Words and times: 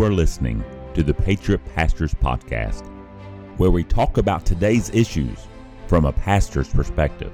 You 0.00 0.06
are 0.06 0.12
listening 0.14 0.64
to 0.94 1.02
the 1.02 1.12
Patriot 1.12 1.60
Pastors 1.74 2.14
Podcast, 2.14 2.88
where 3.58 3.70
we 3.70 3.84
talk 3.84 4.16
about 4.16 4.46
today's 4.46 4.88
issues 4.94 5.46
from 5.88 6.06
a 6.06 6.12
pastor's 6.12 6.70
perspective, 6.70 7.30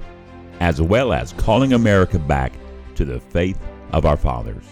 as 0.59 0.81
well 0.81 1.13
as 1.13 1.31
calling 1.31 1.71
America 1.71 2.19
back 2.19 2.51
to 2.95 3.05
the 3.05 3.21
faith 3.21 3.57
of 3.93 4.05
our 4.05 4.17
fathers. 4.17 4.65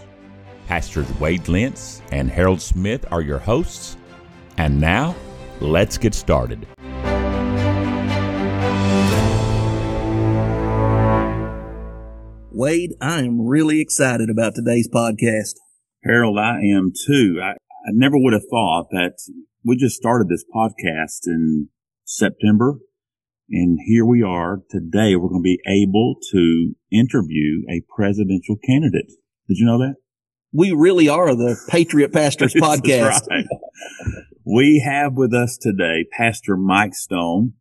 Pastors 0.68 1.10
Wade 1.21 1.48
Lentz 1.48 2.02
and 2.12 2.30
Harold 2.30 2.60
Smith 2.60 3.05
are 3.14 3.21
your 3.21 3.39
hosts. 3.39 3.96
And 4.57 4.82
now, 4.82 5.16
let's 5.62 5.98
get 5.98 6.14
started. 6.14 6.68
Wade, 12.52 12.91
I 13.00 13.20
am 13.20 13.48
really 13.48 13.80
excited 13.80 14.30
about 14.30 14.54
today's 14.54 14.89
podcast. 14.93 15.54
Harold, 16.04 16.38
I 16.38 16.60
am 16.60 16.92
too. 17.07 17.39
I, 17.42 17.56
I 17.86 17.89
never 17.94 18.18
would 18.18 18.34
have 18.34 18.48
thought 18.50 18.88
that 18.92 19.18
we 19.64 19.78
just 19.78 19.96
started 19.96 20.28
this 20.28 20.43
podcast 20.54 21.28
in 21.28 21.70
September. 22.04 22.80
And 23.50 23.78
here 23.86 24.04
we 24.04 24.24
are 24.24 24.62
today. 24.71 25.16
We're 25.16 25.30
going 25.30 25.43
to 25.43 25.56
be 25.56 25.60
able 25.68 26.16
to 26.32 26.74
interview 26.92 27.62
a 27.70 27.84
presidential 27.96 28.56
candidate. 28.66 29.12
Did 29.48 29.57
you 29.57 29.68
know 29.68 29.78
that? 29.78 29.96
We 30.52 30.71
really 30.71 31.10
are 31.10 31.36
the 31.36 31.57
Patriot 31.70 32.12
Pastors 32.12 32.53
podcast. 32.56 33.28
Right. 33.30 33.45
we 34.44 34.84
have 34.84 35.14
with 35.14 35.34
us 35.34 35.56
today 35.56 36.06
Pastor 36.12 36.58
Mike 36.58 36.95
Stone, 36.95 37.54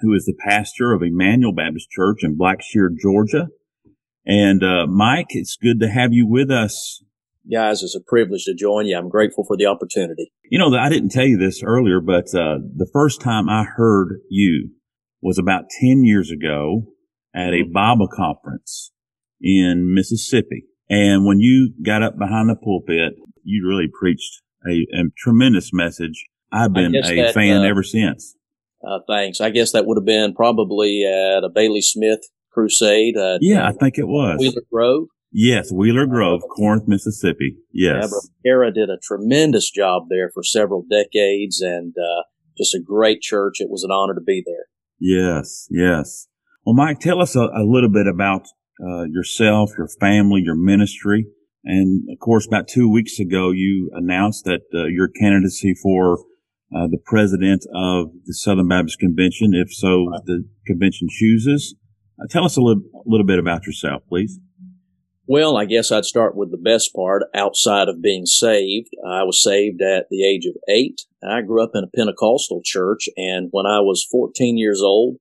who 0.00 0.12
is 0.14 0.24
the 0.24 0.34
pastor 0.44 0.92
of 0.92 1.02
Emmanuel 1.02 1.54
Baptist 1.54 1.90
Church 1.90 2.24
in 2.24 2.36
Blackshear, 2.36 2.88
Georgia. 3.00 3.48
And 4.26 4.64
uh, 4.64 4.88
Mike, 4.88 5.28
it's 5.30 5.56
good 5.56 5.78
to 5.78 5.88
have 5.88 6.12
you 6.12 6.26
with 6.26 6.50
us. 6.50 7.04
Guys, 7.50 7.82
it's 7.82 7.94
a 7.94 8.00
privilege 8.00 8.44
to 8.44 8.54
join 8.54 8.86
you. 8.86 8.96
I'm 8.96 9.10
grateful 9.10 9.44
for 9.44 9.56
the 9.56 9.66
opportunity. 9.66 10.32
You 10.50 10.58
know, 10.58 10.74
I 10.74 10.88
didn't 10.88 11.10
tell 11.10 11.26
you 11.26 11.36
this 11.36 11.62
earlier, 11.62 12.00
but 12.00 12.34
uh, 12.34 12.58
the 12.74 12.88
first 12.92 13.20
time 13.20 13.48
I 13.48 13.64
heard 13.64 14.20
you 14.30 14.70
was 15.20 15.38
about 15.38 15.64
10 15.80 16.04
years 16.04 16.30
ago 16.30 16.84
at 17.34 17.52
a 17.52 17.62
mm-hmm. 17.62 17.72
Bible 17.72 18.08
conference 18.08 18.92
in 19.40 19.92
Mississippi. 19.94 20.64
And 20.88 21.26
when 21.26 21.38
you 21.38 21.72
got 21.84 22.02
up 22.02 22.18
behind 22.18 22.48
the 22.48 22.56
pulpit, 22.56 23.14
you 23.42 23.66
really 23.68 23.88
preached 23.92 24.42
a, 24.66 24.86
a 24.94 25.04
tremendous 25.18 25.70
message. 25.72 26.26
I've 26.50 26.72
been 26.72 26.94
a 26.94 27.00
that, 27.00 27.34
fan 27.34 27.58
uh, 27.58 27.68
ever 27.68 27.82
since. 27.82 28.36
Uh, 28.86 29.00
thanks. 29.06 29.40
I 29.40 29.50
guess 29.50 29.72
that 29.72 29.86
would 29.86 29.98
have 29.98 30.04
been 30.04 30.34
probably 30.34 31.04
at 31.04 31.42
a 31.44 31.48
Bailey 31.52 31.80
Smith 31.82 32.20
crusade. 32.52 33.16
At, 33.16 33.38
yeah, 33.40 33.66
I 33.66 33.72
think 33.72 33.98
it 33.98 34.06
was. 34.06 34.38
Wheeler 34.38 34.62
Grove. 34.72 35.08
Yes, 35.36 35.72
Wheeler 35.72 36.06
Grove, 36.06 36.42
Corinth, 36.48 36.84
Mississippi. 36.86 37.56
Yes. 37.72 38.30
Kara 38.46 38.72
did 38.72 38.88
a 38.88 38.98
tremendous 39.02 39.68
job 39.68 40.04
there 40.08 40.30
for 40.32 40.44
several 40.44 40.84
decades 40.88 41.60
and 41.60 41.92
uh, 41.98 42.22
just 42.56 42.72
a 42.72 42.80
great 42.80 43.20
church. 43.20 43.56
It 43.58 43.68
was 43.68 43.82
an 43.82 43.90
honor 43.90 44.14
to 44.14 44.20
be 44.20 44.44
there. 44.46 44.66
Yes, 45.00 45.66
yes. 45.70 46.28
Well, 46.64 46.76
Mike, 46.76 47.00
tell 47.00 47.20
us 47.20 47.34
a, 47.34 47.40
a 47.40 47.66
little 47.66 47.90
bit 47.90 48.06
about 48.06 48.46
uh, 48.80 49.02
yourself, 49.10 49.70
your 49.76 49.88
family, 49.88 50.40
your 50.44 50.54
ministry. 50.54 51.26
And 51.64 52.08
of 52.12 52.20
course, 52.20 52.46
about 52.46 52.68
two 52.68 52.88
weeks 52.88 53.18
ago, 53.18 53.50
you 53.50 53.90
announced 53.92 54.44
that 54.44 54.60
uh, 54.72 54.84
your 54.84 55.08
candidacy 55.08 55.74
for 55.74 56.18
uh, 56.72 56.86
the 56.86 57.00
president 57.04 57.64
of 57.74 58.10
the 58.24 58.34
Southern 58.34 58.68
Baptist 58.68 59.00
Convention, 59.00 59.52
if 59.52 59.74
so 59.74 60.06
the 60.26 60.44
convention 60.64 61.08
chooses. 61.10 61.74
Uh, 62.20 62.26
tell 62.30 62.44
us 62.44 62.56
a 62.56 62.60
little, 62.60 62.84
a 62.94 63.02
little 63.04 63.26
bit 63.26 63.40
about 63.40 63.66
yourself, 63.66 64.02
please. 64.08 64.38
Well, 65.26 65.56
I 65.56 65.64
guess 65.64 65.90
I'd 65.90 66.04
start 66.04 66.36
with 66.36 66.50
the 66.50 66.58
best 66.58 66.94
part 66.94 67.22
outside 67.34 67.88
of 67.88 68.02
being 68.02 68.26
saved. 68.26 68.90
I 69.06 69.22
was 69.22 69.42
saved 69.42 69.80
at 69.80 70.06
the 70.10 70.22
age 70.22 70.44
of 70.44 70.54
eight. 70.68 71.00
I 71.26 71.40
grew 71.40 71.64
up 71.64 71.70
in 71.74 71.82
a 71.82 71.96
Pentecostal 71.96 72.60
church, 72.62 73.08
and 73.16 73.48
when 73.50 73.64
I 73.64 73.80
was 73.80 74.06
14 74.10 74.58
years 74.58 74.82
old, 74.82 75.16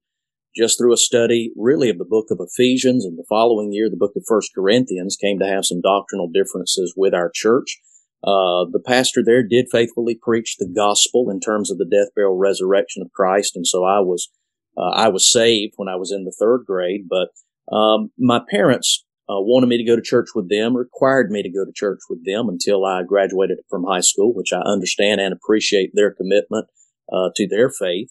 just 0.53 0.78
through 0.78 0.94
a 0.94 0.97
study 0.97 1.53
really 1.55 1.89
of 1.89 2.00
the 2.00 2.05
book 2.05 2.28
of 2.31 2.41
Ephesians 2.41 3.05
and 3.05 3.17
the 3.17 3.25
following 3.29 3.72
year, 3.72 3.89
the 3.89 3.95
book 3.95 4.11
of 4.17 4.23
First 4.28 4.51
Corinthians, 4.53 5.16
came 5.16 5.39
to 5.39 5.47
have 5.47 5.66
some 5.66 5.79
doctrinal 5.79 6.28
differences 6.28 6.94
with 6.97 7.13
our 7.13 7.31
church. 7.33 7.79
Uh, 8.25 8.67
the 8.69 8.83
pastor 8.85 9.22
there 9.25 9.41
did 9.41 9.67
faithfully 9.72 10.19
preach 10.22 10.57
the 10.57 10.67
gospel 10.67 11.29
in 11.29 11.39
terms 11.39 11.72
of 11.72 11.78
the 11.78 11.85
death, 11.89 12.09
burial, 12.13 12.38
resurrection 12.38 13.01
of 13.01 13.11
Christ, 13.13 13.55
and 13.55 13.66
so 13.66 13.85
I 13.85 14.01
was 14.01 14.29
uh, 14.78 14.89
I 14.89 15.07
was 15.07 15.31
saved 15.31 15.73
when 15.78 15.88
I 15.88 15.95
was 15.95 16.11
in 16.11 16.25
the 16.25 16.35
third 16.38 16.66
grade. 16.66 17.07
But 17.09 17.29
um, 17.73 18.11
my 18.17 18.41
parents 18.49 19.05
uh, 19.29 19.39
wanted 19.39 19.67
me 19.67 19.78
to 19.78 19.85
go 19.85 19.95
to 19.95 20.01
church 20.01 20.28
with 20.35 20.50
them, 20.50 20.75
required 20.75 21.31
me 21.31 21.41
to 21.44 21.50
go 21.50 21.63
to 21.66 21.72
church 21.73 22.00
with 22.09 22.25
them 22.25 22.50
until 22.50 22.85
I 22.85 23.03
graduated 23.03 23.59
from 23.69 23.85
high 23.85 24.01
school, 24.01 24.34
which 24.34 24.51
I 24.51 24.59
understand 24.59 25.22
and 25.22 25.34
appreciate 25.34 25.91
their 25.94 26.13
commitment 26.13 26.67
uh, 27.11 27.29
to 27.35 27.47
their 27.47 27.69
faith. 27.69 28.09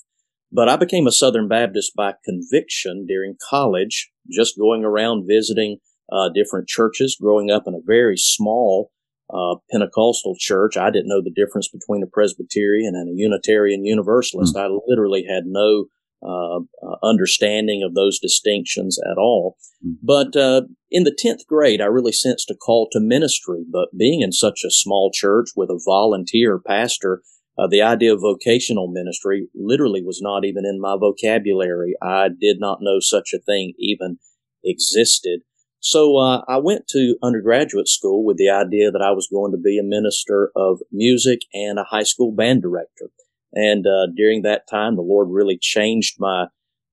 But 0.51 0.69
I 0.69 0.77
became 0.77 1.07
a 1.07 1.13
Southern 1.13 1.49
Baptist 1.49 1.93
by 1.97 2.15
conviction 2.25 3.07
during 3.07 3.37
college, 3.49 4.11
just 4.31 4.59
going 4.59 4.85
around 4.85 5.27
visiting 5.27 5.79
uh, 6.11 6.29
different 6.29 6.69
churches, 6.69 7.17
growing 7.21 7.51
up 7.51 7.65
in 7.67 7.75
a 7.75 7.85
very 7.85 8.17
small 8.17 8.91
uh, 9.33 9.57
Pentecostal 9.71 10.35
church. 10.39 10.77
I 10.77 10.91
didn't 10.91 11.09
know 11.09 11.23
the 11.23 11.33
difference 11.35 11.69
between 11.69 12.03
a 12.03 12.07
Presbyterian 12.07 12.95
and 12.95 13.09
a 13.09 13.15
Unitarian 13.17 13.85
Universalist. 13.85 14.55
Mm. 14.55 14.61
I 14.61 14.79
literally 14.87 15.25
had 15.29 15.45
no 15.47 15.87
uh, 16.25 16.59
uh, 16.59 16.97
understanding 17.03 17.83
of 17.83 17.95
those 17.95 18.19
distinctions 18.19 18.99
at 19.11 19.19
all. 19.19 19.57
Mm-hmm. 19.85 19.95
But 20.03 20.37
uh, 20.37 20.63
in 20.91 21.05
the 21.05 21.17
10th 21.17 21.47
grade, 21.49 21.81
I 21.81 21.87
really 21.87 22.13
sensed 22.13 22.51
a 22.51 22.55
call 22.55 22.89
to 22.93 23.01
ministry. 23.01 23.65
But 23.71 23.89
being 23.97 24.21
in 24.21 24.33
such 24.33 24.61
a 24.65 24.71
small 24.71 25.11
church 25.13 25.49
with 25.57 25.71
a 25.71 25.81
volunteer 25.85 26.61
pastor, 26.65 27.23
uh, 27.59 27.67
the 27.67 27.83
idea 27.83 28.15
of 28.15 28.21
vocational 28.21 28.89
ministry 28.89 29.49
literally 29.55 30.03
was 30.03 30.21
not 30.23 30.45
even 30.45 30.65
in 30.65 30.81
my 30.81 30.97
vocabulary. 30.99 31.95
I 32.03 32.29
did 32.29 32.59
not 32.59 32.79
know 32.81 32.99
such 33.01 33.31
a 33.35 33.41
thing 33.41 33.75
even 33.79 34.19
existed. 34.65 35.41
So 35.81 36.17
uh, 36.17 36.43
I 36.47 36.59
went 36.59 36.87
to 36.91 37.17
undergraduate 37.23 37.89
school 37.89 38.25
with 38.25 38.37
the 38.37 38.49
idea 38.49 38.93
that 38.93 39.03
I 39.03 39.11
was 39.11 39.29
going 39.31 39.51
to 39.51 39.59
be 39.59 39.79
a 39.79 39.83
minister 39.83 40.53
of 40.55 40.79
music 40.93 41.41
and 41.53 41.79
a 41.79 41.85
high 41.85 42.05
school 42.05 42.33
band 42.33 42.63
director. 42.63 43.11
And 43.55 43.87
uh, 43.87 44.07
during 44.17 44.43
that 44.43 44.69
time, 44.69 44.97
the 44.97 45.03
Lord 45.03 45.29
really 45.31 45.59
changed 45.61 46.17
my 46.19 46.47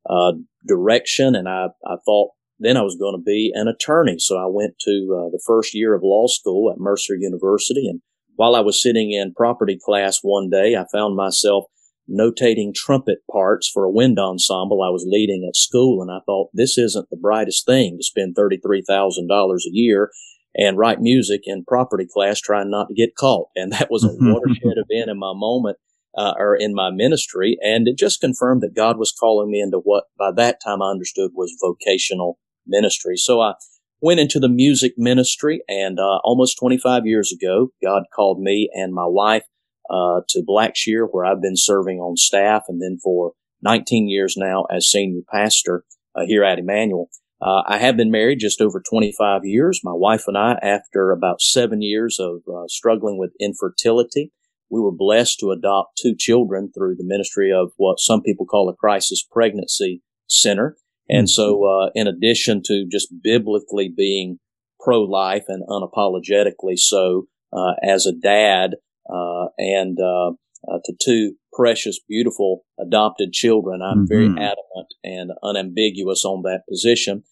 uh, 0.10 0.34
direction, 0.68 1.36
and 1.36 1.48
I, 1.48 1.68
I 1.86 1.96
thought 2.06 2.32
then 2.60 2.76
I 2.76 2.82
was 2.82 2.98
going 3.00 3.16
to 3.16 3.24
be 3.24 3.52
an 3.54 3.70
attorney. 3.70 4.18
So 4.20 4.38
I 4.38 4.48
went 4.48 4.74
to 4.80 4.92
uh, 4.92 5.30
the 5.30 5.42
first 5.46 5.74
year 5.74 5.94
of 5.94 6.02
law 6.04 6.28
school 6.28 6.72
at 6.72 6.80
Mercer 6.80 7.16
University, 7.16 7.88
and 7.88 8.02
while 8.36 8.56
I 8.56 8.62
was 8.62 8.82
sitting 8.82 9.12
in 9.12 9.34
property 9.36 9.78
class 9.84 10.20
one 10.22 10.50
day, 10.50 10.76
I 10.76 10.86
found 10.92 11.16
myself 11.16 11.66
notating 12.10 12.74
trumpet 12.74 13.20
parts 13.32 13.70
for 13.72 13.84
a 13.84 13.92
wind 13.92 14.18
ensemble 14.18 14.82
I 14.82 14.90
was 14.90 15.06
leading 15.08 15.46
at 15.48 15.56
school, 15.56 16.02
and 16.02 16.12
I 16.12 16.20
thought 16.26 16.50
this 16.54 16.78
isn't 16.78 17.10
the 17.10 17.18
brightest 17.18 17.66
thing 17.66 17.98
to 17.98 18.04
spend 18.04 18.36
thirty-three 18.36 18.84
thousand 18.88 19.28
dollars 19.28 19.66
a 19.68 19.74
year 19.74 20.12
and 20.56 20.78
write 20.78 21.00
music 21.00 21.42
in 21.46 21.64
property 21.66 22.08
class 22.12 22.42
trying 22.42 22.72
not 22.72 22.88
to 22.88 22.96
get 22.96 23.16
caught. 23.16 23.50
And 23.56 23.72
that 23.74 23.92
was 23.92 24.04
a 24.04 24.08
watershed 24.20 24.84
event 24.90 25.10
in 25.10 25.20
my 25.20 25.34
moment 25.36 25.78
uh, 26.18 26.34
or 26.38 26.56
in 26.56 26.74
my 26.74 26.90
ministry. 26.92 27.58
And 27.62 27.88
it 27.88 27.98
just 27.98 28.22
confirmed 28.22 28.62
that 28.62 28.76
God 28.76 28.98
was 28.98 29.14
calling 29.18 29.52
me 29.52 29.62
into 29.62 29.78
what 29.78 30.06
by 30.18 30.32
that 30.36 30.60
time 30.64 30.82
I 30.82 30.92
understood 30.92 31.32
was 31.34 31.56
vocational 31.62 32.40
ministry. 32.66 33.18
So 33.18 33.42
I 33.42 33.54
went 34.02 34.20
into 34.20 34.40
the 34.40 34.50
music 34.50 34.94
ministry 34.98 35.62
and 35.68 36.00
uh, 36.00 36.20
almost 36.24 36.58
25 36.60 37.06
years 37.06 37.32
ago, 37.32 37.70
God 37.84 38.04
called 38.16 38.40
me 38.40 38.70
and 38.74 38.94
my 38.94 39.06
wife 39.06 39.44
uh, 39.90 40.22
to 40.30 40.44
Blackshear 40.48 41.08
where 41.10 41.26
I've 41.26 41.42
been 41.42 41.58
serving 41.58 42.00
on 42.00 42.16
staff 42.16 42.64
and 42.68 42.82
then 42.82 42.98
for 43.04 43.34
19 43.62 44.08
years 44.08 44.36
now 44.38 44.66
as 44.72 44.90
senior 44.90 45.22
pastor 45.32 45.84
uh, 46.16 46.22
here 46.26 46.44
at 46.44 46.60
Emmanuel. 46.60 47.10
Uh, 47.42 47.62
I 47.66 47.78
have 47.78 47.96
been 47.96 48.12
married 48.12 48.40
just 48.40 48.60
over 48.60 48.82
25 48.82 49.46
years. 49.46 49.80
My 49.84 49.94
wife 49.94 50.26
and 50.28 50.38
I, 50.38 50.60
after 50.62 51.12
about 51.12 51.42
seven 51.42 51.82
years 51.82 52.20
of 52.20 52.42
uh, 52.54 52.68
struggling 52.68 53.18
with 53.18 53.32
infertility, 53.40 54.34
we 54.70 54.80
were 54.80 54.92
blessed 54.92 55.40
to 55.40 55.52
adopt 55.52 56.00
two 56.02 56.16
children 56.18 56.72
through 56.74 56.96
the 56.96 57.04
ministry 57.04 57.52
of 57.52 57.72
what 57.78 58.00
some 58.00 58.22
people 58.22 58.46
call 58.46 58.70
a 58.70 58.76
crisis 58.76 59.26
pregnancy 59.30 60.02
center. 60.28 60.78
And 61.10 61.26
mm-hmm. 61.26 61.28
so, 61.28 61.66
uh, 61.66 61.90
in 61.96 62.08
addition 62.08 62.62
to 62.66 62.86
just 62.90 63.10
biblically 63.24 63.92
being 63.96 64.40
pro-life 64.80 65.46
and 65.48 65.64
unapologetically 65.68 66.78
so, 66.78 67.28
uh, 67.52 67.74
as 67.84 68.06
a 68.06 68.14
dad, 68.14 68.76
uh, 69.12 69.48
and, 69.58 69.98
uh, 70.00 70.32
uh, 70.68 70.78
to 70.86 70.94
two 71.02 71.34
precious, 71.54 72.00
beautiful 72.08 72.64
adopted 72.80 73.32
children, 73.32 73.82
I'm 73.82 74.06
mm-hmm. 74.06 74.06
very 74.08 74.28
adamant 74.28 74.94
and 75.04 75.32
unambiguous 75.42 76.24
on 76.26 76.44
that 76.44 76.62
position. 76.70 77.24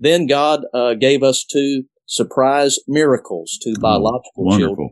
Then 0.00 0.26
God, 0.26 0.62
uh, 0.72 0.94
gave 0.94 1.22
us 1.22 1.44
two 1.44 1.84
surprise 2.06 2.78
miracles, 2.86 3.58
two 3.62 3.74
biological 3.80 4.52
oh, 4.52 4.58
children 4.58 4.90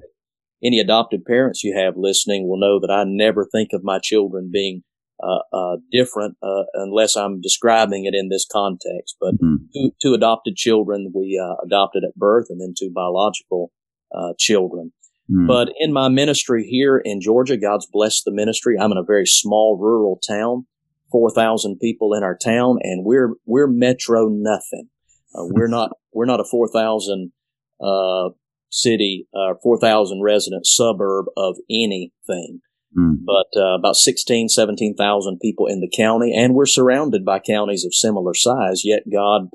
any 0.64 0.80
adopted 0.80 1.24
parents 1.24 1.62
you 1.62 1.76
have 1.76 1.94
listening 1.96 2.48
will 2.48 2.58
know 2.58 2.80
that 2.80 2.92
I 2.92 3.04
never 3.06 3.46
think 3.50 3.70
of 3.72 3.84
my 3.84 3.98
children 3.98 4.50
being 4.52 4.82
uh, 5.22 5.56
uh, 5.56 5.76
different 5.92 6.36
uh, 6.42 6.64
unless 6.74 7.16
I'm 7.16 7.40
describing 7.40 8.04
it 8.04 8.14
in 8.14 8.28
this 8.30 8.46
context. 8.50 9.16
But 9.20 9.34
mm-hmm. 9.34 9.66
two, 9.72 9.90
two, 10.02 10.14
adopted 10.14 10.56
children 10.56 11.12
we 11.14 11.40
uh, 11.42 11.54
adopted 11.64 12.02
at 12.04 12.16
birth, 12.16 12.46
and 12.50 12.60
then 12.60 12.74
two 12.76 12.90
biological 12.92 13.70
uh, 14.14 14.32
children. 14.38 14.92
Mm. 15.30 15.46
But 15.46 15.68
in 15.78 15.92
my 15.92 16.08
ministry 16.08 16.66
here 16.68 16.98
in 16.98 17.20
Georgia, 17.20 17.56
God's 17.56 17.86
blessed 17.86 18.24
the 18.24 18.32
ministry. 18.32 18.76
I'm 18.78 18.92
in 18.92 18.98
a 18.98 19.04
very 19.04 19.26
small 19.26 19.78
rural 19.78 20.20
town, 20.26 20.66
4,000 21.10 21.78
people 21.78 22.12
in 22.14 22.22
our 22.22 22.36
town, 22.36 22.78
and 22.82 23.04
we're, 23.04 23.34
we're 23.46 23.66
metro 23.66 24.28
nothing. 24.28 24.88
Uh, 25.34 25.46
we're 25.46 25.68
not, 25.68 25.92
we're 26.12 26.26
not 26.26 26.40
a 26.40 26.44
4,000, 26.44 27.32
uh, 27.80 28.28
city, 28.74 29.28
uh, 29.34 29.54
4,000 29.62 30.20
resident 30.22 30.66
suburb 30.66 31.26
of 31.36 31.56
anything. 31.70 32.60
Mm. 32.98 33.18
But 33.24 33.58
uh, 33.58 33.76
about 33.78 33.96
16, 33.96 34.48
17,000 34.48 35.38
people 35.40 35.66
in 35.66 35.80
the 35.80 35.90
county, 35.94 36.34
and 36.36 36.54
we're 36.54 36.66
surrounded 36.66 37.24
by 37.24 37.38
counties 37.38 37.84
of 37.84 37.94
similar 37.94 38.34
size. 38.34 38.82
Yet 38.84 39.04
God 39.12 39.48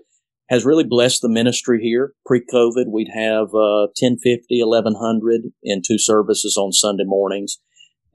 has 0.50 0.66
really 0.66 0.84
blessed 0.84 1.22
the 1.22 1.30
ministry 1.30 1.80
here. 1.82 2.14
Pre-COVID, 2.26 2.92
we'd 2.92 3.12
have 3.14 3.50
uh, 3.50 3.92
1050, 4.00 4.62
1100 4.64 5.42
in 5.64 5.82
two 5.86 6.00
services 6.00 6.58
on 6.58 6.72
Sunday 6.72 7.04
mornings. 7.06 7.60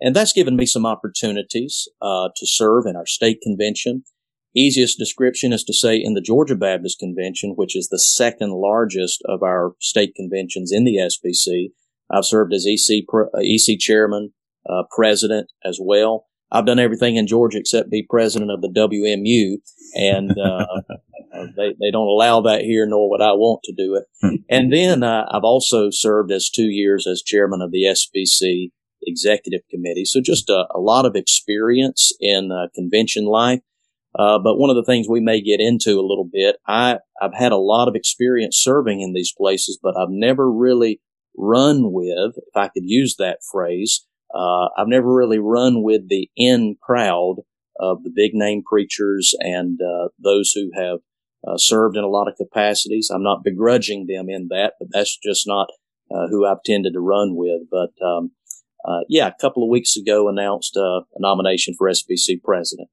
And 0.01 0.17
that's 0.17 0.33
given 0.33 0.57
me 0.57 0.67
some 0.67 0.85
opportunities 0.85 1.89
uh, 2.03 2.29
to 2.37 2.47
serve 2.47 2.85
in 2.87 2.97
our 2.97 3.07
state 3.07 3.39
convention. 3.43 4.05
Easiest 4.57 4.99
description 4.99 5.53
is 5.53 5.65
to 5.65 5.75
say 5.75 5.97
in 5.97 6.15
the 6.15 6.21
Georgia 6.21 6.55
Baptist 6.55 6.99
Convention, 7.01 7.55
which 7.57 7.75
is 7.75 7.89
the 7.89 7.99
second 7.99 8.53
largest 8.53 9.21
of 9.25 9.43
our 9.43 9.75
state 9.81 10.15
conventions 10.15 10.71
in 10.73 10.85
the 10.85 10.97
SBC. 10.97 11.73
I've 12.11 12.25
served 12.25 12.53
as 12.55 12.67
EC, 12.67 13.05
EC 13.41 13.79
chairman, 13.79 14.33
uh, 14.69 14.85
president 14.91 15.51
as 15.65 15.79
well. 15.83 16.27
I've 16.53 16.67
done 16.67 16.79
everything 16.79 17.17
in 17.17 17.27
Georgia 17.27 17.59
except 17.59 17.91
be 17.91 18.07
president 18.09 18.53
of 18.53 18.61
the 18.61 18.69
WMU, 18.69 19.57
and 19.97 20.31
uh, 20.39 20.67
they 21.57 21.75
they 21.81 21.91
don't 21.91 22.07
allow 22.07 22.41
that 22.43 22.63
here, 22.63 22.87
nor 22.87 23.11
would 23.11 23.21
I 23.21 23.33
want 23.33 23.63
to 23.65 23.73
do 23.73 23.97
it. 23.97 24.05
Hmm. 24.23 24.37
and 24.49 24.73
then 24.73 25.03
uh, 25.03 25.25
I've 25.31 25.43
also 25.43 25.89
served 25.91 26.31
as 26.31 26.49
two 26.49 26.69
years 26.69 27.07
as 27.09 27.23
chairman 27.23 27.61
of 27.61 27.73
the 27.73 27.85
SBC 27.85 28.71
executive 29.03 29.63
committee, 29.69 30.05
so 30.05 30.21
just 30.21 30.49
a, 30.49 30.67
a 30.73 30.79
lot 30.79 31.07
of 31.07 31.17
experience 31.17 32.13
in 32.21 32.53
uh, 32.53 32.69
convention 32.75 33.25
life. 33.25 33.61
Uh, 34.17 34.39
but 34.39 34.57
one 34.57 34.71
of 34.71 34.77
the 34.77 34.85
things 34.85 35.07
we 35.09 35.21
may 35.21 35.41
get 35.41 35.61
into 35.61 35.99
a 35.99 36.07
little 36.07 36.29
bit, 36.31 36.57
I 36.67 36.99
I've 37.21 37.35
had 37.35 37.53
a 37.53 37.57
lot 37.57 37.89
of 37.89 37.97
experience 37.97 38.57
serving 38.57 39.01
in 39.01 39.13
these 39.13 39.33
places, 39.37 39.79
but 39.83 39.97
I've 39.97 40.11
never 40.11 40.51
really 40.51 41.01
run 41.37 41.93
with, 41.93 42.37
if 42.37 42.57
I 42.57 42.69
could 42.69 42.85
use 42.85 43.17
that 43.19 43.39
phrase, 43.51 44.07
uh, 44.35 44.69
I've 44.77 44.89
never 44.89 45.13
really 45.13 45.39
run 45.39 45.83
with 45.83 46.09
the 46.09 46.29
in 46.37 46.77
crowd 46.83 47.37
of 47.79 48.05
the 48.05 48.13
big 48.15 48.33
name 48.35 48.63
preachers 48.65 49.35
and 49.41 49.81
uh, 49.81 50.09
those 50.23 50.53
who 50.53 50.71
have 50.77 50.99
uh, 51.47 51.57
served 51.57 51.97
in 51.97 52.05
a 52.05 52.09
lot 52.09 52.29
of 52.29 52.37
capacities. 52.37 53.11
I'm 53.13 53.23
not 53.23 53.45
begrudging 53.45 54.07
them 54.07 54.29
in 54.29 54.49
that, 54.51 54.75
but 54.79 54.89
that's 54.93 55.19
just 55.19 55.47
not 55.47 55.69
uh, 56.11 56.29
who 56.29 56.47
I've 56.47 56.63
tended 56.65 56.95
to 56.95 57.01
run 57.01 57.37
with. 57.37 57.63
But 57.71 57.91
um, 58.05 58.33
uh, 58.85 59.01
yeah, 59.09 59.29
a 59.29 59.41
couple 59.41 59.63
of 59.65 59.71
weeks 59.71 59.97
ago 59.97 60.29
announced 60.29 60.77
a 60.77 61.01
nomination 61.19 61.75
for 61.77 61.89
SBC 61.89 62.43
president. 62.43 62.89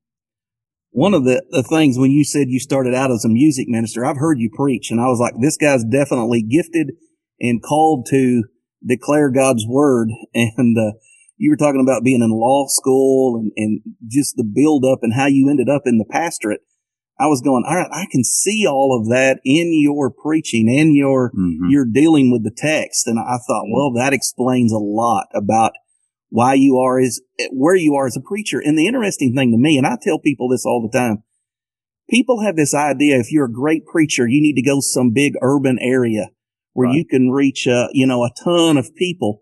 One 0.92 1.14
of 1.14 1.24
the, 1.24 1.44
the 1.52 1.64
things 1.64 1.98
when 1.98 2.12
you 2.12 2.24
said 2.24 2.50
you 2.50 2.60
started 2.60 2.94
out 2.94 3.12
as 3.12 3.24
a 3.24 3.30
music 3.30 3.68
minister, 3.68 4.06
I've 4.06 4.18
heard 4.18 4.40
you 4.40 4.50
preach, 4.54 4.92
and 4.92 5.00
I 5.00 5.08
was 5.08 5.20
like, 5.20 5.34
this 5.42 5.58
guy's 5.58 5.86
definitely 5.86 6.42
gifted 6.42 6.92
and 7.40 7.64
called 7.64 8.08
to 8.12 8.44
declare 8.86 9.30
God's 9.30 9.66
word. 9.68 10.10
And 10.34 10.78
you 11.42 11.50
were 11.50 11.58
talking 11.58 11.82
about 11.82 12.04
being 12.04 12.22
in 12.22 12.30
law 12.30 12.68
school 12.68 13.36
and, 13.36 13.52
and 13.58 13.82
just 14.08 14.36
the 14.36 14.44
build 14.44 14.86
up 14.86 15.00
and 15.02 15.16
how 15.16 15.26
you 15.26 15.50
ended 15.50 15.70
up 15.70 15.82
in 15.86 15.98
the 15.98 16.06
pastorate. 16.06 16.62
I 17.20 17.26
was 17.26 17.42
going, 17.42 17.64
all 17.68 17.76
right, 17.76 17.90
I 17.92 18.06
can 18.12 18.24
see 18.24 18.68
all 18.68 18.96
of 19.00 19.10
that 19.10 19.40
in 19.44 19.72
your 19.74 20.12
preaching 20.12 20.70
and 20.70 20.96
your, 20.96 21.32
mm-hmm. 21.32 21.70
your 21.70 21.86
dealing 21.86 22.32
with 22.32 22.44
the 22.44 22.56
text. 22.56 23.08
And 23.08 23.20
I 23.20 23.38
thought, 23.48 23.66
well, 23.72 23.92
that 23.94 24.14
explains 24.14 24.72
a 24.72 24.78
lot 24.78 25.28
about 25.34 25.72
why 26.32 26.54
you 26.54 26.78
are 26.78 27.00
is 27.00 27.22
where 27.52 27.76
you 27.76 27.94
are 27.96 28.08
as 28.08 28.18
a 28.18 28.22
preacher. 28.22 28.60
And 28.60 28.78
the 28.78 28.88
interesting 28.88 29.36
thing 29.36 29.52
to 29.52 29.58
me, 29.58 29.78
and 29.78 29.86
I 29.86 29.98
tell 30.02 30.18
people 30.18 30.48
this 30.48 30.66
all 30.66 30.82
the 30.82 30.98
time, 30.98 31.24
people 32.10 32.42
have 32.42 32.56
this 32.56 32.74
idea 32.74 33.20
if 33.20 33.32
you're 33.32 33.46
a 33.46 33.52
great 33.52 33.86
preacher, 33.86 34.28
you 34.28 34.42
need 34.42 34.56
to 34.56 34.62
go 34.62 34.80
some 34.80 35.12
big 35.12 35.34
urban 35.42 35.78
area 35.80 36.30
where 36.72 36.88
right. 36.88 36.96
you 36.96 37.06
can 37.06 37.32
reach, 37.32 37.68
uh, 37.68 37.90
you 37.92 38.08
know, 38.08 38.24
a 38.24 38.32
ton 38.44 38.78
of 38.78 38.96
people. 38.96 39.42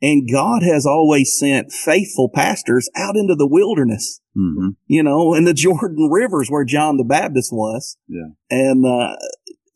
And 0.00 0.28
God 0.30 0.62
has 0.62 0.86
always 0.86 1.36
sent 1.38 1.72
faithful 1.72 2.30
pastors 2.34 2.88
out 2.96 3.16
into 3.16 3.34
the 3.34 3.46
wilderness, 3.46 4.20
mm-hmm. 4.36 4.70
you 4.86 5.02
know, 5.02 5.34
in 5.34 5.44
the 5.44 5.54
Jordan 5.54 6.08
rivers 6.10 6.48
where 6.48 6.64
John 6.64 6.96
the 6.96 7.04
Baptist 7.04 7.50
was. 7.52 7.98
Yeah. 8.08 8.28
And, 8.50 8.84
uh, 8.86 9.16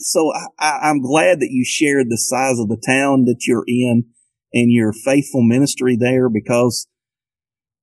so 0.01 0.33
I, 0.61 0.91
am 0.91 1.03
glad 1.03 1.41
that 1.41 1.51
you 1.51 1.65
shared 1.65 2.07
the 2.09 2.17
size 2.17 2.61
of 2.61 2.69
the 2.69 2.81
town 2.87 3.25
that 3.25 3.47
you're 3.49 3.65
in 3.67 4.05
and 4.53 4.73
your 4.73 4.93
faithful 4.93 5.43
ministry 5.43 5.97
there 5.99 6.29
because 6.29 6.87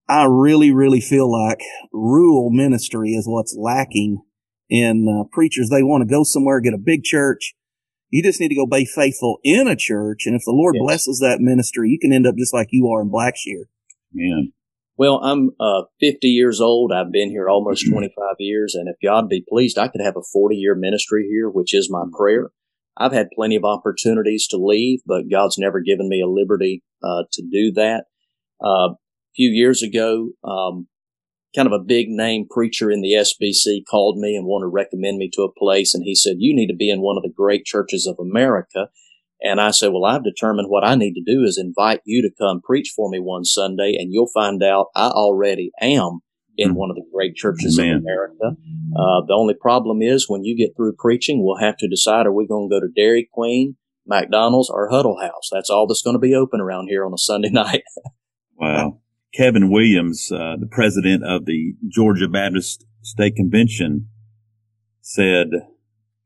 I 0.07 0.25
really, 0.29 0.71
really 0.71 1.01
feel 1.01 1.31
like 1.31 1.59
rural 1.91 2.49
ministry 2.51 3.11
is 3.11 3.25
what's 3.27 3.55
lacking 3.57 4.21
in 4.69 5.07
uh, 5.07 5.27
preachers. 5.31 5.69
They 5.69 5.83
want 5.83 6.07
to 6.07 6.13
go 6.13 6.23
somewhere, 6.23 6.59
get 6.59 6.73
a 6.73 6.79
big 6.83 7.03
church, 7.03 7.55
you 8.15 8.23
just 8.23 8.39
need 8.39 8.49
to 8.49 8.55
go 8.55 8.65
be 8.65 8.85
faithful 8.85 9.39
in 9.43 9.67
a 9.67 9.75
church. 9.75 10.23
And 10.25 10.35
if 10.35 10.43
the 10.45 10.53
Lord 10.53 10.75
yes. 10.75 10.83
blesses 10.83 11.19
that 11.19 11.41
ministry, 11.41 11.89
you 11.89 11.99
can 11.99 12.13
end 12.13 12.25
up 12.25 12.35
just 12.37 12.53
like 12.53 12.69
you 12.71 12.87
are 12.87 13.01
in 13.01 13.09
Blackshear. 13.09 13.65
Man. 14.13 14.53
Well, 14.97 15.19
I'm 15.21 15.49
uh, 15.59 15.83
50 15.99 16.27
years 16.27 16.61
old. 16.61 16.93
I've 16.93 17.11
been 17.11 17.29
here 17.29 17.49
almost 17.49 17.83
mm-hmm. 17.83 17.95
25 17.95 18.35
years. 18.39 18.73
And 18.73 18.87
if 18.87 18.95
God 19.03 19.27
be 19.27 19.43
pleased, 19.47 19.77
I 19.77 19.89
could 19.89 19.99
have 19.99 20.15
a 20.15 20.23
40 20.31 20.55
year 20.55 20.75
ministry 20.75 21.27
here, 21.29 21.49
which 21.49 21.73
is 21.73 21.89
my 21.91 22.03
mm-hmm. 22.03 22.15
prayer. 22.15 22.51
I've 22.97 23.11
had 23.11 23.29
plenty 23.35 23.55
of 23.55 23.65
opportunities 23.65 24.47
to 24.47 24.57
leave, 24.57 25.01
but 25.05 25.29
God's 25.29 25.57
never 25.57 25.81
given 25.81 26.07
me 26.07 26.21
a 26.21 26.27
liberty 26.27 26.83
uh, 27.03 27.23
to 27.33 27.41
do 27.41 27.71
that. 27.73 28.05
Uh, 28.63 28.93
a 28.93 28.97
few 29.35 29.49
years 29.49 29.83
ago, 29.83 30.29
um, 30.43 30.87
kind 31.55 31.67
of 31.67 31.73
a 31.73 31.83
big 31.83 32.07
name 32.09 32.45
preacher 32.49 32.91
in 32.91 33.01
the 33.01 33.13
SBC 33.13 33.81
called 33.89 34.17
me 34.17 34.35
and 34.35 34.45
wanted 34.45 34.65
to 34.65 34.69
recommend 34.69 35.17
me 35.17 35.29
to 35.33 35.43
a 35.43 35.51
place. 35.51 35.93
And 35.93 36.03
he 36.03 36.15
said, 36.15 36.35
you 36.39 36.55
need 36.55 36.67
to 36.67 36.75
be 36.75 36.89
in 36.89 37.01
one 37.01 37.17
of 37.17 37.23
the 37.23 37.33
great 37.35 37.65
churches 37.65 38.05
of 38.05 38.17
America. 38.19 38.87
And 39.41 39.59
I 39.59 39.71
said, 39.71 39.91
well, 39.91 40.05
I've 40.05 40.23
determined 40.23 40.69
what 40.69 40.85
I 40.85 40.95
need 40.95 41.13
to 41.13 41.23
do 41.23 41.43
is 41.43 41.57
invite 41.57 42.01
you 42.05 42.21
to 42.21 42.35
come 42.37 42.61
preach 42.61 42.93
for 42.95 43.09
me 43.09 43.19
one 43.19 43.45
Sunday 43.45 43.95
and 43.97 44.11
you'll 44.11 44.31
find 44.33 44.63
out 44.63 44.87
I 44.95 45.07
already 45.07 45.71
am 45.81 46.21
in 46.57 46.69
mm-hmm. 46.69 46.77
one 46.77 46.89
of 46.89 46.95
the 46.95 47.05
great 47.13 47.35
churches 47.35 47.77
in 47.77 47.89
America. 47.89 48.55
Uh, 48.95 49.21
the 49.27 49.33
only 49.33 49.53
problem 49.53 50.01
is 50.01 50.29
when 50.29 50.43
you 50.43 50.55
get 50.55 50.75
through 50.75 50.93
preaching, 50.97 51.43
we'll 51.43 51.57
have 51.57 51.77
to 51.77 51.87
decide 51.87 52.25
are 52.25 52.33
we 52.33 52.47
going 52.47 52.69
to 52.69 52.75
go 52.75 52.79
to 52.79 52.91
Dairy 52.95 53.27
Queen, 53.31 53.75
McDonald's, 54.05 54.69
or 54.69 54.89
Huddle 54.89 55.19
House? 55.21 55.49
That's 55.51 55.69
all 55.69 55.87
that's 55.87 56.01
going 56.01 56.15
to 56.15 56.19
be 56.19 56.35
open 56.35 56.61
around 56.61 56.87
here 56.87 57.05
on 57.05 57.13
a 57.13 57.17
Sunday 57.17 57.49
night. 57.51 57.83
wow. 58.55 58.99
Kevin 59.33 59.69
Williams, 59.69 60.31
uh, 60.31 60.55
the 60.57 60.69
president 60.71 61.23
of 61.25 61.45
the 61.45 61.73
Georgia 61.89 62.29
Baptist 62.29 62.85
State 63.01 63.35
Convention, 63.35 64.07
said 65.01 65.47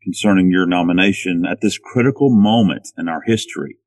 concerning 0.03 0.51
your 0.51 0.67
nomination 0.67 1.43
at 1.49 1.59
this 1.61 1.79
critical 1.79 2.29
moment 2.29 2.89
in 2.99 3.09
our 3.09 3.21
history, 3.25 3.77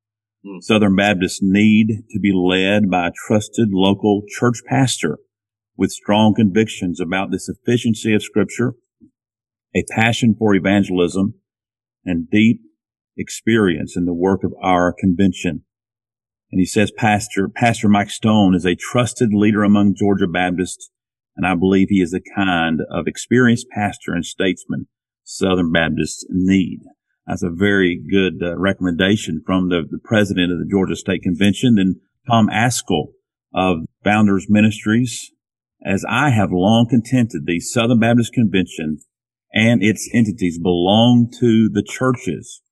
mm. 0.45 0.61
Southern 0.61 0.97
Baptists 0.97 1.39
need 1.41 2.03
to 2.11 2.19
be 2.19 2.33
led 2.35 2.91
by 2.91 3.07
a 3.07 3.13
trusted 3.27 3.69
local 3.71 4.23
church 4.29 4.63
pastor 4.67 5.19
with 5.83 5.91
strong 5.91 6.33
convictions 6.33 7.01
about 7.01 7.33
the 7.33 7.41
sufficiency 7.41 8.15
of 8.15 8.23
scripture, 8.23 8.75
a 9.75 9.83
passion 9.91 10.33
for 10.39 10.55
evangelism, 10.55 11.35
and 12.05 12.31
deep 12.31 12.61
experience 13.17 13.97
in 13.97 14.05
the 14.05 14.15
work 14.15 14.45
of 14.45 14.53
our 14.63 14.95
convention. 14.97 15.65
And 16.53 16.61
he 16.61 16.67
says, 16.67 16.93
Pastor, 16.97 17.49
Pastor 17.49 17.89
Mike 17.89 18.11
Stone 18.11 18.55
is 18.55 18.65
a 18.65 18.77
trusted 18.77 19.31
leader 19.35 19.65
among 19.65 19.97
Georgia 19.97 20.29
Baptists, 20.29 20.89
and 21.37 21.45
I 21.45 21.57
believe 21.57 21.89
he 21.91 22.01
is 22.01 22.13
the 22.13 22.23
kind 22.37 22.79
of 22.89 23.09
experienced 23.09 23.67
pastor 23.75 24.13
and 24.13 24.25
statesman 24.25 24.87
Southern 25.25 25.73
Baptists 25.73 26.25
need. 26.31 26.79
That's 27.27 27.43
a 27.43 27.51
very 27.51 28.01
good 28.09 28.35
uh, 28.41 28.57
recommendation 28.57 29.43
from 29.45 29.69
the, 29.69 29.83
the 29.91 29.99
president 29.99 30.53
of 30.53 30.61
the 30.61 30.71
Georgia 30.71 30.95
State 30.95 31.23
Convention. 31.23 31.75
Then 31.75 32.01
Tom 32.31 32.47
Ascol 32.53 33.15
of 33.53 33.79
Founders 34.05 34.47
Ministries, 34.49 35.33
as 35.85 36.05
I 36.09 36.31
have 36.31 36.51
long 36.53 36.87
contended, 36.89 37.47
the 37.47 37.61
Southern 37.61 38.01
Baptist 38.01 38.33
Convention 38.33 38.99
and 39.53 39.83
its 39.83 40.09
entities 40.15 40.59
belong 40.59 41.31
to 41.41 41.69
the 41.69 41.83
churches 41.83 42.63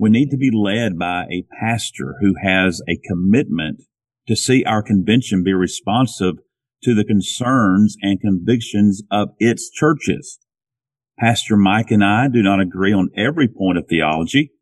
we 0.00 0.08
need 0.08 0.30
to 0.30 0.38
be 0.38 0.50
led 0.50 0.98
by 0.98 1.24
a 1.24 1.44
pastor 1.60 2.16
who 2.22 2.34
has 2.42 2.80
a 2.88 2.96
commitment 3.06 3.82
to 4.26 4.34
see 4.34 4.64
our 4.64 4.82
convention 4.82 5.44
be 5.44 5.52
responsive 5.52 6.36
to 6.82 6.94
the 6.94 7.04
concerns 7.04 7.98
and 8.00 8.18
convictions 8.18 9.02
of 9.10 9.28
its 9.38 9.70
churches. 9.70 10.38
Pastor 11.18 11.54
Mike 11.54 11.90
and 11.90 12.02
I 12.02 12.28
do 12.28 12.42
not 12.42 12.60
agree 12.60 12.94
on 12.94 13.10
every 13.14 13.46
point 13.46 13.76
of 13.76 13.88
theology, 13.90 14.52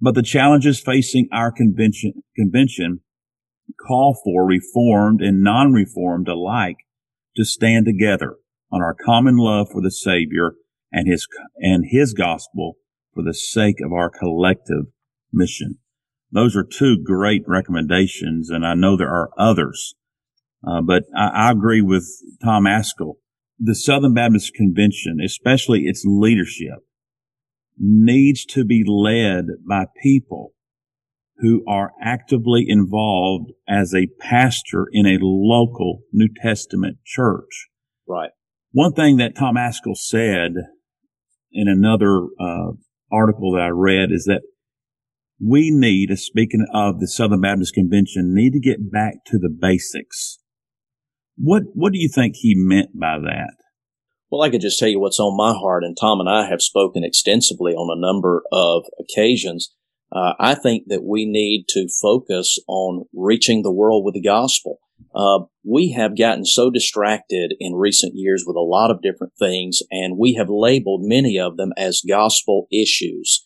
but 0.00 0.16
the 0.16 0.24
challenges 0.24 0.80
facing 0.80 1.28
our 1.30 1.52
convention, 1.52 2.24
convention 2.34 3.02
call 3.86 4.20
for 4.24 4.44
reformed 4.44 5.20
and 5.20 5.40
non-reformed 5.40 6.26
alike 6.26 6.78
to 7.40 7.44
stand 7.46 7.86
together 7.86 8.36
on 8.70 8.82
our 8.82 8.94
common 8.94 9.36
love 9.36 9.68
for 9.72 9.80
the 9.80 9.90
Savior 9.90 10.52
and 10.92 11.08
his, 11.08 11.26
and 11.56 11.86
his 11.88 12.12
gospel 12.12 12.74
for 13.14 13.22
the 13.22 13.34
sake 13.34 13.76
of 13.84 13.92
our 13.92 14.10
collective 14.10 14.86
mission. 15.32 15.78
Those 16.30 16.54
are 16.54 16.64
two 16.64 16.96
great 17.02 17.42
recommendations, 17.46 18.50
and 18.50 18.64
I 18.64 18.74
know 18.74 18.96
there 18.96 19.08
are 19.08 19.30
others. 19.38 19.94
Uh, 20.66 20.82
but 20.82 21.04
I, 21.16 21.28
I, 21.28 21.50
agree 21.50 21.80
with 21.80 22.06
Tom 22.44 22.64
Ascol. 22.64 23.14
The 23.58 23.74
Southern 23.74 24.14
Baptist 24.14 24.52
Convention, 24.54 25.18
especially 25.24 25.84
its 25.84 26.04
leadership, 26.06 26.86
needs 27.78 28.44
to 28.46 28.64
be 28.64 28.84
led 28.86 29.46
by 29.66 29.86
people 30.02 30.52
who 31.40 31.64
are 31.66 31.92
actively 32.02 32.64
involved 32.68 33.52
as 33.68 33.94
a 33.94 34.08
pastor 34.20 34.86
in 34.92 35.06
a 35.06 35.18
local 35.20 36.00
New 36.12 36.28
Testament 36.42 36.98
church. 37.04 37.68
Right. 38.06 38.30
One 38.72 38.92
thing 38.92 39.16
that 39.16 39.36
Tom 39.36 39.56
Ascol 39.56 39.96
said 39.96 40.52
in 41.52 41.68
another 41.68 42.26
uh, 42.38 42.72
article 43.10 43.52
that 43.52 43.62
I 43.62 43.68
read 43.68 44.10
is 44.12 44.24
that 44.24 44.42
we 45.44 45.70
need, 45.70 46.16
speaking 46.18 46.66
of 46.72 47.00
the 47.00 47.08
Southern 47.08 47.40
Baptist 47.40 47.74
Convention, 47.74 48.34
need 48.34 48.52
to 48.52 48.60
get 48.60 48.92
back 48.92 49.24
to 49.26 49.38
the 49.38 49.48
basics. 49.48 50.38
What 51.36 51.62
What 51.72 51.92
do 51.92 51.98
you 51.98 52.10
think 52.14 52.36
he 52.36 52.54
meant 52.54 52.90
by 52.98 53.18
that? 53.18 53.54
Well, 54.30 54.42
I 54.42 54.50
could 54.50 54.60
just 54.60 54.78
tell 54.78 54.88
you 54.88 55.00
what's 55.00 55.18
on 55.18 55.36
my 55.36 55.58
heart, 55.58 55.82
and 55.82 55.96
Tom 55.98 56.20
and 56.20 56.28
I 56.28 56.48
have 56.48 56.60
spoken 56.62 57.02
extensively 57.02 57.72
on 57.72 57.88
a 57.90 58.00
number 58.00 58.42
of 58.52 58.84
occasions. 59.00 59.74
Uh, 60.12 60.32
I 60.40 60.54
think 60.54 60.84
that 60.88 61.04
we 61.04 61.24
need 61.24 61.66
to 61.70 61.88
focus 62.02 62.58
on 62.66 63.04
reaching 63.12 63.62
the 63.62 63.72
world 63.72 64.04
with 64.04 64.14
the 64.14 64.22
gospel. 64.22 64.78
Uh, 65.14 65.40
we 65.64 65.92
have 65.92 66.18
gotten 66.18 66.44
so 66.44 66.70
distracted 66.70 67.54
in 67.58 67.74
recent 67.74 68.12
years 68.14 68.44
with 68.46 68.56
a 68.56 68.60
lot 68.60 68.90
of 68.90 69.02
different 69.02 69.32
things, 69.38 69.80
and 69.90 70.18
we 70.18 70.34
have 70.34 70.48
labeled 70.48 71.00
many 71.02 71.38
of 71.38 71.56
them 71.56 71.72
as 71.76 72.02
gospel 72.06 72.66
issues. 72.72 73.44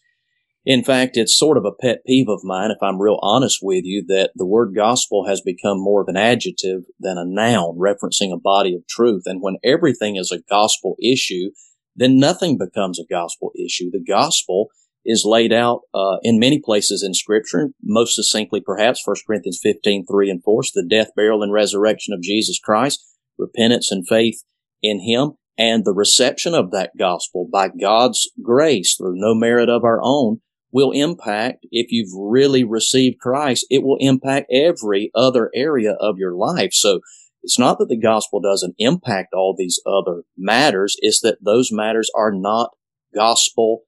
In 0.66 0.82
fact, 0.82 1.18
it's 1.18 1.38
sort 1.38 1.58
of 1.58 1.66
a 1.66 1.72
pet 1.72 1.98
peeve 2.06 2.28
of 2.28 2.40
mine, 2.42 2.70
if 2.70 2.82
I'm 2.82 3.00
real 3.00 3.18
honest 3.20 3.58
with 3.60 3.84
you, 3.84 4.02
that 4.08 4.30
the 4.34 4.46
word 4.46 4.74
gospel 4.74 5.26
has 5.26 5.42
become 5.42 5.78
more 5.78 6.00
of 6.00 6.08
an 6.08 6.16
adjective 6.16 6.84
than 6.98 7.18
a 7.18 7.24
noun 7.26 7.76
referencing 7.78 8.32
a 8.32 8.40
body 8.40 8.74
of 8.74 8.86
truth. 8.88 9.24
And 9.26 9.42
when 9.42 9.56
everything 9.62 10.16
is 10.16 10.32
a 10.32 10.40
gospel 10.48 10.96
issue, 11.02 11.50
then 11.94 12.18
nothing 12.18 12.56
becomes 12.56 12.98
a 12.98 13.04
gospel 13.08 13.52
issue. 13.54 13.90
The 13.90 14.02
gospel 14.02 14.68
is 15.04 15.24
laid 15.24 15.52
out 15.52 15.82
uh, 15.92 16.16
in 16.22 16.38
many 16.38 16.60
places 16.62 17.02
in 17.02 17.14
Scripture, 17.14 17.70
most 17.82 18.14
succinctly 18.14 18.60
perhaps 18.60 19.02
1 19.04 19.16
Corinthians 19.26 19.60
15, 19.62 20.06
3 20.06 20.30
and 20.30 20.42
4, 20.42 20.62
the 20.74 20.86
death, 20.88 21.08
burial, 21.14 21.42
and 21.42 21.52
resurrection 21.52 22.14
of 22.14 22.22
Jesus 22.22 22.58
Christ, 22.58 23.04
repentance 23.38 23.90
and 23.90 24.06
faith 24.06 24.42
in 24.82 25.00
Him, 25.00 25.32
and 25.56 25.84
the 25.84 25.94
reception 25.94 26.54
of 26.54 26.70
that 26.70 26.92
gospel 26.98 27.48
by 27.50 27.68
God's 27.68 28.30
grace 28.42 28.96
through 28.96 29.14
no 29.16 29.34
merit 29.34 29.68
of 29.68 29.84
our 29.84 30.00
own 30.02 30.40
will 30.72 30.90
impact, 30.90 31.64
if 31.70 31.92
you've 31.92 32.12
really 32.12 32.64
received 32.64 33.20
Christ, 33.20 33.64
it 33.70 33.84
will 33.84 33.96
impact 34.00 34.50
every 34.52 35.12
other 35.14 35.50
area 35.54 35.92
of 36.00 36.18
your 36.18 36.34
life. 36.34 36.72
So 36.72 36.98
it's 37.44 37.60
not 37.60 37.78
that 37.78 37.88
the 37.88 38.00
gospel 38.00 38.40
doesn't 38.40 38.74
impact 38.78 39.34
all 39.34 39.54
these 39.56 39.80
other 39.86 40.24
matters, 40.36 40.96
it's 40.98 41.20
that 41.20 41.38
those 41.44 41.70
matters 41.70 42.10
are 42.16 42.32
not 42.32 42.70
gospel 43.14 43.82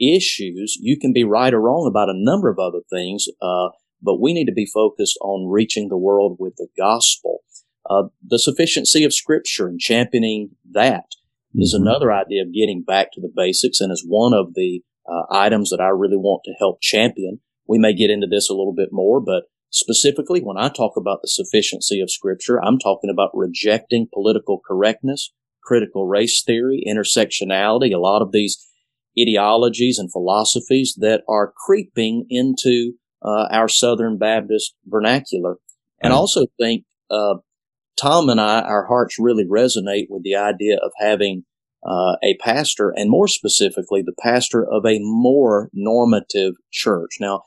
issues. 0.00 0.76
You 0.80 0.98
can 0.98 1.12
be 1.12 1.24
right 1.24 1.54
or 1.54 1.60
wrong 1.60 1.86
about 1.88 2.08
a 2.08 2.14
number 2.14 2.48
of 2.48 2.58
other 2.58 2.80
things, 2.90 3.26
uh, 3.42 3.68
but 4.02 4.20
we 4.20 4.32
need 4.32 4.46
to 4.46 4.52
be 4.52 4.66
focused 4.66 5.18
on 5.22 5.50
reaching 5.50 5.88
the 5.88 5.98
world 5.98 6.36
with 6.38 6.54
the 6.56 6.68
gospel. 6.76 7.40
Uh, 7.88 8.04
the 8.26 8.38
sufficiency 8.38 9.04
of 9.04 9.14
scripture 9.14 9.66
and 9.66 9.78
championing 9.78 10.50
that 10.70 11.04
mm-hmm. 11.50 11.62
is 11.62 11.74
another 11.74 12.12
idea 12.12 12.42
of 12.42 12.52
getting 12.52 12.82
back 12.82 13.08
to 13.12 13.20
the 13.20 13.32
basics 13.34 13.80
and 13.80 13.92
is 13.92 14.04
one 14.06 14.32
of 14.32 14.54
the 14.54 14.82
uh, 15.08 15.22
items 15.30 15.70
that 15.70 15.80
I 15.80 15.88
really 15.88 16.16
want 16.16 16.42
to 16.44 16.54
help 16.58 16.80
champion. 16.80 17.40
We 17.68 17.78
may 17.78 17.94
get 17.94 18.10
into 18.10 18.26
this 18.26 18.48
a 18.48 18.54
little 18.54 18.74
bit 18.74 18.88
more, 18.90 19.20
but 19.20 19.44
specifically 19.70 20.40
when 20.40 20.56
I 20.56 20.68
talk 20.68 20.96
about 20.96 21.20
the 21.22 21.28
sufficiency 21.28 22.00
of 22.00 22.10
scripture, 22.10 22.62
I'm 22.62 22.78
talking 22.78 23.10
about 23.10 23.30
rejecting 23.34 24.08
political 24.12 24.60
correctness, 24.66 25.32
critical 25.62 26.06
race 26.06 26.42
theory, 26.42 26.84
intersectionality, 26.86 27.92
a 27.92 27.98
lot 27.98 28.22
of 28.22 28.32
these 28.32 28.64
ideologies 29.18 29.98
and 29.98 30.10
philosophies 30.10 30.94
that 30.98 31.22
are 31.28 31.52
creeping 31.66 32.26
into 32.28 32.94
uh, 33.22 33.46
our 33.50 33.68
Southern 33.68 34.18
Baptist 34.18 34.74
vernacular. 34.86 35.56
And 36.02 36.12
I 36.12 36.16
also 36.16 36.46
think 36.60 36.84
uh, 37.10 37.36
Tom 37.96 38.28
and 38.28 38.40
I, 38.40 38.60
our 38.60 38.86
hearts 38.86 39.18
really 39.18 39.44
resonate 39.44 40.06
with 40.10 40.22
the 40.22 40.36
idea 40.36 40.76
of 40.76 40.92
having 40.98 41.44
uh, 41.86 42.16
a 42.22 42.36
pastor, 42.40 42.92
and 42.96 43.10
more 43.10 43.28
specifically, 43.28 44.02
the 44.02 44.14
pastor 44.18 44.64
of 44.64 44.86
a 44.86 44.98
more 45.00 45.70
normative 45.72 46.54
church. 46.70 47.16
Now, 47.20 47.42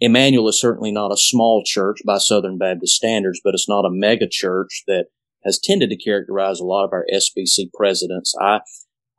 Emmanuel 0.00 0.48
is 0.48 0.60
certainly 0.60 0.92
not 0.92 1.12
a 1.12 1.16
small 1.16 1.62
church 1.64 1.98
by 2.06 2.18
Southern 2.18 2.56
Baptist 2.56 2.94
standards, 2.94 3.40
but 3.42 3.54
it's 3.54 3.68
not 3.68 3.84
a 3.84 3.90
mega 3.90 4.26
church 4.28 4.84
that 4.86 5.06
has 5.44 5.58
tended 5.58 5.90
to 5.90 5.96
characterize 5.96 6.60
a 6.60 6.64
lot 6.64 6.84
of 6.84 6.92
our 6.92 7.04
SBC 7.12 7.72
presidents. 7.74 8.34
I 8.40 8.60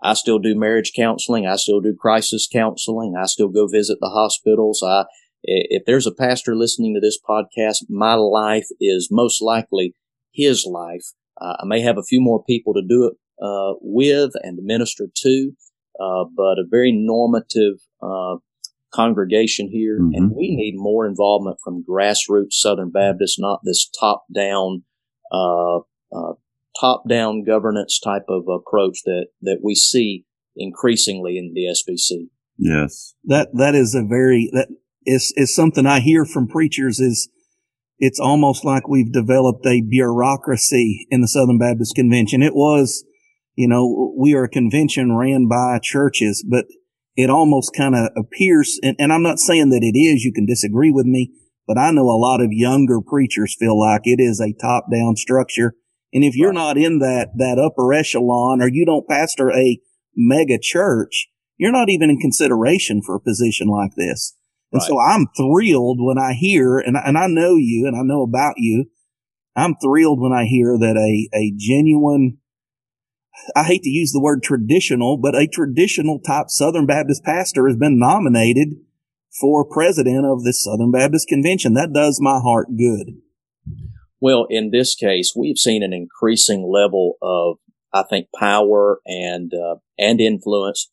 I 0.01 0.13
still 0.13 0.39
do 0.39 0.57
marriage 0.57 0.93
counseling. 0.95 1.45
I 1.45 1.55
still 1.55 1.79
do 1.79 1.95
crisis 1.95 2.47
counseling. 2.51 3.15
I 3.17 3.25
still 3.25 3.49
go 3.49 3.67
visit 3.67 3.99
the 4.01 4.09
hospitals. 4.09 4.83
I, 4.85 5.05
if 5.43 5.83
there's 5.85 6.07
a 6.07 6.13
pastor 6.13 6.55
listening 6.55 6.93
to 6.95 6.99
this 6.99 7.19
podcast, 7.27 7.85
my 7.89 8.15
life 8.15 8.67
is 8.79 9.09
most 9.11 9.41
likely 9.41 9.95
his 10.31 10.65
life. 10.65 11.05
Uh, 11.39 11.57
I 11.59 11.65
may 11.65 11.81
have 11.81 11.97
a 11.97 12.03
few 12.03 12.21
more 12.21 12.43
people 12.43 12.73
to 12.73 12.81
do 12.87 13.05
it 13.05 13.13
uh, 13.43 13.73
with 13.81 14.31
and 14.43 14.57
to 14.57 14.63
minister 14.63 15.07
to, 15.13 15.51
uh, 15.99 16.25
but 16.35 16.59
a 16.59 16.65
very 16.69 16.91
normative 16.91 17.79
uh, 18.01 18.37
congregation 18.93 19.69
here. 19.69 19.99
Mm-hmm. 19.99 20.13
And 20.15 20.31
we 20.35 20.55
need 20.55 20.73
more 20.75 21.05
involvement 21.05 21.57
from 21.63 21.83
grassroots 21.87 22.53
Southern 22.53 22.91
Baptists, 22.91 23.39
not 23.39 23.61
this 23.63 23.89
top 23.99 24.25
down 26.81 26.89
uh, 26.89 26.95
uh, 26.95 26.97
top 26.97 27.03
down 27.09 27.43
governance 27.43 27.99
type 27.99 28.25
of 28.29 28.43
approach 28.47 28.99
that, 29.05 29.27
that 29.41 29.59
we 29.63 29.75
see 29.75 30.25
increasingly 30.55 31.37
in 31.37 31.53
the 31.53 31.65
SBC. 31.65 32.29
Yes. 32.57 33.15
That, 33.23 33.49
that 33.53 33.75
is 33.75 33.95
a 33.95 34.03
very, 34.03 34.49
that 34.53 34.67
is, 35.05 35.33
is 35.35 35.55
something 35.55 35.85
I 35.85 35.99
hear 35.99 36.25
from 36.25 36.47
preachers 36.47 36.99
is 36.99 37.29
it's 37.97 38.19
almost 38.19 38.65
like 38.65 38.87
we've 38.87 39.11
developed 39.11 39.65
a 39.65 39.81
bureaucracy 39.81 41.07
in 41.09 41.21
the 41.21 41.27
Southern 41.27 41.59
Baptist 41.59 41.95
Convention. 41.95 42.41
It 42.41 42.55
was, 42.55 43.03
you 43.55 43.67
know, 43.67 44.13
we 44.17 44.33
are 44.33 44.45
a 44.45 44.49
convention 44.49 45.15
ran 45.15 45.47
by 45.47 45.79
churches, 45.81 46.43
but 46.49 46.65
it 47.15 47.29
almost 47.29 47.75
kind 47.75 47.95
of 47.95 48.09
appears, 48.17 48.79
and, 48.81 48.95
and 48.97 49.13
I'm 49.13 49.21
not 49.21 49.39
saying 49.39 49.69
that 49.69 49.83
it 49.83 49.97
is, 49.97 50.23
you 50.23 50.33
can 50.33 50.45
disagree 50.45 50.91
with 50.91 51.05
me, 51.05 51.31
but 51.67 51.77
I 51.77 51.91
know 51.91 52.09
a 52.09 52.17
lot 52.17 52.41
of 52.41 52.51
younger 52.51 53.01
preachers 53.01 53.55
feel 53.57 53.79
like 53.79 54.01
it 54.05 54.19
is 54.19 54.39
a 54.41 54.53
top 54.59 54.85
down 54.91 55.15
structure 55.15 55.75
and 56.13 56.23
if 56.23 56.35
you're 56.35 56.53
not 56.53 56.77
in 56.77 56.99
that, 56.99 57.29
that 57.37 57.57
upper 57.57 57.93
echelon 57.93 58.61
or 58.61 58.67
you 58.67 58.85
don't 58.85 59.07
pastor 59.07 59.51
a 59.51 59.79
mega 60.15 60.57
church, 60.61 61.29
you're 61.57 61.71
not 61.71 61.89
even 61.89 62.09
in 62.09 62.19
consideration 62.19 63.01
for 63.01 63.15
a 63.15 63.21
position 63.21 63.67
like 63.67 63.91
this. 63.95 64.35
And 64.71 64.81
right. 64.81 64.87
so 64.87 64.99
I'm 64.99 65.27
thrilled 65.37 65.99
when 66.01 66.17
I 66.17 66.33
hear, 66.33 66.79
and, 66.79 66.97
and 66.97 67.17
I 67.17 67.27
know 67.27 67.55
you 67.55 67.85
and 67.87 67.95
I 67.95 68.03
know 68.03 68.23
about 68.23 68.55
you. 68.57 68.85
I'm 69.55 69.75
thrilled 69.81 70.21
when 70.21 70.31
I 70.31 70.45
hear 70.45 70.77
that 70.77 70.97
a, 70.97 71.37
a 71.37 71.53
genuine, 71.57 72.37
I 73.55 73.63
hate 73.63 73.83
to 73.83 73.89
use 73.89 74.11
the 74.11 74.21
word 74.21 74.43
traditional, 74.43 75.17
but 75.17 75.35
a 75.35 75.47
traditional 75.47 76.19
type 76.19 76.45
Southern 76.47 76.85
Baptist 76.85 77.23
pastor 77.23 77.67
has 77.67 77.77
been 77.77 77.99
nominated 77.99 78.69
for 79.39 79.65
president 79.65 80.25
of 80.25 80.43
the 80.43 80.53
Southern 80.53 80.91
Baptist 80.91 81.27
Convention. 81.27 81.73
That 81.73 81.93
does 81.93 82.19
my 82.21 82.39
heart 82.39 82.67
good. 82.77 83.21
Well, 84.21 84.45
in 84.49 84.69
this 84.69 84.95
case, 84.95 85.33
we've 85.35 85.57
seen 85.57 85.81
an 85.81 85.93
increasing 85.93 86.71
level 86.71 87.15
of, 87.21 87.57
I 87.91 88.03
think, 88.03 88.27
power 88.37 88.99
and 89.05 89.51
uh, 89.53 89.77
and 89.97 90.21
influence 90.21 90.91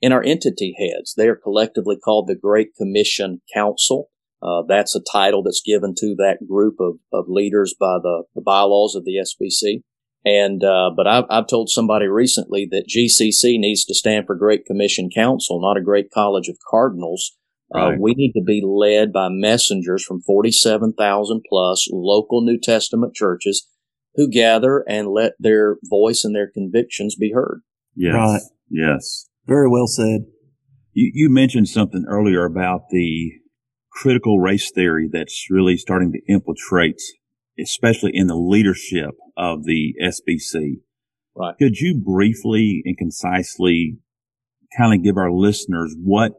in 0.00 0.12
our 0.12 0.22
entity 0.22 0.74
heads. 0.78 1.14
They 1.16 1.28
are 1.28 1.36
collectively 1.36 1.96
called 1.96 2.28
the 2.28 2.36
Great 2.36 2.74
Commission 2.78 3.42
Council. 3.52 4.08
Uh, 4.42 4.62
that's 4.66 4.94
a 4.94 5.02
title 5.12 5.42
that's 5.42 5.60
given 5.64 5.94
to 5.98 6.14
that 6.16 6.38
group 6.48 6.76
of, 6.80 6.94
of 7.12 7.26
leaders 7.28 7.74
by 7.78 7.98
the, 8.02 8.24
the 8.34 8.40
bylaws 8.40 8.94
of 8.94 9.04
the 9.04 9.16
SBC. 9.16 9.82
And, 10.24 10.64
uh, 10.64 10.90
but 10.96 11.06
I've, 11.06 11.24
I've 11.28 11.46
told 11.46 11.68
somebody 11.68 12.06
recently 12.06 12.66
that 12.70 12.88
GCC 12.88 13.58
needs 13.58 13.84
to 13.84 13.94
stand 13.94 14.26
for 14.26 14.34
Great 14.34 14.64
Commission 14.64 15.10
Council, 15.14 15.60
not 15.60 15.76
a 15.76 15.82
Great 15.82 16.10
College 16.10 16.48
of 16.48 16.56
Cardinals. 16.70 17.36
Uh, 17.74 17.78
right. 17.78 17.94
Uh, 17.94 17.96
we 18.00 18.14
need 18.14 18.32
to 18.32 18.42
be 18.42 18.62
led 18.64 19.12
by 19.12 19.28
messengers 19.30 20.04
from 20.04 20.20
47,000 20.22 21.42
plus 21.48 21.88
local 21.92 22.42
New 22.42 22.58
Testament 22.58 23.14
churches 23.14 23.68
who 24.14 24.28
gather 24.28 24.84
and 24.88 25.08
let 25.08 25.32
their 25.38 25.76
voice 25.88 26.24
and 26.24 26.34
their 26.34 26.50
convictions 26.50 27.14
be 27.14 27.32
heard. 27.32 27.62
Yes. 27.94 28.14
Right. 28.14 28.42
Yes. 28.70 29.28
Very 29.46 29.68
well 29.68 29.86
said. 29.86 30.22
You, 30.92 31.10
you 31.14 31.30
mentioned 31.30 31.68
something 31.68 32.04
earlier 32.08 32.44
about 32.44 32.82
the 32.90 33.32
critical 33.92 34.40
race 34.40 34.70
theory 34.74 35.08
that's 35.12 35.46
really 35.50 35.76
starting 35.76 36.12
to 36.12 36.32
infiltrate, 36.32 37.00
especially 37.58 38.10
in 38.14 38.26
the 38.26 38.36
leadership 38.36 39.10
of 39.36 39.64
the 39.64 39.94
SBC. 40.02 40.80
Right. 41.36 41.54
Could 41.58 41.78
you 41.78 41.94
briefly 41.94 42.82
and 42.84 42.96
concisely 42.96 43.98
kind 44.76 44.94
of 44.94 45.04
give 45.04 45.16
our 45.16 45.30
listeners 45.30 45.94
what 46.02 46.32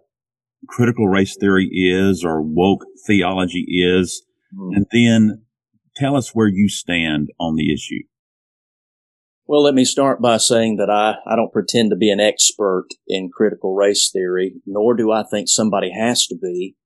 critical 0.68 1.08
race 1.08 1.36
theory 1.40 1.70
is 1.72 2.24
or 2.24 2.42
woke 2.42 2.86
theology 3.06 3.66
is, 3.68 4.24
mm. 4.54 4.76
and 4.76 4.86
then 4.92 5.44
tell 5.96 6.16
us 6.16 6.34
where 6.34 6.48
you 6.48 6.70
stand 6.70 7.30
on 7.40 7.56
the 7.56 7.74
issue. 7.74 8.04
Well, 9.46 9.64
let 9.64 9.74
me 9.74 9.84
start 9.84 10.22
by 10.22 10.38
saying 10.38 10.78
that 10.78 10.90
I, 10.90 11.16
I 11.30 11.36
don't 11.36 11.52
pretend 11.52 11.90
to 11.90 11.98
be 11.98 12.10
an 12.10 12.22
expert 12.22 12.88
in 13.08 13.30
critical 13.34 13.76
race 13.76 14.10
theory, 14.12 14.54
nor 14.66 14.96
do 14.96 15.12
I 15.12 15.24
think 15.24 15.50
somebody 15.50 15.92
has 15.92 16.26
to 16.28 16.38
be 16.42 16.78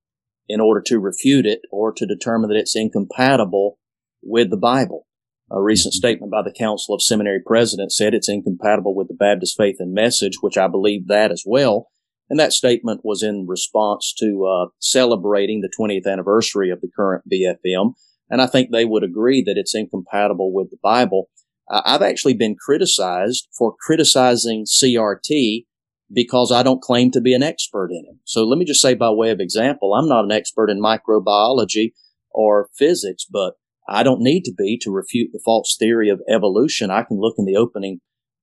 in 0.47 0.59
order 0.59 0.81
to 0.87 0.99
refute 0.99 1.45
it 1.45 1.61
or 1.71 1.91
to 1.91 2.07
determine 2.07 2.49
that 2.49 2.57
it's 2.57 2.75
incompatible 2.75 3.77
with 4.23 4.49
the 4.49 4.57
Bible. 4.57 5.05
A 5.51 5.61
recent 5.61 5.93
mm-hmm. 5.93 5.97
statement 5.97 6.31
by 6.31 6.41
the 6.41 6.55
Council 6.57 6.95
of 6.95 7.03
Seminary 7.03 7.39
Presidents 7.45 7.95
said 7.95 8.13
it's 8.13 8.29
incompatible 8.29 8.95
with 8.95 9.09
the 9.09 9.13
Baptist 9.13 9.55
faith 9.57 9.75
and 9.79 9.93
message, 9.93 10.37
which 10.41 10.57
I 10.57 10.67
believe 10.67 11.07
that 11.07 11.31
as 11.31 11.43
well. 11.45 11.89
And 12.29 12.39
that 12.39 12.53
statement 12.53 13.01
was 13.03 13.21
in 13.21 13.45
response 13.47 14.13
to 14.19 14.45
uh, 14.45 14.69
celebrating 14.79 15.61
the 15.61 15.71
20th 15.79 16.11
anniversary 16.11 16.71
of 16.71 16.81
the 16.81 16.89
current 16.95 17.23
BFM. 17.31 17.93
And 18.29 18.41
I 18.41 18.47
think 18.47 18.71
they 18.71 18.85
would 18.85 19.03
agree 19.03 19.43
that 19.43 19.57
it's 19.57 19.75
incompatible 19.75 20.51
with 20.51 20.71
the 20.71 20.77
Bible. 20.81 21.29
Uh, 21.69 21.81
I've 21.85 22.01
actually 22.01 22.33
been 22.33 22.55
criticized 22.55 23.47
for 23.55 23.75
criticizing 23.79 24.65
CRT 24.65 25.65
because 26.11 26.51
I 26.51 26.63
don't 26.63 26.81
claim 26.81 27.11
to 27.11 27.21
be 27.21 27.33
an 27.33 27.43
expert 27.43 27.89
in 27.91 28.03
it. 28.07 28.17
So 28.25 28.43
let 28.43 28.57
me 28.57 28.65
just 28.65 28.81
say 28.81 28.93
by 28.93 29.09
way 29.09 29.31
of 29.31 29.39
example, 29.39 29.93
I'm 29.93 30.07
not 30.07 30.23
an 30.23 30.31
expert 30.31 30.69
in 30.69 30.81
microbiology 30.81 31.93
or 32.31 32.69
physics, 32.77 33.25
but 33.29 33.53
I 33.87 34.03
don't 34.03 34.21
need 34.21 34.43
to 34.43 34.53
be 34.55 34.77
to 34.81 34.91
refute 34.91 35.29
the 35.31 35.41
false 35.43 35.75
theory 35.77 36.09
of 36.09 36.21
evolution. 36.29 36.89
I 36.89 37.03
can 37.03 37.19
look 37.19 37.35
in 37.37 37.45
the 37.45 37.55
opening 37.55 38.01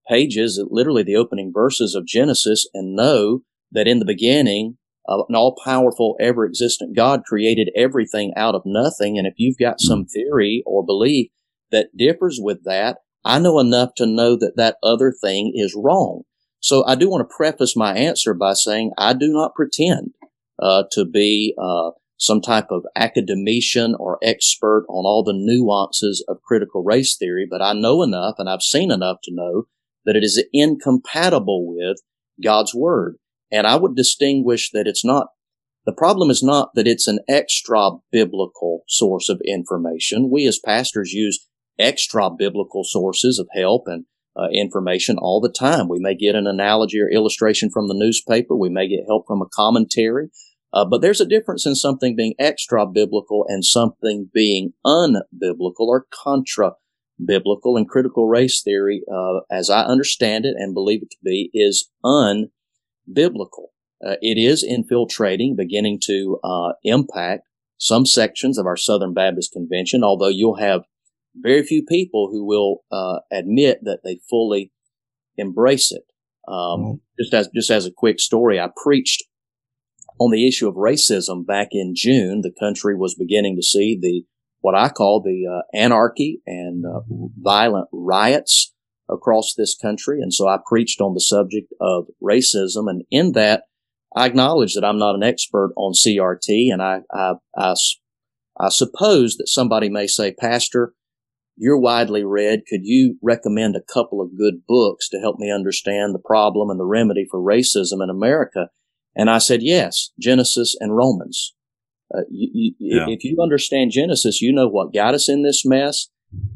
pages, 0.08 0.62
literally 0.70 1.02
the 1.02 1.16
opening 1.16 1.52
verses 1.54 1.94
of 1.94 2.06
Genesis 2.06 2.68
and 2.74 2.94
know 2.94 3.42
that 3.72 3.88
in 3.88 3.98
the 3.98 4.04
beginning, 4.04 4.76
uh, 5.08 5.22
an 5.28 5.34
all 5.34 5.56
powerful, 5.64 6.16
ever 6.20 6.44
existent 6.44 6.96
God 6.96 7.24
created 7.24 7.70
everything 7.76 8.32
out 8.36 8.54
of 8.54 8.62
nothing. 8.64 9.18
And 9.18 9.26
if 9.26 9.34
you've 9.36 9.58
got 9.58 9.80
some 9.80 10.02
hmm. 10.02 10.08
theory 10.08 10.62
or 10.66 10.84
belief 10.84 11.30
that 11.70 11.96
differs 11.96 12.38
with 12.40 12.64
that, 12.64 12.98
I 13.24 13.38
know 13.38 13.58
enough 13.58 13.90
to 13.96 14.06
know 14.06 14.36
that 14.36 14.56
that 14.56 14.76
other 14.82 15.12
thing 15.12 15.52
is 15.54 15.74
wrong. 15.76 16.22
So 16.60 16.84
I 16.86 16.94
do 16.94 17.10
want 17.10 17.28
to 17.28 17.34
preface 17.34 17.76
my 17.76 17.94
answer 17.94 18.34
by 18.34 18.52
saying 18.52 18.92
I 18.96 19.14
do 19.14 19.28
not 19.28 19.54
pretend 19.54 20.12
uh, 20.60 20.84
to 20.92 21.04
be 21.04 21.54
uh, 21.60 21.90
some 22.18 22.40
type 22.40 22.68
of 22.70 22.84
academician 22.94 23.96
or 23.98 24.18
expert 24.22 24.84
on 24.88 25.04
all 25.04 25.24
the 25.24 25.34
nuances 25.34 26.24
of 26.28 26.42
critical 26.42 26.84
race 26.84 27.16
theory, 27.16 27.46
but 27.50 27.60
I 27.60 27.72
know 27.72 28.02
enough 28.02 28.36
and 28.38 28.48
I've 28.48 28.62
seen 28.62 28.92
enough 28.92 29.16
to 29.24 29.34
know 29.34 29.64
that 30.04 30.14
it 30.14 30.22
is 30.22 30.44
incompatible 30.52 31.66
with 31.66 31.96
God's 32.42 32.74
word. 32.74 33.16
And 33.52 33.66
I 33.66 33.76
would 33.76 33.94
distinguish 33.94 34.70
that 34.72 34.86
it's 34.86 35.04
not, 35.04 35.28
the 35.84 35.92
problem 35.92 36.30
is 36.30 36.42
not 36.42 36.70
that 36.74 36.86
it's 36.86 37.06
an 37.06 37.18
extra 37.28 37.90
biblical 38.10 38.82
source 38.88 39.28
of 39.28 39.40
information. 39.46 40.30
We 40.30 40.46
as 40.46 40.58
pastors 40.58 41.12
use 41.12 41.46
extra 41.78 42.30
biblical 42.30 42.82
sources 42.82 43.38
of 43.38 43.48
help 43.54 43.84
and 43.86 44.06
uh, 44.34 44.48
information 44.52 45.18
all 45.18 45.40
the 45.40 45.52
time. 45.52 45.88
We 45.88 45.98
may 46.00 46.14
get 46.14 46.34
an 46.34 46.46
analogy 46.46 46.98
or 46.98 47.10
illustration 47.10 47.68
from 47.70 47.88
the 47.88 47.94
newspaper. 47.94 48.56
We 48.56 48.70
may 48.70 48.88
get 48.88 49.04
help 49.06 49.26
from 49.26 49.42
a 49.42 49.48
commentary. 49.52 50.28
Uh, 50.72 50.86
but 50.86 51.02
there's 51.02 51.20
a 51.20 51.26
difference 51.26 51.66
in 51.66 51.74
something 51.74 52.16
being 52.16 52.32
extra 52.38 52.86
biblical 52.86 53.44
and 53.48 53.62
something 53.62 54.30
being 54.32 54.72
unbiblical 54.86 55.80
or 55.80 56.06
contra 56.10 56.72
biblical. 57.22 57.76
And 57.76 57.86
critical 57.86 58.26
race 58.26 58.62
theory, 58.62 59.02
uh, 59.12 59.40
as 59.50 59.68
I 59.68 59.82
understand 59.82 60.46
it 60.46 60.54
and 60.56 60.72
believe 60.72 61.02
it 61.02 61.10
to 61.10 61.18
be, 61.22 61.50
is 61.52 61.90
unbiblical. 62.02 62.48
Uh, 64.04 64.16
it 64.20 64.36
is 64.38 64.64
infiltrating, 64.64 65.54
beginning 65.56 65.98
to 66.02 66.38
uh, 66.42 66.72
impact 66.82 67.46
some 67.78 68.04
sections 68.06 68.58
of 68.58 68.66
our 68.66 68.76
Southern 68.76 69.14
Baptist 69.14 69.52
Convention, 69.52 70.02
although 70.04 70.28
you'll 70.28 70.56
have 70.56 70.82
very 71.34 71.62
few 71.62 71.84
people 71.84 72.30
who 72.30 72.44
will 72.44 72.84
uh, 72.90 73.20
admit 73.32 73.80
that 73.82 74.00
they 74.04 74.20
fully 74.28 74.72
embrace 75.36 75.92
it. 75.92 76.04
Um, 76.48 76.54
mm-hmm. 76.56 76.94
Just 77.18 77.34
as 77.34 77.48
just 77.54 77.70
as 77.70 77.86
a 77.86 77.92
quick 77.96 78.18
story, 78.18 78.60
I 78.60 78.68
preached 78.82 79.24
on 80.18 80.30
the 80.30 80.46
issue 80.46 80.68
of 80.68 80.74
racism 80.74 81.46
back 81.46 81.68
in 81.72 81.94
June. 81.94 82.40
The 82.42 82.52
country 82.58 82.96
was 82.96 83.14
beginning 83.14 83.56
to 83.56 83.62
see 83.62 83.98
the 84.00 84.24
what 84.60 84.74
I 84.74 84.88
call 84.88 85.20
the 85.20 85.44
uh, 85.46 85.62
anarchy 85.76 86.40
and 86.46 86.84
uh, 86.86 87.00
violent 87.36 87.88
riots 87.92 88.72
across 89.08 89.54
this 89.56 89.76
country, 89.80 90.20
and 90.20 90.32
so 90.32 90.48
I 90.48 90.58
preached 90.66 91.00
on 91.00 91.14
the 91.14 91.20
subject 91.20 91.72
of 91.80 92.06
racism. 92.22 92.88
And 92.88 93.02
in 93.10 93.32
that, 93.32 93.64
I 94.14 94.26
acknowledge 94.26 94.74
that 94.74 94.84
I'm 94.84 94.98
not 94.98 95.14
an 95.14 95.22
expert 95.22 95.72
on 95.76 95.92
CRT, 95.92 96.72
and 96.72 96.82
I 96.82 97.00
I, 97.12 97.34
I, 97.56 97.74
I 98.58 98.68
suppose 98.68 99.36
that 99.36 99.48
somebody 99.48 99.88
may 99.88 100.06
say, 100.06 100.32
Pastor 100.32 100.94
you're 101.56 101.78
widely 101.78 102.24
read. 102.24 102.62
Could 102.68 102.80
you 102.84 103.18
recommend 103.22 103.76
a 103.76 103.92
couple 103.92 104.20
of 104.20 104.36
good 104.36 104.66
books 104.66 105.08
to 105.10 105.18
help 105.18 105.38
me 105.38 105.52
understand 105.52 106.14
the 106.14 106.18
problem 106.18 106.70
and 106.70 106.80
the 106.80 106.84
remedy 106.84 107.26
for 107.30 107.40
racism 107.40 108.02
in 108.02 108.10
America? 108.10 108.68
And 109.14 109.28
I 109.28 109.38
said, 109.38 109.62
yes, 109.62 110.10
Genesis 110.18 110.74
and 110.80 110.96
Romans. 110.96 111.54
Uh, 112.14 112.22
you, 112.30 112.74
you, 112.78 112.96
yeah. 112.98 113.06
If 113.08 113.24
you 113.24 113.38
understand 113.42 113.90
Genesis, 113.90 114.40
you 114.40 114.52
know 114.52 114.68
what 114.68 114.94
got 114.94 115.14
us 115.14 115.28
in 115.28 115.42
this 115.42 115.64
mess 115.64 116.08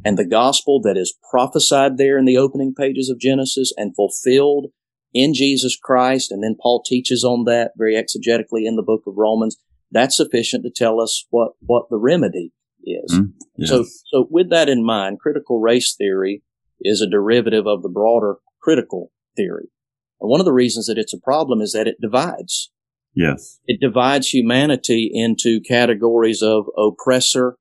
and 0.05 0.17
the 0.17 0.27
gospel 0.27 0.81
that 0.83 0.97
is 0.97 1.15
prophesied 1.31 1.99
there 1.99 2.17
in 2.19 2.25
the 2.25 2.37
opening 2.37 2.75
pages 2.75 3.11
of 3.11 3.19
Genesis 3.19 3.73
and 3.77 3.95
fulfilled 3.95 4.67
in 5.13 5.35
Jesus 5.35 5.77
Christ. 5.81 6.31
And 6.31 6.43
then 6.43 6.57
Paul 6.61 6.83
teaches 6.83 7.25
on 7.25 7.45
that 7.45 7.73
very 7.77 7.95
exegetically 7.95 8.67
in 8.67 8.77
the 8.77 8.83
book 8.83 9.03
of 9.07 9.15
Romans. 9.17 9.57
That's 9.91 10.17
sufficient 10.17 10.65
to 10.65 10.71
tell 10.71 11.01
us 11.01 11.27
what, 11.31 11.53
what 11.61 11.87
the 11.91 11.99
remedy 11.99 12.53
is. 12.85 13.13
Mm, 13.13 13.33
yes. 13.57 13.69
So, 13.69 13.85
so 14.07 14.29
with 14.31 14.51
that 14.51 14.69
in 14.69 14.85
mind, 14.85 15.21
critical 15.21 15.61
race 15.61 15.95
theory 15.97 16.43
is 16.81 17.01
a 17.01 17.11
derivative 17.11 17.67
of 17.67 17.83
the 17.83 17.89
broader 17.89 18.37
critical 18.61 19.11
theory. 19.37 19.71
And 20.21 20.31
one 20.31 20.41
of 20.41 20.47
the 20.47 20.53
reasons 20.53 20.87
that 20.87 20.99
it's 20.99 21.15
a 21.15 21.21
problem 21.21 21.61
is 21.61 21.73
that 21.73 21.87
it 21.87 22.01
divides. 22.01 22.71
Yes. 23.15 23.59
It 23.67 23.81
divides 23.81 24.29
humanity 24.29 25.11
into 25.13 25.61
categories 25.61 26.43
of 26.43 26.67
oppressor 26.77 27.57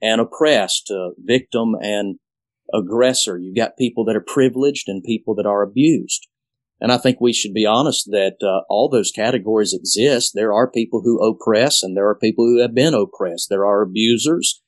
and 0.00 0.20
oppressed, 0.20 0.90
uh, 0.90 1.10
victim 1.18 1.74
and 1.80 2.18
aggressor. 2.72 3.38
You've 3.38 3.56
got 3.56 3.76
people 3.78 4.04
that 4.06 4.16
are 4.16 4.24
privileged 4.26 4.88
and 4.88 5.02
people 5.02 5.34
that 5.36 5.46
are 5.46 5.62
abused. 5.62 6.26
And 6.80 6.92
I 6.92 6.98
think 6.98 7.20
we 7.20 7.32
should 7.32 7.54
be 7.54 7.64
honest 7.64 8.06
that 8.10 8.36
uh, 8.42 8.64
all 8.68 8.90
those 8.90 9.10
categories 9.10 9.72
exist. 9.72 10.32
There 10.34 10.52
are 10.52 10.70
people 10.70 11.00
who 11.02 11.24
oppress 11.24 11.82
and 11.82 11.96
there 11.96 12.08
are 12.08 12.18
people 12.18 12.44
who 12.44 12.60
have 12.60 12.74
been 12.74 12.92
oppressed. 12.92 13.48
There 13.48 13.64
are 13.64 13.82
abusers 13.82 14.62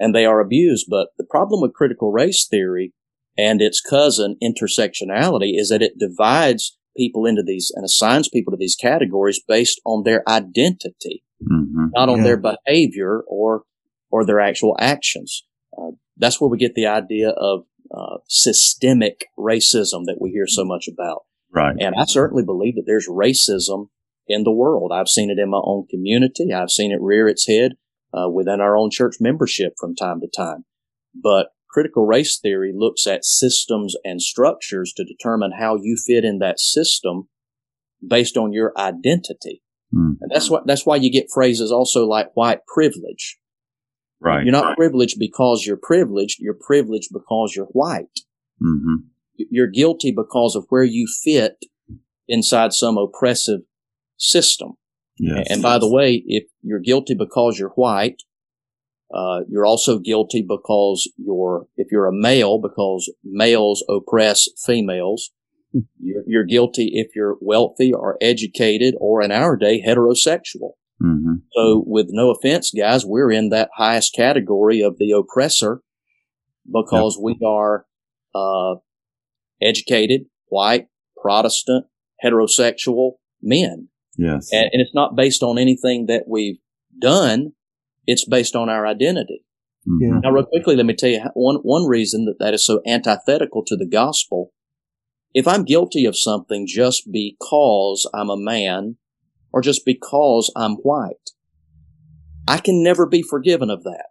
and 0.00 0.14
they 0.14 0.24
are 0.24 0.40
abused. 0.40 0.86
But 0.90 1.08
the 1.16 1.26
problem 1.28 1.60
with 1.60 1.74
critical 1.74 2.10
race 2.10 2.46
theory 2.50 2.92
and 3.38 3.60
its 3.60 3.80
cousin 3.80 4.36
intersectionality 4.42 5.52
is 5.54 5.68
that 5.68 5.82
it 5.82 5.98
divides 5.98 6.76
people 6.96 7.26
into 7.26 7.42
these 7.44 7.72
and 7.74 7.84
assigns 7.84 8.28
people 8.28 8.52
to 8.52 8.56
these 8.56 8.76
categories 8.76 9.40
based 9.46 9.80
on 9.84 10.02
their 10.04 10.28
identity, 10.28 11.24
mm-hmm. 11.42 11.86
not 11.92 12.08
on 12.08 12.18
yeah. 12.18 12.24
their 12.24 12.36
behavior 12.36 13.22
or 13.28 13.62
or 14.14 14.24
their 14.24 14.38
actual 14.38 14.76
actions. 14.78 15.44
Uh, 15.76 15.90
that's 16.16 16.40
where 16.40 16.48
we 16.48 16.56
get 16.56 16.76
the 16.76 16.86
idea 16.86 17.30
of 17.30 17.64
uh, 17.92 18.18
systemic 18.28 19.26
racism 19.36 20.04
that 20.06 20.18
we 20.20 20.30
hear 20.30 20.46
so 20.46 20.64
much 20.64 20.86
about. 20.86 21.22
Right. 21.52 21.74
And 21.80 21.96
I 21.98 22.04
certainly 22.04 22.44
believe 22.44 22.76
that 22.76 22.84
there's 22.86 23.08
racism 23.08 23.88
in 24.28 24.44
the 24.44 24.52
world. 24.52 24.92
I've 24.94 25.08
seen 25.08 25.30
it 25.30 25.40
in 25.42 25.50
my 25.50 25.60
own 25.64 25.88
community. 25.90 26.52
I've 26.54 26.70
seen 26.70 26.92
it 26.92 27.00
rear 27.00 27.26
its 27.26 27.48
head 27.48 27.72
uh, 28.16 28.28
within 28.30 28.60
our 28.60 28.76
own 28.76 28.90
church 28.92 29.16
membership 29.18 29.72
from 29.80 29.96
time 29.96 30.20
to 30.20 30.28
time. 30.28 30.64
But 31.12 31.48
critical 31.68 32.06
race 32.06 32.38
theory 32.38 32.72
looks 32.72 33.08
at 33.08 33.24
systems 33.24 33.96
and 34.04 34.22
structures 34.22 34.92
to 34.96 35.04
determine 35.04 35.54
how 35.58 35.74
you 35.74 35.96
fit 35.96 36.24
in 36.24 36.38
that 36.38 36.60
system 36.60 37.28
based 38.06 38.36
on 38.36 38.52
your 38.52 38.72
identity. 38.78 39.60
Mm. 39.92 40.18
And 40.20 40.30
that's 40.32 40.48
what, 40.48 40.68
that's 40.68 40.86
why 40.86 40.96
you 40.96 41.10
get 41.10 41.32
phrases 41.34 41.72
also 41.72 42.06
like 42.06 42.30
white 42.34 42.60
privilege. 42.72 43.38
Right. 44.24 44.44
You're 44.44 44.52
not 44.52 44.64
right. 44.64 44.76
privileged 44.76 45.18
because 45.18 45.64
you're 45.66 45.76
privileged. 45.76 46.38
You're 46.40 46.58
privileged 46.58 47.10
because 47.12 47.54
you're 47.54 47.66
white. 47.66 48.20
Mm-hmm 48.62 49.08
you're 49.36 49.68
guilty 49.68 50.12
because 50.12 50.54
of 50.54 50.66
where 50.68 50.84
you 50.84 51.06
fit 51.22 51.64
inside 52.28 52.72
some 52.72 52.96
oppressive 52.96 53.60
system. 54.16 54.74
Yes. 55.18 55.46
And 55.50 55.62
by 55.62 55.78
the 55.78 55.90
way, 55.90 56.22
if 56.26 56.44
you're 56.62 56.80
guilty 56.80 57.14
because 57.14 57.58
you're 57.58 57.70
white, 57.70 58.22
uh, 59.14 59.40
you're 59.48 59.66
also 59.66 59.98
guilty 59.98 60.42
because 60.42 61.10
you're, 61.16 61.66
if 61.76 61.88
you're 61.92 62.06
a 62.06 62.12
male, 62.12 62.60
because 62.60 63.12
males 63.22 63.84
oppress 63.88 64.48
females. 64.64 65.30
You're, 66.00 66.22
you're 66.26 66.44
guilty 66.44 66.92
if 66.94 67.16
you're 67.16 67.36
wealthy 67.40 67.92
or 67.92 68.16
educated 68.20 68.94
or 68.98 69.22
in 69.22 69.32
our 69.32 69.56
day, 69.56 69.82
heterosexual. 69.84 70.72
Mm-hmm. 71.04 71.34
So 71.52 71.84
with 71.86 72.06
no 72.10 72.30
offense, 72.30 72.72
guys, 72.76 73.04
we're 73.04 73.30
in 73.30 73.50
that 73.50 73.70
highest 73.76 74.14
category 74.14 74.80
of 74.80 74.96
the 74.98 75.12
oppressor 75.12 75.82
because 76.66 77.16
yep. 77.16 77.24
we 77.24 77.46
are, 77.46 77.86
uh, 78.34 78.76
educated, 79.62 80.22
white, 80.48 80.86
Protestant, 81.20 81.86
heterosexual 82.24 83.12
men. 83.42 83.88
Yes. 84.16 84.50
And, 84.52 84.68
and 84.72 84.80
it's 84.80 84.94
not 84.94 85.16
based 85.16 85.42
on 85.42 85.58
anything 85.58 86.06
that 86.06 86.24
we've 86.28 86.58
done. 87.00 87.52
It's 88.06 88.24
based 88.24 88.54
on 88.54 88.68
our 88.68 88.86
identity. 88.86 89.44
Mhm. 89.86 90.22
Now, 90.22 90.30
real 90.30 90.44
quickly, 90.44 90.76
let 90.76 90.86
me 90.86 90.94
tell 90.94 91.10
you 91.10 91.22
one, 91.34 91.56
one 91.56 91.86
reason 91.86 92.24
that 92.24 92.38
that 92.38 92.54
is 92.54 92.64
so 92.64 92.80
antithetical 92.86 93.62
to 93.66 93.76
the 93.76 93.86
gospel. 93.86 94.52
If 95.34 95.48
I'm 95.48 95.64
guilty 95.64 96.04
of 96.04 96.16
something 96.16 96.66
just 96.66 97.10
because 97.10 98.08
I'm 98.14 98.30
a 98.30 98.36
man 98.36 98.96
or 99.54 99.60
just 99.60 99.82
because 99.86 100.52
I'm 100.56 100.72
white, 100.78 101.30
I 102.48 102.58
can 102.58 102.82
never 102.82 103.06
be 103.06 103.22
forgiven 103.22 103.70
of 103.70 103.84
that. 103.84 104.10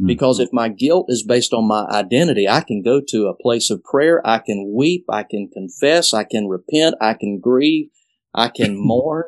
Mhm. 0.00 0.06
Because 0.06 0.40
if 0.40 0.48
my 0.50 0.70
guilt 0.70 1.06
is 1.10 1.22
based 1.22 1.52
on 1.52 1.68
my 1.68 1.84
identity, 1.90 2.48
I 2.48 2.62
can 2.62 2.80
go 2.80 3.02
to 3.06 3.26
a 3.26 3.36
place 3.36 3.68
of 3.68 3.84
prayer. 3.84 4.26
I 4.26 4.38
can 4.38 4.72
weep. 4.74 5.04
I 5.10 5.24
can 5.24 5.50
confess. 5.52 6.14
I 6.14 6.24
can 6.24 6.48
repent. 6.48 6.94
I 7.02 7.12
can 7.12 7.38
grieve. 7.38 7.90
I 8.32 8.48
can 8.48 8.76
mourn. 8.78 9.24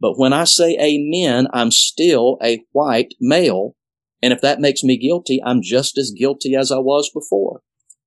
But 0.00 0.18
when 0.18 0.32
I 0.32 0.44
say 0.44 0.78
amen, 0.80 1.48
I'm 1.52 1.70
still 1.70 2.38
a 2.42 2.64
white 2.72 3.12
male. 3.20 3.76
And 4.22 4.32
if 4.32 4.40
that 4.40 4.60
makes 4.60 4.82
me 4.82 4.96
guilty, 4.96 5.42
I'm 5.44 5.60
just 5.62 5.98
as 5.98 6.10
guilty 6.10 6.54
as 6.54 6.72
I 6.72 6.78
was 6.78 7.10
before. 7.12 7.60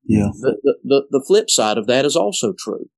Yeah. 0.04 0.30
The, 0.34 0.58
the, 0.64 0.76
the, 0.84 1.02
the 1.12 1.24
flip 1.28 1.52
side 1.52 1.78
of 1.78 1.86
that 1.86 2.04
is 2.04 2.16
also 2.16 2.52
true. 2.58 2.90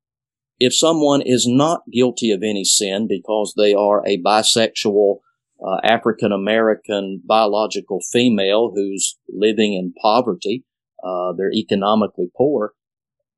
If 0.60 0.76
someone 0.76 1.22
is 1.22 1.46
not 1.48 1.84
guilty 1.92 2.32
of 2.32 2.44
any 2.44 2.64
sin 2.64 3.08
because 3.08 3.54
they 3.58 3.74
are 3.74 4.06
a 4.06 4.22
bisexual 4.22 5.18
uh, 5.66 5.78
African 5.84 6.32
American 6.32 7.22
biological 7.26 8.00
female 8.12 8.72
who's 8.76 9.18
living 9.30 9.74
in 9.74 9.94
poverty, 10.02 10.64
uh, 11.04 11.34
they're 11.38 11.54
economically 11.54 12.30
poor, 12.36 12.74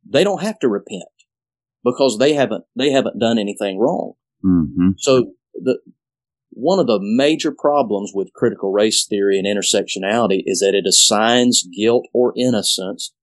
they 0.08 0.24
don't 0.24 0.42
have 0.42 0.60
to 0.60 0.68
repent 0.68 1.04
because 1.84 2.18
they 2.18 2.34
haven't 2.34 2.66
they 2.76 2.92
haven't 2.92 3.20
done 3.20 3.38
anything 3.38 3.80
wrong. 3.80 4.14
Mhm. 4.44 4.96
So 4.98 5.34
the 5.54 5.80
one 6.50 6.80
of 6.80 6.88
the 6.88 7.00
major 7.02 7.52
problems 7.52 8.12
with 8.14 8.34
critical 8.34 8.72
race 8.72 9.06
theory 9.06 9.38
and 9.38 9.46
intersectionality 9.46 10.42
is 10.46 10.60
that 10.62 10.74
it 10.74 10.88
assigns 10.88 11.68
guilt 11.76 12.06
or 12.14 12.34
innocence 12.38 13.14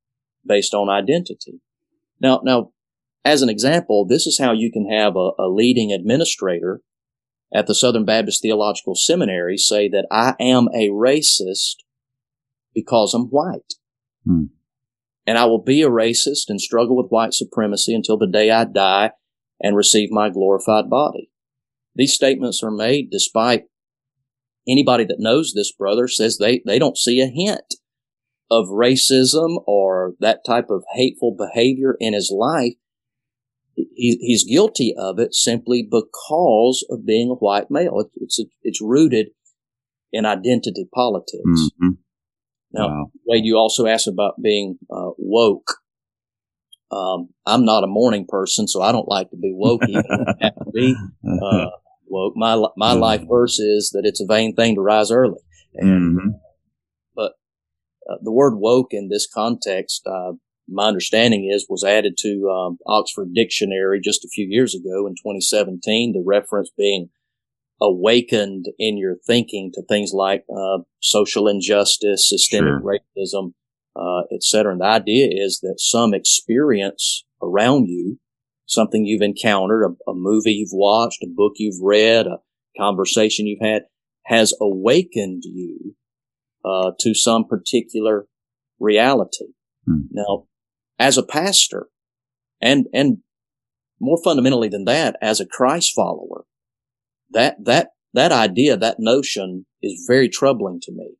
based 0.44 0.74
on 0.74 0.90
identity. 0.90 1.60
Now, 2.20 2.40
now, 2.44 2.72
as 3.24 3.42
an 3.42 3.48
example, 3.48 4.06
this 4.06 4.26
is 4.26 4.38
how 4.38 4.52
you 4.52 4.70
can 4.72 4.90
have 4.90 5.16
a, 5.16 5.30
a 5.38 5.48
leading 5.48 5.92
administrator 5.92 6.80
at 7.54 7.66
the 7.66 7.74
Southern 7.74 8.04
Baptist 8.04 8.42
Theological 8.42 8.94
Seminary 8.94 9.56
say 9.56 9.88
that 9.88 10.06
I 10.10 10.34
am 10.40 10.68
a 10.74 10.88
racist 10.88 11.76
because 12.74 13.14
I'm 13.14 13.26
white. 13.26 13.74
Hmm. 14.24 14.44
And 15.26 15.38
I 15.38 15.44
will 15.44 15.62
be 15.62 15.82
a 15.82 15.90
racist 15.90 16.48
and 16.48 16.60
struggle 16.60 16.96
with 16.96 17.10
white 17.10 17.34
supremacy 17.34 17.94
until 17.94 18.18
the 18.18 18.26
day 18.26 18.50
I 18.50 18.64
die 18.64 19.12
and 19.60 19.76
receive 19.76 20.10
my 20.10 20.30
glorified 20.30 20.90
body. 20.90 21.30
These 21.94 22.14
statements 22.14 22.62
are 22.62 22.70
made 22.70 23.10
despite 23.10 23.64
anybody 24.66 25.04
that 25.04 25.20
knows 25.20 25.52
this 25.52 25.72
brother 25.72 26.08
says 26.08 26.38
they, 26.38 26.62
they 26.66 26.78
don't 26.78 26.96
see 26.96 27.20
a 27.20 27.26
hint 27.26 27.74
of 28.50 28.66
racism 28.66 29.62
or 29.66 30.14
that 30.20 30.44
type 30.44 30.70
of 30.70 30.84
hateful 30.94 31.36
behavior 31.36 31.96
in 32.00 32.14
his 32.14 32.32
life. 32.34 32.74
He, 33.74 34.18
he's 34.20 34.44
guilty 34.44 34.94
of 34.96 35.18
it 35.18 35.34
simply 35.34 35.82
because 35.82 36.84
of 36.90 37.06
being 37.06 37.30
a 37.30 37.34
white 37.34 37.70
male. 37.70 38.00
It, 38.00 38.08
it's, 38.16 38.40
it's 38.62 38.80
rooted 38.82 39.28
in 40.12 40.26
identity 40.26 40.88
politics. 40.94 41.70
Mhm. 41.80 41.98
Now, 42.72 42.88
Wow. 42.88 43.10
Wade, 43.26 43.44
you 43.44 43.56
also 43.56 43.86
asked 43.86 44.06
about 44.08 44.40
being 44.42 44.78
uh, 44.90 45.10
woke. 45.18 45.78
Um, 46.90 47.30
I'm 47.46 47.64
not 47.64 47.84
a 47.84 47.86
morning 47.86 48.26
person, 48.28 48.68
so 48.68 48.82
I 48.82 48.92
don't 48.92 49.08
like 49.08 49.30
to 49.30 49.36
be 49.36 49.52
woke. 49.54 49.82
Even 49.88 50.10
if 50.20 50.28
I 50.40 50.44
have 50.44 50.54
to 50.54 50.70
be 50.72 50.94
uh, 51.42 51.70
woke. 52.06 52.34
My 52.36 52.56
my 52.76 52.92
Mhm. 52.94 53.00
life 53.00 53.22
verse 53.28 53.58
is 53.58 53.90
that 53.94 54.04
it's 54.04 54.20
a 54.20 54.26
vain 54.26 54.54
thing 54.54 54.74
to 54.74 54.82
rise 54.82 55.10
early. 55.10 55.40
And 55.74 56.18
Mhm. 56.18 56.40
uh, 58.10 58.16
the 58.20 58.32
word 58.32 58.56
woke 58.56 58.92
in 58.92 59.08
this 59.08 59.26
context, 59.32 60.02
uh, 60.06 60.32
my 60.72 60.88
understanding 60.88 61.50
is, 61.52 61.66
was 61.68 61.84
added 61.84 62.16
to 62.18 62.48
um, 62.50 62.78
Oxford 62.86 63.34
Dictionary 63.34 64.00
just 64.02 64.24
a 64.24 64.28
few 64.28 64.46
years 64.48 64.74
ago 64.74 65.06
in 65.06 65.14
2017. 65.14 66.12
The 66.12 66.22
reference 66.24 66.70
being 66.76 67.10
awakened 67.80 68.66
in 68.78 68.96
your 68.96 69.16
thinking 69.26 69.70
to 69.74 69.82
things 69.82 70.12
like 70.14 70.44
uh, 70.54 70.78
social 71.00 71.48
injustice, 71.48 72.28
systemic 72.28 72.74
Sure. 72.80 72.98
racism, 73.16 73.54
uh, 73.96 74.22
et 74.32 74.42
cetera. 74.42 74.72
And 74.72 74.80
the 74.80 74.86
idea 74.86 75.28
is 75.30 75.60
that 75.62 75.74
some 75.78 76.14
experience 76.14 77.24
around 77.42 77.86
you, 77.88 78.18
something 78.66 79.04
you've 79.04 79.22
encountered, 79.22 79.84
a, 79.84 80.10
a 80.10 80.14
movie 80.14 80.52
you've 80.52 80.70
watched, 80.72 81.22
a 81.22 81.28
book 81.28 81.54
you've 81.56 81.82
read, 81.82 82.26
a 82.26 82.38
conversation 82.78 83.46
you've 83.46 83.66
had, 83.66 83.82
has 84.26 84.54
awakened 84.60 85.42
you 85.44 85.96
uh, 86.64 86.92
to 87.00 87.14
some 87.14 87.44
particular 87.44 88.26
reality. 88.78 89.46
Hmm. 89.86 90.02
Now, 90.10 90.44
as 91.02 91.18
a 91.18 91.22
pastor, 91.24 91.88
and 92.60 92.86
and 92.94 93.18
more 94.00 94.18
fundamentally 94.22 94.68
than 94.68 94.84
that, 94.84 95.16
as 95.20 95.40
a 95.40 95.46
Christ 95.46 95.92
follower, 95.96 96.44
that 97.30 97.56
that 97.64 97.88
that 98.14 98.30
idea, 98.30 98.76
that 98.76 98.96
notion, 99.00 99.66
is 99.82 100.04
very 100.06 100.28
troubling 100.28 100.78
to 100.82 100.92
me. 100.92 101.16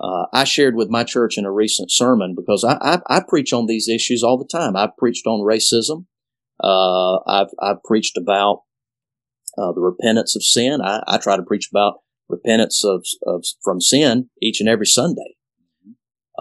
Uh, 0.00 0.26
I 0.32 0.44
shared 0.44 0.76
with 0.76 0.88
my 0.88 1.02
church 1.02 1.36
in 1.36 1.44
a 1.44 1.52
recent 1.52 1.90
sermon 1.90 2.34
because 2.36 2.64
I, 2.64 2.76
I, 2.80 3.00
I 3.08 3.22
preach 3.26 3.52
on 3.52 3.66
these 3.66 3.88
issues 3.88 4.22
all 4.22 4.38
the 4.38 4.48
time. 4.58 4.76
I've 4.76 4.96
preached 4.96 5.26
on 5.26 5.40
racism. 5.40 6.06
Uh, 6.62 7.18
I've 7.26 7.50
I've 7.60 7.82
preached 7.84 8.16
about 8.16 8.62
uh, 9.58 9.72
the 9.72 9.80
repentance 9.80 10.36
of 10.36 10.44
sin. 10.44 10.80
I, 10.80 11.02
I 11.08 11.18
try 11.18 11.36
to 11.36 11.42
preach 11.42 11.68
about 11.72 11.94
repentance 12.28 12.84
of, 12.84 13.04
of 13.26 13.44
from 13.64 13.80
sin 13.80 14.30
each 14.40 14.60
and 14.60 14.68
every 14.68 14.86
Sunday. 14.86 15.31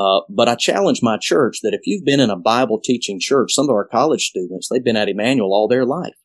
Uh, 0.01 0.21
but 0.29 0.49
I 0.49 0.55
challenge 0.55 1.01
my 1.03 1.17
church 1.21 1.59
that 1.61 1.75
if 1.75 1.81
you've 1.85 2.05
been 2.05 2.19
in 2.19 2.31
a 2.31 2.35
Bible 2.35 2.79
teaching 2.83 3.19
church, 3.19 3.53
some 3.53 3.69
of 3.69 3.75
our 3.75 3.87
college 3.87 4.23
students, 4.23 4.67
they've 4.67 4.83
been 4.83 4.97
at 4.97 5.09
Emmanuel 5.09 5.53
all 5.53 5.67
their 5.67 5.85
life. 5.85 6.15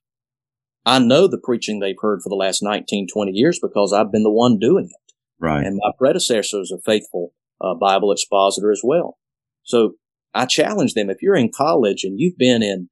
I 0.86 0.98
know 0.98 1.26
the 1.26 1.40
preaching 1.42 1.80
they've 1.80 2.00
heard 2.00 2.22
for 2.22 2.30
the 2.30 2.36
last 2.36 2.62
19, 2.62 3.08
20 3.12 3.32
years 3.32 3.58
because 3.60 3.92
I've 3.92 4.12
been 4.12 4.22
the 4.22 4.30
one 4.30 4.58
doing 4.58 4.88
it. 4.90 5.12
Right. 5.38 5.66
And 5.66 5.76
my 5.76 5.90
predecessor 5.98 6.58
was 6.58 6.70
a 6.70 6.80
faithful 6.80 7.34
uh, 7.60 7.74
Bible 7.74 8.12
expositor 8.12 8.70
as 8.70 8.80
well. 8.82 9.18
So 9.62 9.96
I 10.32 10.46
challenge 10.46 10.94
them 10.94 11.10
if 11.10 11.20
you're 11.20 11.36
in 11.36 11.50
college 11.54 12.04
and 12.04 12.18
you've 12.18 12.38
been 12.38 12.62
in 12.62 12.88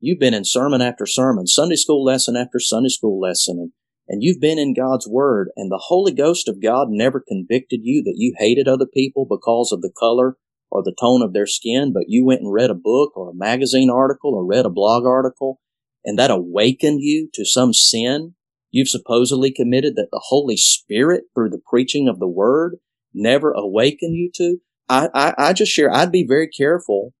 you've 0.00 0.20
been 0.20 0.34
in 0.34 0.44
sermon 0.44 0.80
after 0.80 1.04
sermon, 1.04 1.46
Sunday 1.46 1.76
school 1.76 2.04
lesson 2.04 2.36
after 2.36 2.58
Sunday 2.58 2.88
school 2.88 3.20
lesson, 3.20 3.58
and, 3.58 3.72
and 4.12 4.22
you've 4.22 4.40
been 4.40 4.58
in 4.58 4.74
God's 4.74 5.08
Word, 5.08 5.48
and 5.56 5.70
the 5.70 5.84
Holy 5.86 6.12
Ghost 6.12 6.46
of 6.46 6.62
God 6.62 6.88
never 6.90 7.18
convicted 7.18 7.80
you 7.82 8.02
that 8.02 8.16
you 8.18 8.34
hated 8.36 8.68
other 8.68 8.84
people 8.84 9.24
because 9.24 9.72
of 9.72 9.80
the 9.80 9.90
color 9.98 10.36
or 10.70 10.82
the 10.82 10.94
tone 11.00 11.22
of 11.22 11.32
their 11.32 11.46
skin, 11.46 11.94
but 11.94 12.04
you 12.08 12.22
went 12.22 12.42
and 12.42 12.52
read 12.52 12.68
a 12.68 12.74
book 12.74 13.16
or 13.16 13.30
a 13.30 13.34
magazine 13.34 13.88
article 13.88 14.34
or 14.34 14.44
read 14.44 14.66
a 14.66 14.70
blog 14.70 15.06
article, 15.06 15.60
and 16.04 16.18
that 16.18 16.30
awakened 16.30 17.00
you 17.00 17.30
to 17.32 17.46
some 17.46 17.72
sin 17.72 18.34
you've 18.70 18.88
supposedly 18.88 19.50
committed 19.50 19.96
that 19.96 20.08
the 20.12 20.22
Holy 20.26 20.58
Spirit, 20.58 21.24
through 21.34 21.48
the 21.48 21.62
preaching 21.66 22.06
of 22.06 22.18
the 22.18 22.28
Word, 22.28 22.76
never 23.14 23.52
awakened 23.52 24.14
you 24.14 24.30
to. 24.34 24.58
I, 24.90 25.08
I, 25.14 25.34
I 25.38 25.52
just 25.54 25.72
share, 25.72 25.90
I'd 25.90 26.12
be 26.12 26.26
very 26.28 26.48
careful 26.48 27.14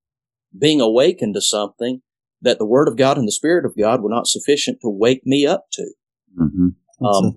being 0.58 0.82
awakened 0.82 1.34
to 1.36 1.40
something 1.40 2.02
that 2.42 2.58
the 2.58 2.66
Word 2.66 2.86
of 2.86 2.98
God 2.98 3.16
and 3.16 3.26
the 3.26 3.32
Spirit 3.32 3.64
of 3.64 3.78
God 3.78 4.02
were 4.02 4.10
not 4.10 4.26
sufficient 4.26 4.80
to 4.82 4.90
wake 4.90 5.22
me 5.24 5.46
up 5.46 5.68
to. 5.72 5.92
hmm 6.36 6.68
That's, 7.02 7.16
Um, 7.16 7.24
a, 7.24 7.32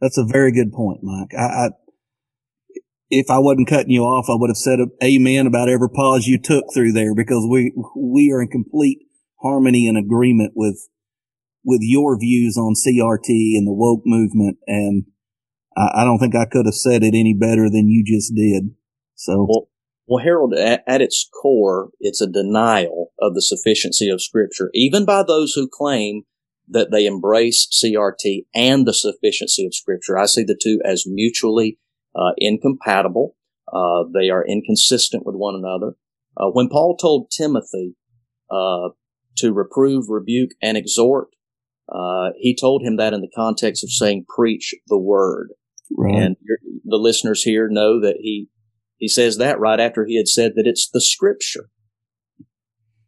that's 0.00 0.18
a 0.18 0.24
very 0.24 0.52
good 0.52 0.72
point, 0.72 1.00
Mike. 1.02 1.34
I, 1.36 1.42
I, 1.42 1.68
if 3.10 3.30
I 3.30 3.38
wasn't 3.38 3.68
cutting 3.68 3.90
you 3.90 4.02
off, 4.02 4.26
I 4.28 4.34
would 4.36 4.50
have 4.50 4.56
said 4.56 4.80
amen 5.02 5.46
about 5.46 5.68
every 5.68 5.88
pause 5.90 6.26
you 6.26 6.40
took 6.40 6.64
through 6.74 6.92
there 6.92 7.14
because 7.14 7.46
we, 7.48 7.72
we 7.96 8.32
are 8.32 8.42
in 8.42 8.48
complete 8.48 8.98
harmony 9.42 9.86
and 9.86 9.96
agreement 9.96 10.52
with, 10.56 10.88
with 11.64 11.80
your 11.82 12.18
views 12.18 12.56
on 12.56 12.74
CRT 12.74 13.56
and 13.56 13.66
the 13.66 13.72
woke 13.72 14.02
movement. 14.04 14.58
And 14.66 15.04
I, 15.76 16.02
I 16.02 16.04
don't 16.04 16.18
think 16.18 16.34
I 16.34 16.46
could 16.46 16.66
have 16.66 16.74
said 16.74 17.02
it 17.02 17.14
any 17.14 17.34
better 17.34 17.70
than 17.70 17.88
you 17.88 18.02
just 18.04 18.34
did. 18.34 18.74
So 19.14 19.46
Well, 19.48 19.68
well, 20.06 20.24
Harold, 20.24 20.54
at, 20.54 20.84
at 20.86 21.02
its 21.02 21.28
core, 21.42 21.90
it's 22.00 22.20
a 22.20 22.30
denial 22.30 23.12
of 23.20 23.34
the 23.34 23.42
sufficiency 23.42 24.08
of 24.08 24.22
Scripture, 24.22 24.70
even 24.72 25.04
by 25.04 25.24
those 25.26 25.52
who 25.54 25.68
claim 25.68 26.22
that 26.68 26.90
they 26.90 27.06
embrace 27.06 27.68
CRT 27.72 28.46
and 28.54 28.86
the 28.86 28.94
sufficiency 28.94 29.66
of 29.66 29.74
Scripture. 29.74 30.18
I 30.18 30.26
see 30.26 30.42
the 30.42 30.58
two 30.60 30.80
as 30.84 31.04
mutually 31.06 31.78
uh, 32.14 32.32
incompatible. 32.38 33.36
Uh, 33.72 34.04
they 34.12 34.30
are 34.30 34.46
inconsistent 34.46 35.26
with 35.26 35.34
one 35.34 35.54
another. 35.54 35.94
Uh, 36.36 36.48
when 36.50 36.68
Paul 36.68 36.96
told 36.96 37.30
Timothy 37.30 37.94
uh, 38.50 38.90
to 39.36 39.52
reprove, 39.52 40.06
rebuke, 40.08 40.50
and 40.62 40.76
exhort, 40.76 41.28
uh, 41.88 42.30
he 42.38 42.56
told 42.56 42.82
him 42.82 42.96
that 42.96 43.12
in 43.12 43.20
the 43.20 43.30
context 43.34 43.84
of 43.84 43.90
saying, 43.90 44.26
"Preach 44.28 44.74
the 44.88 44.98
word." 44.98 45.50
right. 45.96 46.14
And 46.14 46.36
your, 46.40 46.58
the 46.84 46.96
listeners 46.96 47.42
here 47.42 47.68
know 47.68 48.00
that 48.00 48.16
he 48.20 48.48
he 48.96 49.08
says 49.08 49.36
that 49.38 49.60
right 49.60 49.78
after 49.78 50.06
he 50.06 50.16
had 50.16 50.28
said 50.28 50.52
that 50.56 50.66
it's 50.66 50.88
the 50.90 51.00
scripture. 51.00 51.68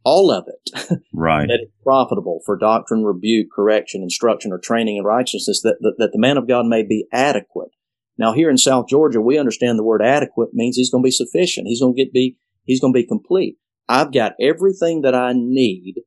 All 0.05 0.31
of 0.31 0.47
it. 0.49 1.01
right. 1.13 1.49
that 1.49 1.61
is 1.63 1.71
profitable 1.83 2.41
for 2.45 2.57
doctrine, 2.57 3.05
rebuke, 3.05 3.49
correction, 3.55 4.03
instruction, 4.03 4.53
or 4.53 4.59
training 4.59 4.97
in 4.97 5.05
righteousness, 5.05 5.61
that, 5.63 5.77
that, 5.81 5.95
that 5.99 6.11
the 6.13 6.19
man 6.19 6.37
of 6.37 6.49
God 6.49 6.67
may 6.67 6.83
be 6.83 7.07
adequate. 7.13 7.71
Now, 8.17 8.33
here 8.33 8.51
in 8.51 8.59
South 8.59 8.89
Georgia, 8.89 9.21
we 9.21 9.39
understand 9.39 9.79
the 9.79 9.85
word 9.85 10.03
adequate 10.03 10.51
means 10.53 10.77
he's 10.77 10.91
going 10.91 11.03
to 11.03 11.07
be 11.07 11.13
sufficient. 11.13 11.69
He's 11.69 11.81
going 11.81 11.95
to 11.95 12.05
get 12.05 12.13
be, 12.13 12.37
he's 12.65 12.81
going 12.81 12.93
to 12.93 12.99
be 13.01 13.07
complete. 13.07 13.57
I've 13.89 14.13
got 14.13 14.33
everything 14.41 15.03
that 15.03 15.15
I 15.15 15.33
need 15.35 16.03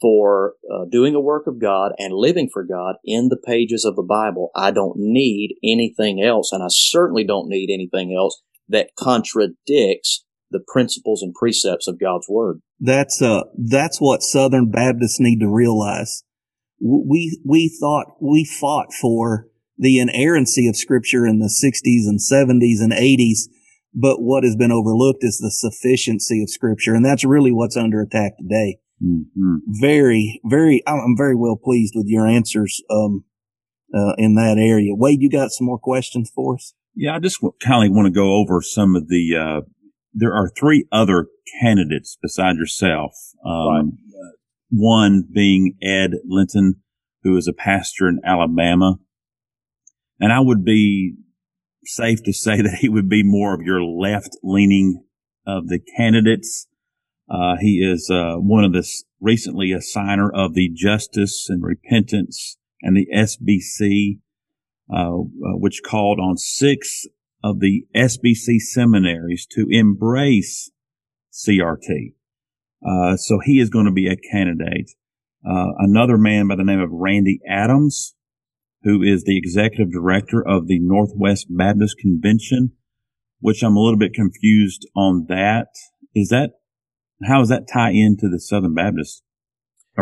for 0.00 0.54
uh, 0.72 0.84
doing 0.90 1.14
a 1.14 1.20
work 1.20 1.46
of 1.46 1.60
God 1.60 1.92
and 1.98 2.12
living 2.12 2.48
for 2.52 2.64
God 2.64 2.96
in 3.04 3.28
the 3.28 3.36
pages 3.36 3.84
of 3.84 3.96
the 3.96 4.02
Bible. 4.02 4.50
I 4.54 4.70
don't 4.70 4.96
need 4.96 5.56
anything 5.64 6.22
else, 6.22 6.52
and 6.52 6.62
I 6.62 6.68
certainly 6.68 7.24
don't 7.24 7.48
need 7.48 7.70
anything 7.72 8.14
else 8.16 8.40
that 8.68 8.90
contradicts 8.96 10.24
the 10.50 10.60
principles 10.66 11.22
and 11.22 11.34
precepts 11.34 11.86
of 11.86 12.00
God's 12.00 12.26
Word. 12.28 12.60
That's 12.80 13.20
uh, 13.20 13.44
that's 13.56 14.00
what 14.00 14.22
Southern 14.22 14.70
Baptists 14.70 15.20
need 15.20 15.40
to 15.40 15.48
realize. 15.48 16.22
We 16.80 17.40
we 17.44 17.68
thought 17.80 18.16
we 18.20 18.44
fought 18.44 18.92
for 18.92 19.46
the 19.76 19.98
inerrancy 19.98 20.68
of 20.68 20.76
Scripture 20.76 21.26
in 21.26 21.38
the 21.38 21.52
'60s 21.52 22.08
and 22.08 22.20
'70s 22.20 22.80
and 22.80 22.92
'80s, 22.92 23.48
but 23.94 24.22
what 24.22 24.44
has 24.44 24.56
been 24.56 24.72
overlooked 24.72 25.22
is 25.22 25.38
the 25.38 25.50
sufficiency 25.50 26.42
of 26.42 26.50
Scripture, 26.50 26.94
and 26.94 27.04
that's 27.04 27.24
really 27.24 27.52
what's 27.52 27.76
under 27.76 28.00
attack 28.00 28.38
today. 28.38 28.78
Mm-hmm. 29.02 29.56
Very, 29.80 30.40
very. 30.44 30.82
I'm 30.86 31.16
very 31.16 31.36
well 31.36 31.56
pleased 31.56 31.94
with 31.96 32.06
your 32.08 32.26
answers 32.26 32.82
um, 32.90 33.24
uh, 33.94 34.14
in 34.18 34.34
that 34.34 34.58
area. 34.58 34.94
Wade, 34.94 35.20
you 35.20 35.30
got 35.30 35.50
some 35.50 35.66
more 35.66 35.78
questions 35.78 36.30
for 36.34 36.56
us? 36.56 36.74
Yeah, 36.94 37.14
I 37.14 37.20
just 37.20 37.38
kind 37.60 37.88
of 37.88 37.94
want 37.94 38.06
to 38.06 38.12
go 38.12 38.34
over 38.34 38.60
some 38.60 38.96
of 38.96 39.08
the. 39.08 39.36
Uh, 39.36 39.60
there 40.12 40.34
are 40.34 40.48
three 40.48 40.86
other 40.90 41.26
candidates 41.60 42.16
beside 42.20 42.56
yourself. 42.56 43.12
Um, 43.44 43.68
right. 43.68 43.84
One 44.70 45.24
being 45.32 45.76
Ed 45.82 46.12
Litton, 46.26 46.76
who 47.22 47.36
is 47.36 47.48
a 47.48 47.52
pastor 47.52 48.08
in 48.08 48.20
Alabama, 48.24 48.98
and 50.20 50.32
I 50.32 50.40
would 50.40 50.64
be 50.64 51.14
safe 51.84 52.22
to 52.24 52.32
say 52.32 52.56
that 52.62 52.78
he 52.80 52.88
would 52.88 53.08
be 53.08 53.22
more 53.22 53.54
of 53.54 53.62
your 53.62 53.82
left 53.82 54.36
leaning 54.42 55.04
of 55.46 55.68
the 55.68 55.80
candidates. 55.96 56.66
Uh, 57.30 57.56
he 57.60 57.78
is 57.78 58.10
uh, 58.10 58.36
one 58.36 58.64
of 58.64 58.72
the 58.72 58.86
recently 59.20 59.72
a 59.72 59.82
signer 59.82 60.30
of 60.30 60.54
the 60.54 60.70
Justice 60.74 61.46
and 61.48 61.62
Repentance 61.62 62.56
and 62.82 62.96
the 62.96 63.06
SBC, 63.14 64.20
uh, 64.92 65.20
uh, 65.20 65.56
which 65.58 65.82
called 65.84 66.18
on 66.20 66.36
six 66.36 67.06
of 67.42 67.60
the 67.60 67.86
SBC 67.94 68.58
seminaries 68.58 69.46
to 69.52 69.66
embrace 69.70 70.70
CRT. 71.32 72.14
Uh, 72.86 73.16
so 73.16 73.38
he 73.44 73.60
is 73.60 73.70
going 73.70 73.86
to 73.86 73.92
be 73.92 74.08
a 74.08 74.16
candidate. 74.16 74.90
Uh, 75.48 75.72
another 75.78 76.18
man 76.18 76.48
by 76.48 76.56
the 76.56 76.64
name 76.64 76.80
of 76.80 76.90
Randy 76.90 77.40
Adams, 77.48 78.14
who 78.82 79.02
is 79.02 79.24
the 79.24 79.38
executive 79.38 79.92
director 79.92 80.46
of 80.46 80.66
the 80.66 80.78
Northwest 80.80 81.46
Baptist 81.48 81.96
Convention, 81.98 82.72
which 83.40 83.62
I'm 83.62 83.76
a 83.76 83.80
little 83.80 83.98
bit 83.98 84.14
confused 84.14 84.86
on 84.96 85.26
that. 85.28 85.68
Is 86.14 86.28
that 86.28 86.50
how 87.24 87.38
does 87.38 87.48
that 87.48 87.68
tie 87.72 87.90
into 87.90 88.28
the 88.28 88.40
Southern 88.40 88.74
Baptist? 88.74 89.22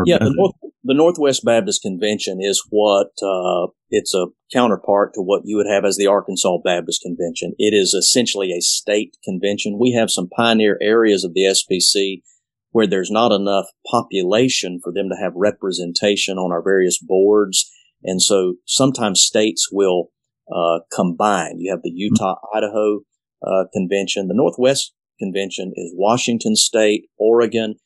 yeah, 0.05 0.19
the, 0.19 0.33
North, 0.35 0.55
the, 0.87 0.95
Northwest 0.95 1.45
Baptist 1.45 1.83
Convention 1.83 2.39
is 2.41 2.65
what 2.71 3.09
uh, 3.23 3.69
it's 3.91 4.15
a 4.15 4.27
counterpart 4.53 5.15
to 5.15 5.21
what 5.21 5.43
you 5.45 5.57
would 5.57 5.67
have 5.71 5.85
as 5.85 5.97
the 5.97 6.07
Arkansas 6.07 6.59
Baptist 6.65 7.03
Convention. 7.03 7.55
It 7.59 7.75
is 7.75 7.95
essentially 7.95 8.53
a 8.53 8.61
state 8.61 9.17
convention. 9.25 9.79
We 9.79 9.93
have 9.93 10.11
some 10.11 10.29
pioneer 10.29 10.79
areas 10.81 11.25
of 11.25 11.35
the 11.35 11.43
SBC 11.43 12.23
where 12.71 12.87
there's 12.87 13.11
not 13.11 13.33
enough 13.33 13.67
population 13.91 14.81
for 14.83 14.93
them 14.93 15.09
to 15.09 15.17
have 15.17 15.33
representation 15.35 16.37
on 16.39 16.53
our 16.53 16.63
various 16.63 16.99
boards, 16.99 17.71
and 18.03 18.21
so 18.21 18.55
sometimes 18.67 19.23
states 19.23 19.69
will 19.73 20.11
uh, 20.55 20.81
combine. 20.93 21.59
You 21.59 21.73
have 21.73 21.83
the 21.83 21.91
Utah 21.91 22.37
Idaho 22.55 23.01
uh, 23.43 23.65
convention. 23.73 24.29
The 24.29 24.35
Northwest 24.35 24.93
convention 25.19 25.73
is 25.75 25.93
Washington 25.95 26.55
State, 26.57 27.07
Oregon, 27.19 27.77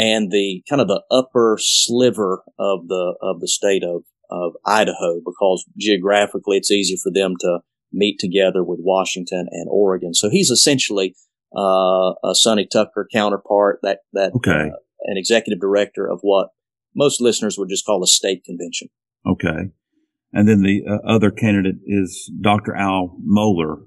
and 0.00 0.30
the 0.32 0.62
kind 0.68 0.80
of 0.80 0.88
the 0.88 1.02
upper 1.10 1.58
sliver 1.60 2.42
of 2.58 2.88
the 2.88 3.14
of 3.20 3.40
the 3.40 3.48
state 3.48 3.84
of 3.84 4.04
of 4.30 4.52
Idaho 4.64 5.20
because 5.24 5.64
geographically 5.76 6.56
it's 6.56 6.70
easier 6.70 6.96
for 7.02 7.12
them 7.12 7.34
to 7.40 7.58
meet 7.92 8.18
together 8.18 8.64
with 8.64 8.78
Washington 8.80 9.46
and 9.50 9.66
Oregon. 9.68 10.14
So 10.14 10.30
he's 10.30 10.50
essentially 10.50 11.14
uh, 11.54 12.14
a 12.24 12.34
Sonny 12.34 12.66
Tucker 12.66 13.06
counterpart, 13.12 13.80
that 13.82 14.00
that 14.12 14.32
okay. 14.36 14.70
Uh, 14.72 14.76
an 15.02 15.16
executive 15.16 15.60
director 15.60 16.06
of 16.08 16.20
what 16.22 16.48
most 16.94 17.20
listeners 17.20 17.56
would 17.56 17.70
just 17.70 17.86
call 17.86 18.02
a 18.02 18.06
state 18.06 18.44
convention. 18.44 18.88
Okay. 19.26 19.70
And 20.32 20.46
then 20.46 20.62
the 20.62 20.82
uh, 20.86 20.98
other 21.08 21.30
candidate 21.30 21.76
is 21.86 22.30
Dr. 22.40 22.76
Al 22.76 23.16
Mohler, 23.26 23.78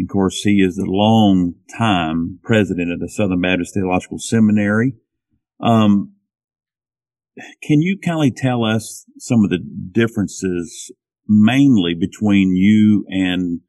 of 0.00 0.08
course, 0.08 0.42
he 0.42 0.60
is 0.62 0.76
the 0.76 0.84
long 0.86 1.54
time 1.76 2.38
president 2.42 2.92
of 2.92 3.00
the 3.00 3.08
Southern 3.08 3.40
Baptist 3.40 3.74
Theological 3.74 4.18
Seminary. 4.18 4.94
Um, 5.60 6.14
can 7.62 7.80
you 7.80 7.98
kindly 8.04 8.32
tell 8.34 8.64
us 8.64 9.04
some 9.18 9.44
of 9.44 9.50
the 9.50 9.58
differences 9.58 10.92
mainly 11.28 11.94
between 11.94 12.56
you 12.56 13.04
and 13.08 13.60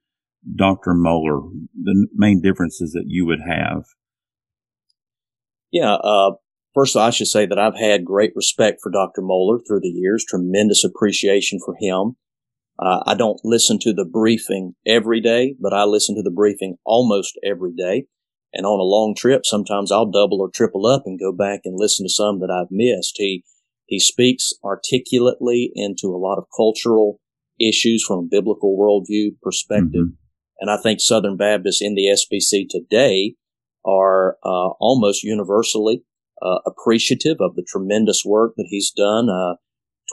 Dr. 0.55 0.93
Mohler, 0.93 1.41
the 1.75 2.07
main 2.15 2.41
differences 2.41 2.91
that 2.93 3.05
you 3.07 3.25
would 3.25 3.41
have? 3.47 3.83
Yeah, 5.71 5.95
uh, 5.95 6.31
first 6.73 6.95
all, 6.95 7.03
I 7.03 7.11
should 7.11 7.27
say 7.27 7.45
that 7.45 7.59
I've 7.59 7.77
had 7.77 8.05
great 8.05 8.31
respect 8.35 8.79
for 8.81 8.91
Dr. 8.91 9.21
Mohler 9.21 9.59
through 9.67 9.81
the 9.81 9.89
years, 9.89 10.25
tremendous 10.27 10.83
appreciation 10.83 11.59
for 11.63 11.75
him. 11.79 12.15
Uh, 12.79 13.03
I 13.05 13.13
don't 13.13 13.39
listen 13.43 13.77
to 13.81 13.93
the 13.93 14.05
briefing 14.05 14.73
every 14.87 15.19
day, 15.19 15.55
but 15.59 15.73
I 15.73 15.83
listen 15.83 16.15
to 16.15 16.23
the 16.23 16.31
briefing 16.31 16.77
almost 16.85 17.37
every 17.45 17.73
day. 17.75 18.05
And 18.53 18.65
on 18.65 18.79
a 18.79 18.83
long 18.83 19.13
trip, 19.15 19.41
sometimes 19.45 19.91
I'll 19.91 20.09
double 20.09 20.41
or 20.41 20.49
triple 20.49 20.85
up 20.85 21.03
and 21.05 21.19
go 21.19 21.31
back 21.31 21.61
and 21.65 21.75
listen 21.77 22.05
to 22.05 22.09
some 22.09 22.39
that 22.39 22.49
I've 22.49 22.71
missed. 22.71 23.15
He, 23.17 23.43
he 23.85 23.99
speaks 23.99 24.53
articulately 24.63 25.71
into 25.75 26.07
a 26.07 26.17
lot 26.17 26.37
of 26.37 26.45
cultural 26.55 27.19
issues 27.59 28.03
from 28.03 28.19
a 28.19 28.27
biblical 28.29 28.77
worldview 28.77 29.39
perspective. 29.41 30.05
Mm-hmm. 30.05 30.61
And 30.61 30.71
I 30.71 30.77
think 30.81 30.99
Southern 30.99 31.37
Baptists 31.37 31.81
in 31.81 31.95
the 31.95 32.07
SBC 32.07 32.67
today 32.69 33.35
are 33.85 34.37
uh, 34.43 34.69
almost 34.79 35.23
universally 35.23 36.03
uh, 36.41 36.59
appreciative 36.65 37.37
of 37.39 37.55
the 37.55 37.65
tremendous 37.67 38.23
work 38.25 38.53
that 38.57 38.67
he's 38.69 38.91
done. 38.91 39.29
Uh, 39.29 39.55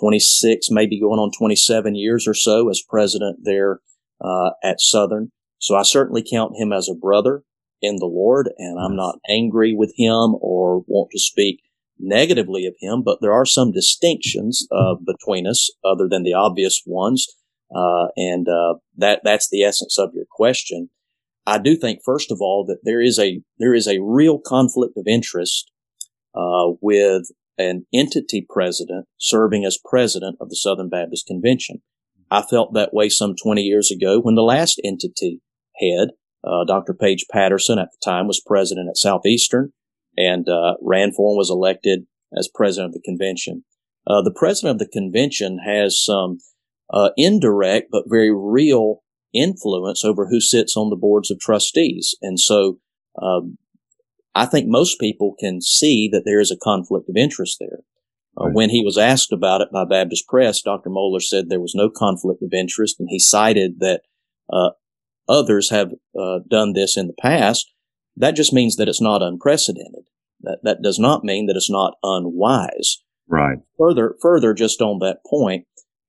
26, 0.01 0.69
maybe 0.71 1.01
going 1.01 1.19
on 1.19 1.31
27 1.37 1.95
years 1.95 2.29
or 2.29 2.35
so 2.35 2.69
as 2.69 2.83
president 2.89 3.39
there 3.45 3.81
uh, 4.23 4.51
at 4.63 4.81
Southern. 4.81 5.33
So 5.59 5.75
I 5.75 5.83
certainly 5.83 6.23
count 6.29 6.53
him 6.57 6.73
as 6.73 6.89
a 6.89 6.95
brother 6.95 7.43
in 7.83 7.97
the 7.97 8.07
Lord, 8.07 8.51
and 8.59 8.79
I'm 8.79 8.97
not 8.97 9.19
angry 9.29 9.75
with 9.75 9.93
him 9.97 10.37
or 10.41 10.85
want 10.87 11.11
to 11.13 11.19
speak 11.19 11.61
negatively 11.99 12.67
of 12.67 12.75
him, 12.81 13.03
but 13.03 13.19
there 13.21 13.33
are 13.33 13.47
some 13.47 13.73
distinctions 13.73 14.67
uh, 14.71 14.95
between 14.95 15.47
us 15.47 15.71
other 15.85 16.09
than 16.09 16.23
the 16.23 16.35
obvious 16.35 16.83
ones. 16.87 17.27
Uh, 17.75 18.09
and 18.17 18.49
uh, 18.49 18.75
that 18.97 19.23
that's 19.25 19.49
the 19.51 19.63
essence 19.63 19.99
of 19.99 20.11
your 20.15 20.27
question. 20.31 20.89
I 21.47 21.59
do 21.59 21.77
think, 21.77 22.01
first 22.05 22.31
of 22.31 22.39
all, 22.41 22.65
that 22.67 22.81
there 22.85 23.01
is 23.01 23.19
a 23.19 23.41
there 23.59 23.75
is 23.75 23.89
a 23.89 24.01
real 24.01 24.39
conflict 24.39 24.95
of 24.97 25.07
interest 25.07 25.71
uh, 26.35 26.73
with 26.81 27.25
an 27.59 27.87
entity 27.93 28.47
president 28.49 29.07
serving 29.19 29.65
as 29.65 29.79
president 29.85 30.37
of 30.41 30.49
the 30.49 30.57
Southern 30.57 30.89
Baptist 30.89 31.27
Convention. 31.27 31.83
I 32.31 32.43
felt 32.43 32.75
that 32.75 32.93
way 32.93 33.09
some 33.09 33.35
20 33.41 33.63
years 33.63 33.91
ago 33.91 34.21
when 34.21 34.35
the 34.35 34.43
last 34.43 34.81
entity 34.85 35.41
head, 35.77 36.09
uh, 36.47 36.65
Dr. 36.65 36.95
Paige 36.95 37.27
Patterson 37.31 37.79
at 37.79 37.89
the 37.91 37.99
time 38.05 38.27
was 38.27 38.41
president 38.45 38.89
at 38.89 38.97
Southeastern 38.97 39.73
and 40.17 40.49
uh, 40.49 40.75
Ranform 40.83 41.37
was 41.37 41.51
elected 41.51 42.07
as 42.37 42.49
president 42.53 42.91
of 42.91 42.95
the 42.95 43.03
convention. 43.05 43.65
Uh, 44.07 44.23
the 44.23 44.33
president 44.35 44.75
of 44.75 44.79
the 44.79 44.93
convention 44.93 45.59
has 45.65 46.03
some 46.03 46.39
uh, 46.93 47.11
indirect 47.17 47.89
but 47.91 48.05
very 48.07 48.33
real 48.33 49.03
influence 49.35 50.05
over 50.05 50.29
who 50.29 50.41
sits 50.41 50.77
on 50.77 50.91
the 50.91 50.97
boards 50.97 51.31
of 51.31 51.39
trustees. 51.39 52.15
And 52.23 52.39
so 52.39 52.79
um, 53.21 53.59
I 54.35 54.47
think 54.47 54.67
most 54.69 55.01
people 55.01 55.35
can 55.39 55.61
see 55.61 56.09
that 56.13 56.23
there 56.25 56.41
is 56.41 56.51
a 56.51 56.57
conflict 56.57 57.09
of 57.09 57.17
interest 57.17 57.59
there. 57.59 57.81
Uh, 58.39 58.47
right. 58.47 58.55
When 58.55 58.71
he 58.71 58.85
was 58.85 58.99
asked 58.99 59.33
about 59.33 59.61
it 59.61 59.73
by 59.73 59.85
Baptist 59.85 60.29
Press, 60.29 60.63
Dr. 60.63 60.91
Mohler 60.91 61.23
said 61.23 61.49
there 61.49 61.61
was 61.61 61.75
no 61.75 61.91
conflict 61.91 62.43
of 62.43 62.53
interest, 62.53 63.01
and 63.01 63.09
he 63.11 63.19
cited 63.19 63.81
that 63.81 64.03
uh, 64.53 64.71
others 65.29 65.71
have 65.71 65.93
uh, 66.19 66.41
done 66.49 66.73
this 66.73 66.97
in 66.97 67.07
the 67.07 67.15
past. 67.21 67.73
That 68.17 68.37
just 68.37 68.53
means 68.53 68.77
that 68.77 68.89
it's 68.89 69.01
not 69.01 69.23
unprecedented. 69.23 70.05
That 70.41 70.59
that 70.63 70.83
does 70.83 70.99
not 70.99 71.25
mean 71.25 71.47
that 71.47 71.57
it's 71.57 71.71
not 71.71 71.95
unwise. 72.03 73.03
Right. 73.29 73.59
Further, 73.79 74.15
further, 74.23 74.55
just 74.55 74.81
on 74.81 74.99
that 75.01 75.19
point, 75.29 75.67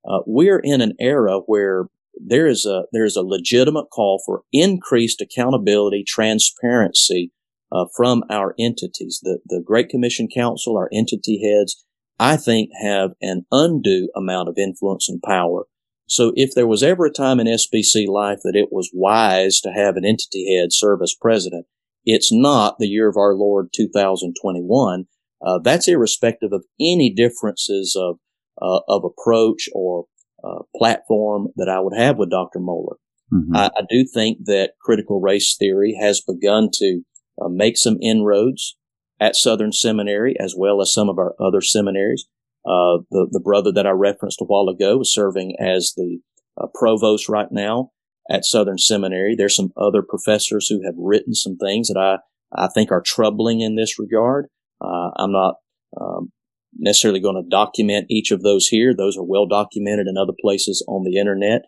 uh, 0.08 0.20
we're 0.26 0.60
in 0.60 0.80
an 0.80 0.94
era 1.00 1.40
where 1.46 1.86
there 2.14 2.46
is 2.46 2.64
a 2.66 2.84
there 2.92 3.04
is 3.04 3.16
a 3.16 3.22
legitimate 3.22 3.90
call 3.90 4.22
for 4.24 4.42
increased 4.52 5.20
accountability, 5.20 6.04
transparency 6.06 7.32
uh, 7.72 7.86
from 7.96 8.24
our 8.30 8.54
entities. 8.58 9.20
The, 9.22 9.40
the 9.46 9.62
Great 9.64 9.88
Commission 9.88 10.28
Council, 10.32 10.76
our 10.76 10.88
entity 10.92 11.42
heads, 11.42 11.84
I 12.18 12.36
think 12.36 12.70
have 12.82 13.10
an 13.20 13.44
undue 13.52 14.08
amount 14.16 14.48
of 14.48 14.58
influence 14.58 15.08
and 15.08 15.22
power. 15.22 15.64
So 16.08 16.32
if 16.34 16.54
there 16.54 16.66
was 16.66 16.82
ever 16.82 17.06
a 17.06 17.12
time 17.12 17.38
in 17.38 17.46
SBC 17.46 18.08
life 18.08 18.38
that 18.42 18.56
it 18.56 18.68
was 18.72 18.90
wise 18.94 19.60
to 19.60 19.70
have 19.70 19.96
an 19.96 20.06
entity 20.06 20.56
head 20.56 20.72
serve 20.72 21.00
as 21.02 21.14
president, 21.20 21.66
it's 22.04 22.32
not 22.32 22.78
the 22.78 22.88
year 22.88 23.08
of 23.08 23.18
our 23.18 23.34
Lord 23.34 23.68
2021. 23.74 25.04
Uh, 25.44 25.58
that's 25.62 25.86
irrespective 25.86 26.52
of 26.52 26.64
any 26.80 27.12
differences 27.14 27.94
of 27.96 28.18
uh, 28.60 28.80
of 28.88 29.04
approach 29.04 29.68
or 29.72 30.06
uh, 30.42 30.62
platform 30.74 31.48
that 31.56 31.68
I 31.68 31.78
would 31.78 31.96
have 31.96 32.16
with 32.16 32.30
Dr. 32.30 32.58
Mohler. 32.58 32.96
Mm-hmm. 33.32 33.54
I, 33.54 33.66
I, 33.66 33.82
do 33.88 34.04
think 34.04 34.46
that 34.46 34.72
critical 34.80 35.20
race 35.20 35.54
theory 35.56 35.96
has 36.00 36.20
begun 36.20 36.70
to 36.74 37.02
uh, 37.40 37.48
make 37.48 37.76
some 37.76 37.98
inroads 38.00 38.76
at 39.20 39.36
Southern 39.36 39.70
Seminary 39.70 40.34
as 40.40 40.54
well 40.56 40.80
as 40.80 40.92
some 40.92 41.08
of 41.08 41.18
our 41.18 41.34
other 41.38 41.60
seminaries. 41.60 42.26
Uh, 42.66 43.00
the, 43.10 43.28
the 43.30 43.40
brother 43.40 43.72
that 43.72 43.86
I 43.86 43.90
referenced 43.90 44.40
a 44.40 44.44
while 44.44 44.68
ago 44.68 45.00
is 45.00 45.12
serving 45.12 45.56
as 45.58 45.94
the 45.96 46.18
uh, 46.60 46.66
provost 46.74 47.28
right 47.28 47.50
now 47.50 47.92
at 48.30 48.44
Southern 48.44 48.78
Seminary. 48.78 49.34
There's 49.36 49.56
some 49.56 49.72
other 49.76 50.02
professors 50.02 50.68
who 50.68 50.84
have 50.84 50.94
written 50.96 51.34
some 51.34 51.56
things 51.56 51.88
that 51.88 51.98
I, 51.98 52.18
I 52.52 52.68
think 52.68 52.90
are 52.90 53.02
troubling 53.02 53.60
in 53.60 53.76
this 53.76 53.98
regard. 53.98 54.46
Uh, 54.80 55.10
I'm 55.16 55.32
not 55.32 55.54
um, 55.98 56.32
necessarily 56.76 57.20
going 57.20 57.42
to 57.42 57.48
document 57.48 58.06
each 58.10 58.30
of 58.30 58.42
those 58.42 58.66
here. 58.68 58.94
Those 58.94 59.16
are 59.16 59.24
well 59.24 59.46
documented 59.46 60.06
in 60.06 60.16
other 60.18 60.34
places 60.40 60.84
on 60.88 61.04
the 61.04 61.18
internet. 61.18 61.62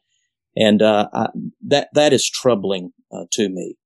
And 0.56 0.82
uh, 0.82 1.08
I, 1.12 1.28
that 1.66 1.88
that 1.94 2.12
is 2.12 2.28
troubling 2.28 2.92
uh, 3.12 3.24
to 3.32 3.48
me. 3.48 3.76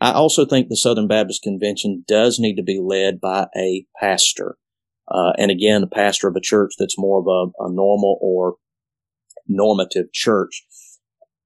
I 0.00 0.12
also 0.12 0.44
think 0.44 0.68
the 0.68 0.76
Southern 0.76 1.08
Baptist 1.08 1.42
Convention 1.42 2.04
does 2.06 2.38
need 2.38 2.56
to 2.56 2.62
be 2.62 2.80
led 2.82 3.20
by 3.20 3.46
a 3.56 3.86
pastor. 4.00 4.56
Uh, 5.08 5.32
and 5.36 5.50
again, 5.50 5.82
a 5.82 5.86
pastor 5.86 6.28
of 6.28 6.36
a 6.36 6.40
church 6.40 6.72
that's 6.78 6.98
more 6.98 7.20
of 7.20 7.26
a, 7.26 7.64
a 7.64 7.72
normal 7.72 8.18
or 8.20 8.56
normative 9.46 10.12
church. 10.12 10.64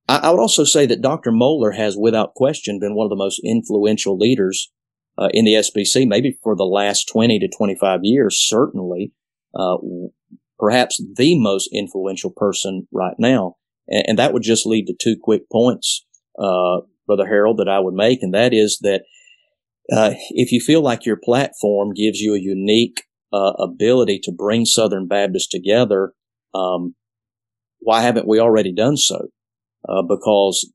I, 0.09 0.19
I, 0.19 0.31
would 0.31 0.41
also 0.41 0.65
say 0.65 0.87
that 0.87 1.03
Dr. 1.03 1.33
Mohler 1.33 1.77
has, 1.77 1.97
without 1.97 2.35
question, 2.35 2.79
been 2.79 2.95
one 2.95 3.05
of 3.05 3.11
the 3.11 3.17
most 3.17 3.41
influential 3.45 4.17
leaders 4.17 4.71
uh, 5.19 5.29
in 5.33 5.45
the 5.45 5.55
SBC, 5.55 6.07
maybe 6.07 6.39
for 6.43 6.55
the 6.55 6.65
last 6.65 7.09
20 7.13 7.39
to 7.41 7.49
25 7.49 8.01
years, 8.03 8.39
certainly, 8.39 9.13
uh, 9.59 9.77
perhaps 10.59 11.03
the 11.17 11.39
most 11.39 11.69
influential 11.73 12.31
person 12.31 12.87
right 12.93 13.17
now. 13.19 13.57
And, 13.89 14.05
and, 14.11 14.19
that 14.19 14.33
would 14.33 14.43
just 14.43 14.67
lead 14.67 14.87
to 14.87 14.95
two 14.95 15.17
quick 15.21 15.51
points, 15.51 16.07
uh, 16.39 16.83
Brother 17.07 17.27
Harold, 17.27 17.59
that 17.59 17.69
I 17.69 17.81
would 17.81 17.95
make. 17.95 18.23
And 18.23 18.33
that 18.35 18.55
is 18.55 18.79
that, 18.83 19.03
uh, 19.93 20.13
if 20.31 20.53
you 20.53 20.61
feel 20.61 20.83
like 20.83 21.05
your 21.05 21.17
platform 21.17 21.95
gives 21.95 22.21
you 22.21 22.35
a 22.35 22.41
unique 22.41 23.03
uh, 23.33 23.53
ability 23.59 24.21
to 24.25 24.33
bring 24.33 24.65
Southern 24.65 25.07
Baptists 25.07 25.49
together, 25.49 26.13
um, 26.55 26.95
why 27.81 28.03
haven't 28.03 28.29
we 28.29 28.39
already 28.39 28.73
done 28.73 28.97
so? 28.97 29.29
Uh, 29.89 30.03
because 30.03 30.73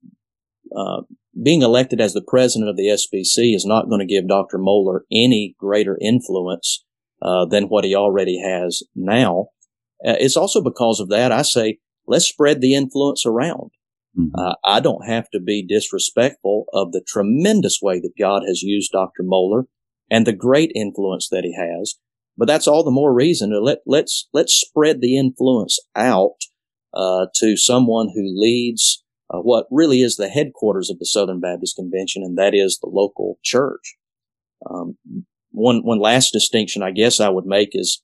uh, 0.76 1.02
being 1.42 1.62
elected 1.62 2.00
as 2.00 2.14
the 2.14 2.24
president 2.26 2.70
of 2.70 2.78
the 2.78 2.88
SBC 2.88 3.56
is 3.56 3.66
not 3.66 3.90
going 3.90 4.00
to 4.00 4.06
give 4.06 4.28
Dr. 4.28 4.58
Mohler 4.58 5.02
any 5.12 5.56
greater 5.58 5.98
influence 6.02 6.86
uh, 7.22 7.46
than 7.46 7.66
what 7.66 7.86
he 7.86 7.96
already 7.96 8.40
has 8.40 8.84
now. 8.96 9.48
Uh, 10.06 10.16
it's 10.20 10.38
also 10.38 10.62
because 10.62 11.00
of 11.00 11.10
that 11.10 11.32
I 11.32 11.42
say 11.42 11.80
let's 12.06 12.26
spread 12.26 12.62
the 12.62 12.76
influence 12.76 13.26
around. 13.26 13.72
Mm-hmm. 14.18 14.38
Uh, 14.38 14.56
I 14.66 14.80
don't 14.80 15.08
have 15.08 15.30
to 15.32 15.40
be 15.40 15.66
disrespectful 15.66 16.66
of 16.74 16.92
the 16.92 17.04
tremendous 17.08 17.80
way 17.82 18.00
that 18.00 18.14
God 18.20 18.44
has 18.48 18.62
used 18.62 18.92
Dr. 18.92 19.24
Mohler 19.24 19.64
and 20.12 20.28
the 20.28 20.34
great 20.34 20.72
influence 20.76 21.30
that 21.30 21.44
he 21.44 21.56
has. 21.56 21.96
But 22.38 22.48
that's 22.48 22.68
all 22.68 22.84
the 22.84 22.92
more 22.92 23.14
reason 23.14 23.52
to 23.52 23.60
let 23.60 23.80
let's 23.86 24.28
let's 24.34 24.54
spread 24.54 25.02
the 25.02 25.18
influence 25.18 25.80
out 25.96 26.38
uh, 26.94 27.28
to 27.36 27.56
someone 27.58 28.10
who 28.14 28.24
leads 28.26 29.04
uh, 29.30 29.40
what 29.40 29.68
really 29.72 30.02
is 30.02 30.16
the 30.16 30.30
headquarters 30.30 30.90
of 30.90 31.00
the 31.00 31.06
Southern 31.06 31.40
Baptist 31.40 31.76
Convention, 31.76 32.24
and 32.24 32.38
that 32.38 32.54
is 32.54 32.80
the 32.82 32.90
local 32.90 33.38
church. 33.44 33.96
Um, 34.70 34.98
one 35.52 35.82
one 35.84 36.00
last 36.00 36.32
distinction, 36.32 36.82
I 36.82 36.92
guess, 36.92 37.20
I 37.20 37.30
would 37.30 37.46
make 37.46 37.70
is 37.74 38.02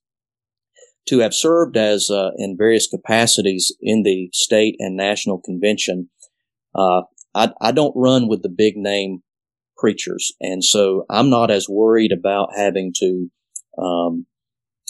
to 1.08 1.20
have 1.20 1.34
served 1.34 1.76
as 1.76 2.10
uh, 2.12 2.30
in 2.38 2.56
various 2.58 2.88
capacities 2.88 3.76
in 3.82 4.04
the 4.04 4.30
state 4.32 4.76
and 4.80 4.96
national 4.96 5.40
convention. 5.40 6.10
Uh, 6.76 7.02
I, 7.34 7.52
I 7.60 7.72
don't 7.72 7.96
run 7.96 8.28
with 8.28 8.44
the 8.44 8.50
big 8.50 8.76
name 8.76 9.24
preachers, 9.76 10.34
and 10.40 10.64
so 10.64 11.06
I'm 11.10 11.30
not 11.30 11.50
as 11.50 11.68
worried 11.68 12.12
about 12.12 12.50
having 12.56 12.94
to 12.98 13.30
um, 13.78 14.26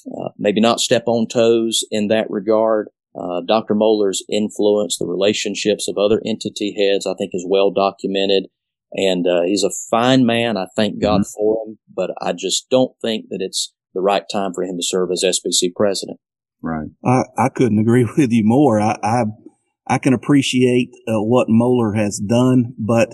uh, 0.07 0.29
maybe 0.37 0.61
not 0.61 0.79
step 0.79 1.03
on 1.07 1.27
toes 1.27 1.85
in 1.91 2.07
that 2.07 2.29
regard. 2.29 2.87
Uh, 3.19 3.41
Dr. 3.45 3.75
Mohler's 3.75 4.23
influence, 4.31 4.97
the 4.97 5.07
relationships 5.07 5.87
of 5.87 5.97
other 5.97 6.21
entity 6.25 6.75
heads, 6.77 7.05
I 7.05 7.15
think 7.17 7.31
is 7.33 7.45
well 7.47 7.71
documented. 7.71 8.45
And 8.93 9.27
uh, 9.27 9.41
he's 9.45 9.63
a 9.63 9.71
fine 9.89 10.25
man. 10.25 10.57
I 10.57 10.67
thank 10.75 11.01
God 11.01 11.21
mm-hmm. 11.21 11.37
for 11.37 11.63
him, 11.65 11.79
but 11.93 12.11
I 12.21 12.33
just 12.33 12.69
don't 12.69 12.93
think 13.01 13.25
that 13.29 13.41
it's 13.41 13.73
the 13.93 14.01
right 14.01 14.23
time 14.31 14.53
for 14.53 14.63
him 14.63 14.77
to 14.77 14.83
serve 14.83 15.09
as 15.11 15.23
SBC 15.23 15.73
president. 15.75 16.19
Right. 16.61 16.89
I, 17.05 17.23
I 17.37 17.49
couldn't 17.49 17.79
agree 17.79 18.07
with 18.17 18.31
you 18.31 18.43
more. 18.45 18.79
I, 18.79 18.97
I, 19.03 19.23
I 19.87 19.97
can 19.97 20.13
appreciate 20.13 20.91
uh, 21.07 21.21
what 21.21 21.47
Mohler 21.47 21.97
has 21.97 22.19
done, 22.19 22.75
but 22.77 23.09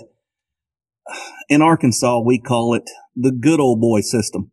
in 1.48 1.62
Arkansas, 1.62 2.20
we 2.20 2.38
call 2.38 2.74
it 2.74 2.90
the 3.14 3.32
good 3.32 3.60
old 3.60 3.80
boy 3.80 4.00
system. 4.00 4.50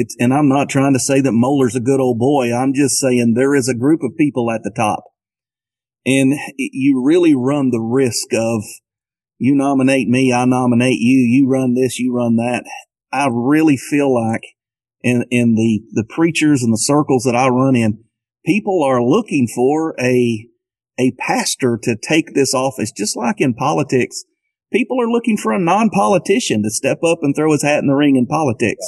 It's, 0.00 0.14
and 0.20 0.32
I'm 0.32 0.48
not 0.48 0.68
trying 0.68 0.92
to 0.92 1.00
say 1.00 1.20
that 1.20 1.32
Mohler's 1.32 1.74
a 1.74 1.80
good 1.80 1.98
old 1.98 2.20
boy. 2.20 2.54
I'm 2.54 2.72
just 2.72 3.00
saying 3.00 3.34
there 3.34 3.56
is 3.56 3.68
a 3.68 3.74
group 3.74 4.04
of 4.04 4.16
people 4.16 4.48
at 4.48 4.62
the 4.62 4.70
top 4.70 5.02
and 6.06 6.38
you 6.56 7.02
really 7.04 7.34
run 7.34 7.70
the 7.70 7.80
risk 7.80 8.28
of 8.32 8.62
you 9.38 9.56
nominate 9.56 10.08
me, 10.08 10.32
I 10.32 10.44
nominate 10.44 10.98
you, 11.00 11.18
you 11.18 11.48
run 11.48 11.74
this, 11.74 11.98
you 11.98 12.14
run 12.14 12.36
that. 12.36 12.64
I 13.12 13.28
really 13.30 13.76
feel 13.76 14.14
like 14.14 14.42
in, 15.02 15.24
in 15.30 15.54
the, 15.54 15.82
the 15.92 16.04
preachers 16.08 16.62
and 16.62 16.72
the 16.72 16.78
circles 16.78 17.24
that 17.24 17.36
I 17.36 17.48
run 17.48 17.76
in, 17.76 18.04
people 18.46 18.82
are 18.84 19.02
looking 19.02 19.48
for 19.52 19.94
a, 20.00 20.46
a 20.98 21.12
pastor 21.18 21.78
to 21.82 21.96
take 21.96 22.34
this 22.34 22.54
office, 22.54 22.90
just 22.90 23.16
like 23.16 23.40
in 23.40 23.54
politics. 23.54 24.24
People 24.72 25.00
are 25.00 25.10
looking 25.10 25.36
for 25.36 25.52
a 25.52 25.58
non-politician 25.58 26.62
to 26.62 26.70
step 26.70 26.98
up 27.04 27.18
and 27.22 27.34
throw 27.34 27.52
his 27.52 27.62
hat 27.62 27.80
in 27.80 27.88
the 27.88 27.94
ring 27.94 28.16
in 28.16 28.26
politics. 28.26 28.84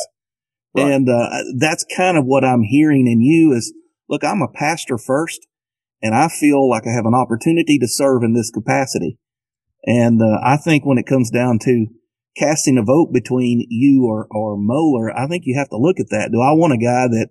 Right. 0.74 0.92
And, 0.92 1.08
uh, 1.08 1.28
that's 1.58 1.84
kind 1.96 2.16
of 2.16 2.24
what 2.24 2.44
I'm 2.44 2.62
hearing 2.62 3.06
in 3.06 3.20
you 3.20 3.52
is, 3.52 3.72
look, 4.08 4.22
I'm 4.24 4.42
a 4.42 4.48
pastor 4.48 4.98
first 4.98 5.46
and 6.02 6.14
I 6.14 6.28
feel 6.28 6.68
like 6.68 6.86
I 6.86 6.92
have 6.92 7.06
an 7.06 7.14
opportunity 7.14 7.78
to 7.78 7.88
serve 7.88 8.22
in 8.22 8.34
this 8.34 8.50
capacity. 8.50 9.18
And 9.84 10.20
uh, 10.20 10.38
I 10.42 10.56
think 10.56 10.84
when 10.84 10.98
it 10.98 11.06
comes 11.06 11.30
down 11.30 11.58
to 11.60 11.86
casting 12.36 12.78
a 12.78 12.82
vote 12.82 13.12
between 13.12 13.66
you 13.68 14.06
or, 14.06 14.26
or 14.30 14.56
Mohler, 14.56 15.12
I 15.14 15.26
think 15.26 15.44
you 15.46 15.58
have 15.58 15.70
to 15.70 15.78
look 15.78 15.98
at 15.98 16.10
that. 16.10 16.30
Do 16.32 16.40
I 16.40 16.52
want 16.52 16.72
a 16.72 16.78
guy 16.78 17.08
that, 17.08 17.28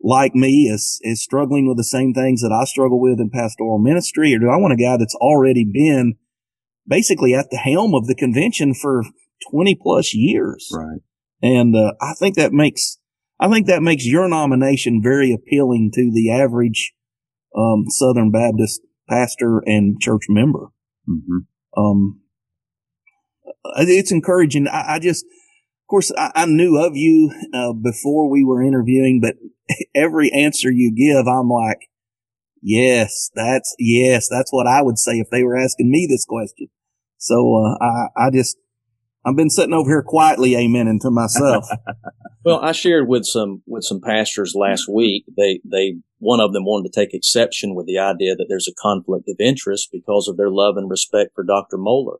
like 0.00 0.34
me, 0.34 0.70
is, 0.72 0.98
is 1.02 1.22
struggling 1.22 1.66
with 1.66 1.76
the 1.76 1.84
same 1.84 2.14
things 2.14 2.40
that 2.42 2.52
I 2.52 2.64
struggle 2.64 3.00
with 3.00 3.18
in 3.18 3.30
pastoral 3.30 3.78
ministry? 3.78 4.34
Or 4.34 4.38
do 4.38 4.48
I 4.48 4.56
want 4.56 4.72
a 4.72 4.82
guy 4.82 4.96
that's 4.96 5.16
already 5.16 5.64
been 5.64 6.14
basically 6.86 7.34
at 7.34 7.50
the 7.50 7.56
helm 7.56 7.94
of 7.94 8.06
the 8.06 8.14
convention 8.14 8.74
for 8.74 9.02
20 9.50 9.78
plus 9.82 10.14
years? 10.14 10.70
Right. 10.72 11.00
And 11.42 11.76
uh, 11.76 11.92
I 12.00 12.14
think 12.14 12.36
that 12.36 12.52
makes, 12.52 12.98
I 13.38 13.48
think 13.48 13.66
that 13.66 13.82
makes 13.82 14.06
your 14.06 14.28
nomination 14.28 15.00
very 15.02 15.32
appealing 15.32 15.90
to 15.94 16.10
the 16.12 16.30
average 16.30 16.92
um, 17.56 17.84
Southern 17.88 18.30
Baptist 18.30 18.80
pastor 19.08 19.62
and 19.64 20.00
church 20.00 20.24
member. 20.28 20.68
Mm-hmm. 21.08 21.80
Um, 21.80 22.20
it's 23.76 24.12
encouraging. 24.12 24.68
I, 24.68 24.94
I, 24.94 24.98
just, 24.98 25.24
of 25.24 25.88
course, 25.88 26.12
I, 26.16 26.30
I 26.34 26.46
knew 26.46 26.76
of 26.76 26.96
you 26.96 27.32
uh, 27.54 27.72
before 27.72 28.28
we 28.28 28.44
were 28.44 28.62
interviewing, 28.62 29.20
but 29.20 29.36
every 29.94 30.30
answer 30.32 30.70
you 30.70 30.92
give, 30.94 31.26
I'm 31.26 31.48
like, 31.48 31.88
yes, 32.62 33.30
that's 33.34 33.74
yes, 33.78 34.28
that's 34.30 34.52
what 34.52 34.66
I 34.66 34.82
would 34.82 34.98
say 34.98 35.12
if 35.12 35.30
they 35.30 35.44
were 35.44 35.56
asking 35.56 35.90
me 35.90 36.06
this 36.08 36.24
question. 36.24 36.68
So 37.18 37.56
uh, 37.56 37.84
I, 37.84 38.26
I 38.26 38.30
just, 38.32 38.56
I've 39.28 39.36
been 39.36 39.50
sitting 39.50 39.74
over 39.74 39.90
here 39.90 40.02
quietly, 40.02 40.56
amen, 40.56 40.98
to 41.02 41.10
myself. 41.10 41.68
well, 42.44 42.60
I 42.60 42.72
shared 42.72 43.08
with 43.08 43.24
some 43.26 43.62
with 43.66 43.84
some 43.84 44.00
pastors 44.00 44.54
last 44.54 44.88
week. 44.88 45.24
They 45.36 45.60
they 45.64 45.96
one 46.18 46.40
of 46.40 46.52
them 46.52 46.64
wanted 46.64 46.90
to 46.90 47.00
take 47.00 47.12
exception 47.12 47.74
with 47.74 47.86
the 47.86 47.98
idea 47.98 48.34
that 48.34 48.46
there's 48.48 48.68
a 48.68 48.80
conflict 48.80 49.28
of 49.28 49.36
interest 49.38 49.90
because 49.92 50.28
of 50.28 50.36
their 50.36 50.50
love 50.50 50.76
and 50.76 50.90
respect 50.90 51.32
for 51.34 51.44
Dr. 51.44 51.76
Mohler. 51.76 52.16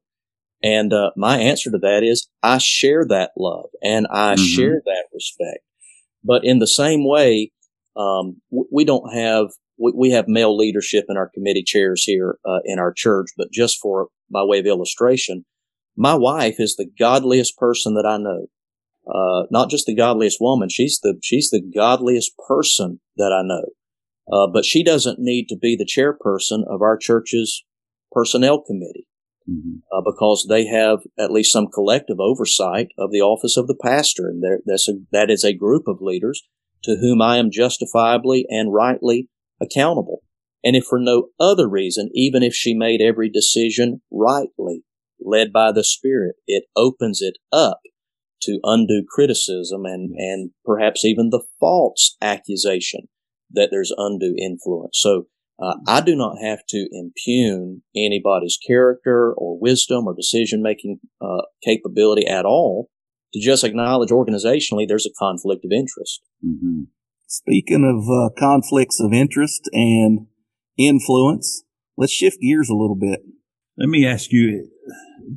And 0.62 0.92
uh, 0.92 1.11
my 1.16 1.38
answer 1.38 1.70
to 1.70 1.78
that 1.78 2.02
is 2.02 2.28
I 2.42 2.59
share 2.59 3.06
that 3.09 3.30
love 3.38 3.70
and 3.82 4.06
I 4.11 4.34
mm-hmm. 4.34 4.44
share 4.44 4.82
that 4.84 5.04
respect. 5.14 5.61
But 6.24 6.44
in 6.44 6.59
the 6.59 6.66
same 6.66 7.09
way, 7.09 7.52
um, 7.96 8.40
we 8.50 8.84
don't 8.84 9.14
have 9.14 9.46
we, 9.78 9.92
we, 9.94 10.11
have 10.11 10.26
male 10.28 10.56
leadership 10.56 11.06
in 11.09 11.16
our 11.16 11.30
committee 11.32 11.62
chairs 11.64 12.04
here 12.04 12.38
uh, 12.44 12.59
in 12.64 12.78
our 12.78 12.92
church. 12.92 13.28
But 13.36 13.52
just 13.52 13.78
for 13.80 14.09
by 14.30 14.42
way 14.42 14.59
of 14.59 14.66
illustration, 14.66 15.44
my 15.99 16.14
wife 16.14 16.57
is 16.59 16.76
the 16.76 16.88
godliest 16.99 17.59
person 17.59 17.94
that 17.94 18.07
I 18.07 18.16
know. 18.16 18.46
uh, 19.09 19.46
not 19.51 19.70
just 19.70 19.86
the 19.86 19.94
godliest 19.94 20.38
woman. 20.40 20.68
She's 20.68 21.01
the 21.03 21.18
she's 21.22 21.51
the 21.51 21.62
godliest 21.62 22.32
person 22.46 23.01
that 23.16 23.32
I 23.32 23.42
know. 23.42 23.64
Uh, 24.30 24.46
but 24.53 24.64
she 24.64 24.84
doesn't 24.84 25.18
need 25.18 25.46
to 25.49 25.57
be 25.57 25.74
the 25.74 25.86
chairperson 25.86 26.62
of 26.68 26.82
our 26.82 26.99
church's 26.99 27.64
personnel 28.12 28.61
committee 28.61 29.07
mm-hmm. 29.49 29.78
uh, 29.90 30.03
because 30.05 30.46
they 30.49 30.66
have 30.66 30.99
at 31.18 31.32
least 31.32 31.53
some 31.53 31.68
collective 31.68 32.20
oversight 32.20 32.88
of 32.99 33.11
the 33.11 33.22
office 33.22 33.57
of 33.57 33.66
the 33.66 33.78
pastor, 33.82 34.28
and 34.28 34.42
that's 34.66 34.88
a, 34.88 34.94
that 35.12 35.30
is 35.30 35.44
a 35.44 35.55
group 35.55 35.84
of 35.88 36.03
leaders 36.03 36.42
to 36.84 36.99
whom 37.01 37.22
I 37.22 37.38
am 37.38 37.51
justifiably 37.51 38.44
and 38.51 38.72
rightly 38.72 39.28
accountable. 39.61 40.22
And 40.62 40.76
if 40.76 40.84
for 40.84 40.99
no 40.99 41.28
other 41.40 41.68
reason, 41.68 42.11
even 42.12 42.42
if 42.42 42.55
she 42.55 42.74
made 42.74 43.01
every 43.01 43.30
decision 43.30 44.03
rightly, 44.11 44.84
led 45.21 45.53
by 45.53 45.73
the 45.73 45.85
Spirit, 45.85 46.37
it 46.47 46.64
opens 46.77 47.21
it 47.21 47.39
up 47.53 47.81
to 48.43 48.61
undue 48.62 49.05
criticism 49.09 49.85
and, 49.85 50.14
and 50.16 50.51
perhaps 50.64 51.05
even 51.05 51.31
the 51.31 51.43
false 51.59 52.16
accusation 52.23 53.09
that 53.51 53.69
there's 53.71 53.93
undue 53.97 54.35
influence. 54.39 54.99
So 55.01 55.25
uh, 55.61 55.75
I 55.89 56.01
do 56.01 56.14
not 56.14 56.37
have 56.41 56.61
to 56.69 56.89
impugn 56.93 57.83
anybody's 57.97 58.59
character 58.64 59.33
or 59.37 59.59
wisdom 59.59 60.07
or 60.07 60.14
decision 60.14 60.62
making 60.62 61.01
uh, 61.21 61.43
capability 61.64 62.27
at 62.27 62.45
all 62.45 62.91
to 63.35 63.41
just 63.41 63.64
acknowledge 63.64 64.11
organizationally 64.11 64.87
there's 64.87 65.07
a 65.07 65.19
conflict 65.19 65.64
of 65.64 65.73
interest. 65.73 66.23
Mm-hmm. 66.47 66.85
Speaking 67.27 67.85
of 67.85 68.09
uh, 68.09 68.31
conflicts 68.39 69.01
of 69.01 69.12
interest 69.12 69.69
and 69.73 70.27
influence, 70.79 71.64
let's 71.97 72.12
shift 72.12 72.41
gears 72.41 72.71
a 72.71 72.77
little 72.77 72.97
bit. 72.97 73.21
Let 73.79 73.89
me 73.89 74.05
ask 74.09 74.33
you 74.33 74.68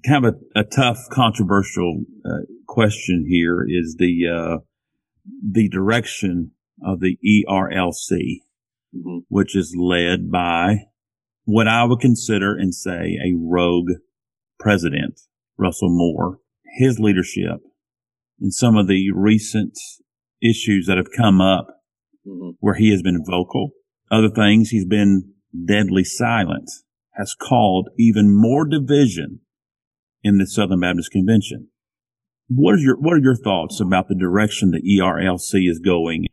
kind 0.03 0.25
of 0.25 0.33
a, 0.55 0.61
a 0.61 0.63
tough, 0.63 0.97
controversial 1.11 2.01
uh, 2.25 2.39
question 2.67 3.27
here 3.29 3.63
is 3.67 3.97
the 3.99 4.27
uh, 4.27 4.57
the 5.47 5.69
direction 5.69 6.51
of 6.83 7.01
the 7.01 7.17
ERLC, 7.23 8.39
mm-hmm. 8.95 9.19
which 9.27 9.55
is 9.55 9.75
led 9.77 10.31
by 10.31 10.85
what 11.43 11.67
I 11.67 11.83
would 11.83 11.99
consider 11.99 12.57
and 12.57 12.73
say 12.73 13.19
a 13.23 13.35
rogue 13.37 13.91
president, 14.59 15.19
Russell 15.59 15.95
Moore. 15.95 16.39
His 16.79 16.97
leadership 16.97 17.59
and 18.39 18.51
some 18.51 18.75
of 18.75 18.87
the 18.87 19.11
recent 19.13 19.77
issues 20.41 20.87
that 20.87 20.97
have 20.97 21.11
come 21.15 21.41
up 21.41 21.67
mm-hmm. 22.25 22.51
where 22.59 22.75
he 22.75 22.89
has 22.89 23.03
been 23.03 23.23
vocal, 23.23 23.69
other 24.09 24.29
things 24.29 24.69
he's 24.69 24.85
been 24.85 25.33
deadly 25.67 26.03
silent, 26.03 26.71
has 27.13 27.35
called 27.35 27.89
even 27.97 28.33
more 28.33 28.65
division 28.65 29.41
in 30.23 30.37
the 30.37 30.47
Southern 30.47 30.79
Baptist 30.79 31.11
Convention. 31.11 31.69
What 32.47 32.75
are 32.75 32.79
your 32.79 32.97
What 32.99 33.13
are 33.13 33.21
your 33.21 33.35
thoughts 33.35 33.79
about 33.79 34.07
the 34.07 34.15
direction 34.15 34.71
the 34.71 34.99
ERLC 34.99 35.69
is 35.69 35.79
going? 35.79 36.25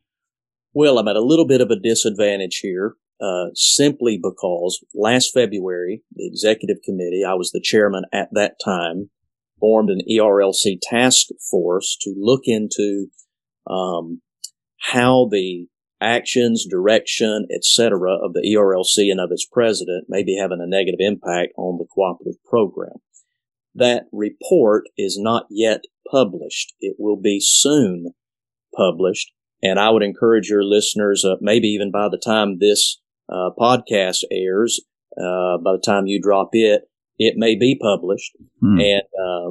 Well, 0.73 0.99
I'm 0.99 1.09
at 1.09 1.17
a 1.17 1.25
little 1.25 1.47
bit 1.47 1.61
of 1.61 1.71
a 1.71 1.79
disadvantage 1.79 2.59
here, 2.63 2.97
uh, 3.21 3.47
simply 3.55 4.19
because 4.23 4.85
last 4.95 5.31
February, 5.33 6.03
the 6.15 6.27
executive 6.27 6.79
committee, 6.85 7.23
I 7.27 7.35
was 7.35 7.51
the 7.51 7.63
chairman 7.63 8.05
at 8.13 8.29
that 8.33 8.57
time, 8.65 9.11
formed 9.61 9.91
an 9.91 10.01
ERLC 10.11 10.79
task 10.83 11.29
force 11.51 11.97
to 12.03 12.15
look 12.17 12.43
into 12.45 13.09
um, 13.69 14.21
how 14.81 15.29
the 15.31 15.67
actions, 16.01 16.67
direction, 16.69 17.47
etc. 17.55 18.15
of 18.23 18.33
the 18.33 18.43
ERLC 18.55 19.11
and 19.11 19.21
of 19.21 19.31
its 19.31 19.47
president 19.51 20.07
may 20.09 20.23
be 20.23 20.39
having 20.41 20.61
a 20.61 20.67
negative 20.67 21.01
impact 21.01 21.53
on 21.57 21.79
the 21.79 21.87
cooperative 21.87 22.43
program. 22.45 22.97
That 23.75 24.05
report 24.13 24.85
is 24.97 25.19
not 25.19 25.47
yet 25.51 25.83
published. 26.11 26.75
It 26.81 26.97
will 26.99 27.21
be 27.21 27.39
soon 27.41 28.15
published. 28.75 29.33
And 29.63 29.79
I 29.79 29.91
would 29.91 30.03
encourage 30.03 30.49
your 30.49 30.65
listeners, 30.65 31.25
uh, 31.25 31.35
maybe 31.41 31.69
even 31.69 31.91
by 31.91 32.09
the 32.09 32.19
time 32.19 32.59
this 32.59 33.01
uh, 33.29 33.51
podcast 33.59 34.23
airs, 34.31 34.81
uh, 35.17 35.59
by 35.59 35.73
the 35.73 35.83
time 35.85 36.07
you 36.07 36.21
drop 36.21 36.51
it, 36.53 36.83
it 37.19 37.35
may 37.37 37.57
be 37.57 37.79
published. 37.81 38.33
Hmm. 38.61 38.81
And 38.81 39.03
uh, 39.03 39.51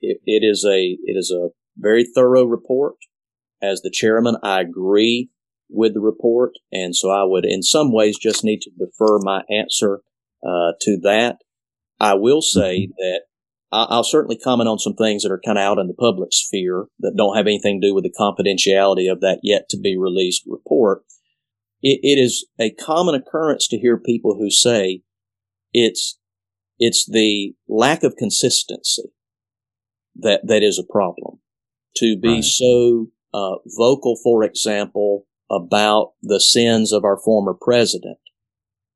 it, 0.00 0.20
it 0.24 0.44
is 0.44 0.64
a 0.64 0.96
it 1.04 1.16
is 1.16 1.30
a 1.30 1.48
very 1.76 2.04
thorough 2.04 2.44
report. 2.44 2.94
As 3.62 3.80
the 3.80 3.90
chairman, 3.90 4.36
I 4.42 4.60
agree 4.60 5.30
with 5.68 5.94
the 5.94 6.00
report, 6.00 6.52
and 6.72 6.94
so 6.94 7.10
I 7.10 7.24
would, 7.24 7.44
in 7.44 7.62
some 7.62 7.92
ways, 7.92 8.18
just 8.18 8.44
need 8.44 8.60
to 8.62 8.70
defer 8.70 9.18
my 9.18 9.42
answer 9.50 10.00
uh, 10.46 10.72
to 10.82 10.98
that. 11.02 11.38
I 11.98 12.14
will 12.14 12.42
say 12.42 12.82
mm-hmm. 12.82 12.92
that 12.98 13.20
I'll 13.72 14.04
certainly 14.04 14.38
comment 14.38 14.68
on 14.68 14.78
some 14.78 14.94
things 14.94 15.22
that 15.22 15.32
are 15.32 15.40
kind 15.44 15.58
of 15.58 15.62
out 15.62 15.78
in 15.78 15.88
the 15.88 15.94
public 15.94 16.28
sphere 16.32 16.86
that 17.00 17.14
don't 17.16 17.36
have 17.36 17.46
anything 17.46 17.80
to 17.80 17.88
do 17.88 17.94
with 17.94 18.04
the 18.04 18.14
confidentiality 18.18 19.10
of 19.10 19.20
that 19.20 19.40
yet 19.42 19.68
to 19.70 19.78
be 19.78 19.96
released 19.98 20.44
report. 20.46 21.02
it, 21.82 22.00
it 22.02 22.20
is 22.20 22.46
a 22.60 22.70
common 22.70 23.14
occurrence 23.14 23.66
to 23.68 23.78
hear 23.78 23.98
people 23.98 24.36
who 24.38 24.50
say 24.50 25.02
it's 25.72 26.18
it's 26.78 27.06
the 27.10 27.54
lack 27.68 28.02
of 28.02 28.16
consistency 28.16 29.10
that 30.14 30.42
that 30.46 30.62
is 30.62 30.78
a 30.78 30.92
problem. 30.92 31.40
To 31.96 32.18
be 32.18 32.34
right. 32.34 32.44
so 32.44 33.08
uh, 33.32 33.56
vocal, 33.78 34.16
for 34.22 34.44
example, 34.44 35.26
about 35.50 36.12
the 36.22 36.40
sins 36.40 36.92
of 36.92 37.04
our 37.04 37.18
former 37.18 37.54
president, 37.54 38.18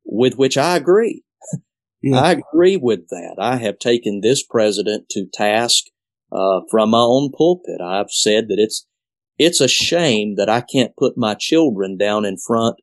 with 0.04 0.36
which 0.36 0.56
I 0.56 0.76
agree. 0.76 1.24
Yeah. 2.02 2.18
I 2.18 2.30
agree 2.30 2.78
with 2.78 3.08
that. 3.10 3.34
I 3.38 3.56
have 3.56 3.78
taken 3.78 4.22
this 4.22 4.42
president 4.42 5.10
to 5.10 5.26
task 5.30 5.84
uh, 6.32 6.60
from 6.70 6.88
my 6.92 7.00
own 7.00 7.30
pulpit. 7.30 7.82
I've 7.82 8.10
said 8.10 8.48
that 8.48 8.58
it's 8.58 8.86
it's 9.38 9.60
a 9.60 9.68
shame 9.68 10.36
that 10.36 10.48
I 10.48 10.62
can't 10.62 10.96
put 10.96 11.18
my 11.18 11.34
children 11.34 11.98
down 11.98 12.24
in 12.24 12.38
front 12.38 12.76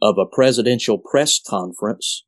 of 0.00 0.16
a 0.18 0.26
presidential 0.26 0.98
press 0.98 1.40
conference 1.44 2.24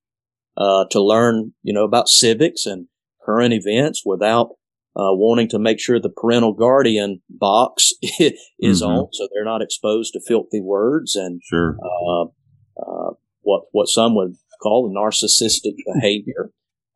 uh, 0.57 0.85
to 0.91 1.01
learn, 1.01 1.55
you 1.63 1.73
know, 1.73 1.85
about 1.85 2.09
civics 2.09 2.67
and 2.67 2.87
current 3.25 3.53
events 3.53 4.03
without 4.05 4.51
uh, 4.97 5.11
wanting 5.13 5.49
to 5.49 5.59
make 5.59 5.81
sure 5.81 5.99
the 5.99 6.09
parental 6.09 6.53
guardian 6.53 7.21
box 7.29 7.93
is 8.03 8.83
mm-hmm. 8.83 8.91
on, 8.91 9.09
so 9.13 9.29
they're 9.33 9.45
not 9.45 9.63
exposed 9.63 10.13
to 10.13 10.21
filthy 10.27 10.61
words 10.61 11.17
and 11.17 11.41
sure. 11.45 11.77
uh, 11.83 12.25
uh, 12.81 13.11
what 13.43 13.65
what 13.73 13.89
some 13.89 14.15
would 14.15 14.35
call 14.63 14.89
the 14.89 14.99
narcissistic 14.99 15.75
behavior. 15.95 16.51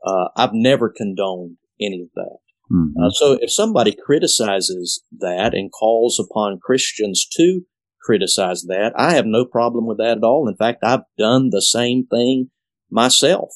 Uh, 0.05 0.29
I've 0.37 0.55
never 0.55 0.89
condoned 0.89 1.57
any 1.81 2.03
of 2.03 2.09
that. 2.15 2.39
Mm-hmm. 2.73 3.03
Uh, 3.03 3.11
so 3.11 3.39
if 3.41 3.51
somebody 3.51 3.97
criticizes 3.97 5.03
that 5.19 5.55
and 5.55 5.73
calls 5.73 6.21
upon 6.21 6.61
Christians 6.63 7.27
to 7.33 7.63
criticize 8.01 8.63
that, 8.69 8.93
I 8.97 9.15
have 9.15 9.27
no 9.27 9.45
problem 9.45 9.87
with 9.87 9.99
that 9.99 10.19
at 10.19 10.25
all. 10.25 10.49
In 10.49 10.57
fact, 10.57 10.85
I've 10.85 11.03
done 11.19 11.51
the 11.51 11.63
same 11.63 12.07
thing 12.07 12.51
myself. 12.91 13.51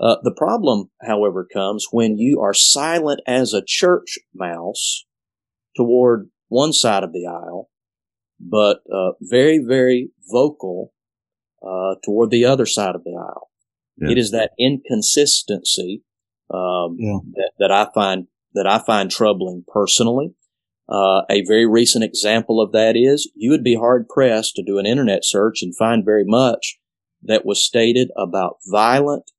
Uh, 0.00 0.16
the 0.22 0.34
problem, 0.34 0.90
however, 1.02 1.46
comes 1.52 1.86
when 1.90 2.18
you 2.18 2.40
are 2.40 2.54
silent 2.54 3.20
as 3.26 3.52
a 3.52 3.64
church 3.64 4.18
mouse 4.34 5.04
toward 5.76 6.30
one 6.48 6.72
side 6.72 7.02
of 7.02 7.12
the 7.12 7.26
aisle, 7.26 7.68
but 8.38 8.78
uh, 8.92 9.12
very, 9.20 9.58
very 9.58 10.10
vocal 10.30 10.92
uh, 11.62 11.96
toward 12.04 12.30
the 12.30 12.44
other 12.44 12.66
side 12.66 12.94
of 12.94 13.02
the 13.04 13.16
aisle. 13.18 13.50
Yeah. 13.96 14.10
It 14.12 14.18
is 14.18 14.30
that 14.30 14.52
inconsistency 14.58 16.04
um, 16.52 16.96
yeah. 16.98 17.18
that, 17.34 17.50
that 17.58 17.72
I 17.72 17.88
find 17.92 18.28
that 18.54 18.66
I 18.66 18.78
find 18.78 19.10
troubling 19.10 19.64
personally. 19.72 20.34
Uh, 20.88 21.22
a 21.28 21.44
very 21.46 21.66
recent 21.66 22.02
example 22.02 22.62
of 22.62 22.72
that 22.72 22.96
is 22.96 23.30
you 23.34 23.50
would 23.50 23.62
be 23.62 23.74
hard 23.74 24.08
pressed 24.08 24.54
to 24.54 24.62
do 24.64 24.78
an 24.78 24.86
internet 24.86 25.22
search 25.22 25.60
and 25.60 25.76
find 25.76 26.02
very 26.04 26.24
much 26.24 26.78
that 27.22 27.44
was 27.44 27.62
stated 27.62 28.08
about 28.16 28.56
violent 28.66 29.30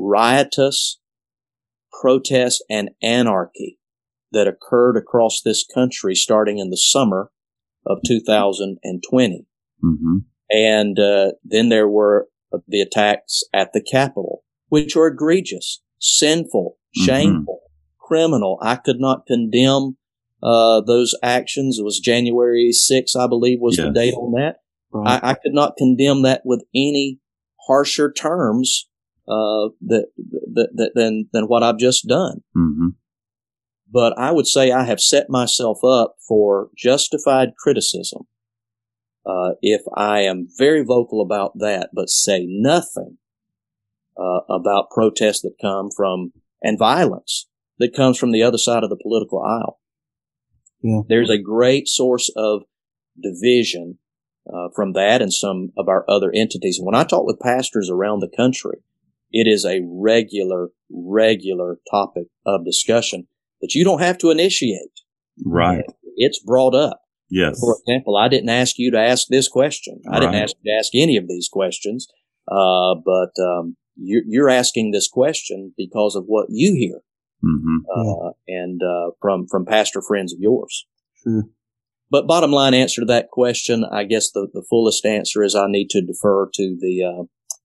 riotous 0.00 0.98
protest 2.00 2.64
and 2.70 2.90
anarchy 3.02 3.78
that 4.32 4.48
occurred 4.48 4.96
across 4.96 5.40
this 5.44 5.64
country 5.74 6.14
starting 6.14 6.58
in 6.58 6.70
the 6.70 6.76
summer 6.76 7.30
of 7.86 7.98
2020. 8.06 9.46
Mm-hmm. 9.84 10.16
And 10.50 10.98
uh, 10.98 11.32
then 11.44 11.68
there 11.68 11.88
were 11.88 12.28
the 12.66 12.80
attacks 12.80 13.42
at 13.52 13.72
the 13.72 13.82
Capitol, 13.82 14.42
which 14.68 14.96
are 14.96 15.06
egregious, 15.06 15.82
sinful, 16.00 16.76
mm-hmm. 16.96 17.04
shameful, 17.04 17.60
mm-hmm. 17.62 18.06
criminal. 18.06 18.58
I 18.62 18.76
could 18.76 19.00
not 19.00 19.26
condemn 19.26 19.96
uh, 20.42 20.80
those 20.80 21.14
actions. 21.22 21.78
It 21.78 21.84
was 21.84 22.00
January 22.00 22.72
6th, 22.72 23.16
I 23.16 23.26
believe, 23.26 23.58
was 23.60 23.76
yes. 23.76 23.86
the 23.86 23.92
date 23.92 24.14
on 24.14 24.32
that. 24.32 24.56
Right. 24.92 25.20
I, 25.22 25.30
I, 25.30 25.34
could 25.34 25.54
not 25.54 25.76
condemn 25.76 26.22
that 26.22 26.42
with 26.44 26.64
any 26.74 27.20
harsher 27.68 28.10
terms 28.10 28.88
uh, 29.30 29.70
that, 29.82 30.06
that, 30.16 30.70
that, 30.74 30.90
than 30.94 31.28
than 31.32 31.44
what 31.44 31.62
I've 31.62 31.78
just 31.78 32.08
done. 32.08 32.42
Mm-hmm. 32.56 32.88
But 33.92 34.18
I 34.18 34.30
would 34.32 34.46
say 34.46 34.70
I 34.70 34.84
have 34.84 35.00
set 35.00 35.30
myself 35.30 35.78
up 35.84 36.16
for 36.26 36.70
justified 36.76 37.50
criticism 37.56 38.26
uh, 39.26 39.50
if 39.60 39.82
I 39.94 40.20
am 40.20 40.48
very 40.56 40.84
vocal 40.84 41.20
about 41.20 41.58
that, 41.58 41.90
but 41.92 42.08
say 42.08 42.46
nothing 42.48 43.18
uh, 44.18 44.40
about 44.48 44.90
protests 44.90 45.42
that 45.42 45.54
come 45.60 45.90
from 45.94 46.32
and 46.62 46.78
violence 46.78 47.48
that 47.78 47.94
comes 47.94 48.18
from 48.18 48.32
the 48.32 48.42
other 48.42 48.58
side 48.58 48.84
of 48.84 48.90
the 48.90 49.00
political 49.00 49.40
aisle. 49.42 49.80
Yeah. 50.82 51.00
There's 51.08 51.30
a 51.30 51.38
great 51.38 51.88
source 51.88 52.30
of 52.36 52.62
division 53.20 53.98
uh, 54.52 54.68
from 54.74 54.92
that 54.92 55.22
and 55.22 55.32
some 55.32 55.72
of 55.76 55.88
our 55.88 56.04
other 56.08 56.30
entities. 56.34 56.78
When 56.80 56.94
I 56.94 57.04
talk 57.04 57.26
with 57.26 57.40
pastors 57.40 57.90
around 57.90 58.20
the 58.20 58.28
country, 58.34 58.82
it 59.30 59.46
is 59.46 59.64
a 59.64 59.80
regular, 59.84 60.68
regular 60.90 61.78
topic 61.90 62.24
of 62.44 62.64
discussion 62.64 63.26
that 63.60 63.74
you 63.74 63.84
don't 63.84 64.00
have 64.00 64.18
to 64.18 64.30
initiate. 64.30 65.00
Right. 65.44 65.84
It's 66.16 66.38
brought 66.38 66.74
up. 66.74 67.00
Yes. 67.30 67.60
For 67.60 67.76
example, 67.78 68.16
I 68.16 68.28
didn't 68.28 68.48
ask 68.48 68.78
you 68.78 68.90
to 68.90 68.98
ask 68.98 69.28
this 69.28 69.48
question. 69.48 70.00
I 70.10 70.18
didn't 70.18 70.34
ask 70.34 70.54
you 70.62 70.72
to 70.72 70.78
ask 70.78 70.90
any 70.94 71.16
of 71.16 71.28
these 71.28 71.48
questions. 71.48 72.08
Uh, 72.50 72.96
but, 73.04 73.30
um, 73.40 73.76
you're, 73.96 74.22
you're 74.26 74.50
asking 74.50 74.90
this 74.90 75.08
question 75.08 75.72
because 75.76 76.16
of 76.16 76.24
what 76.26 76.46
you 76.48 76.74
hear, 76.74 77.00
hmm 77.42 77.78
uh, 77.94 78.30
and, 78.48 78.80
uh, 78.82 79.10
from, 79.20 79.46
from 79.46 79.64
pastor 79.64 80.02
friends 80.02 80.32
of 80.32 80.40
yours. 80.40 80.86
Sure. 81.22 81.44
But 82.10 82.26
bottom 82.26 82.50
line 82.50 82.74
answer 82.74 83.02
to 83.02 83.06
that 83.06 83.30
question, 83.30 83.84
I 83.84 84.02
guess 84.04 84.32
the, 84.32 84.48
the 84.52 84.64
fullest 84.68 85.04
answer 85.06 85.44
is 85.44 85.54
I 85.54 85.66
need 85.68 85.90
to 85.90 86.02
defer 86.02 86.48
to 86.54 86.76
the, 86.80 87.04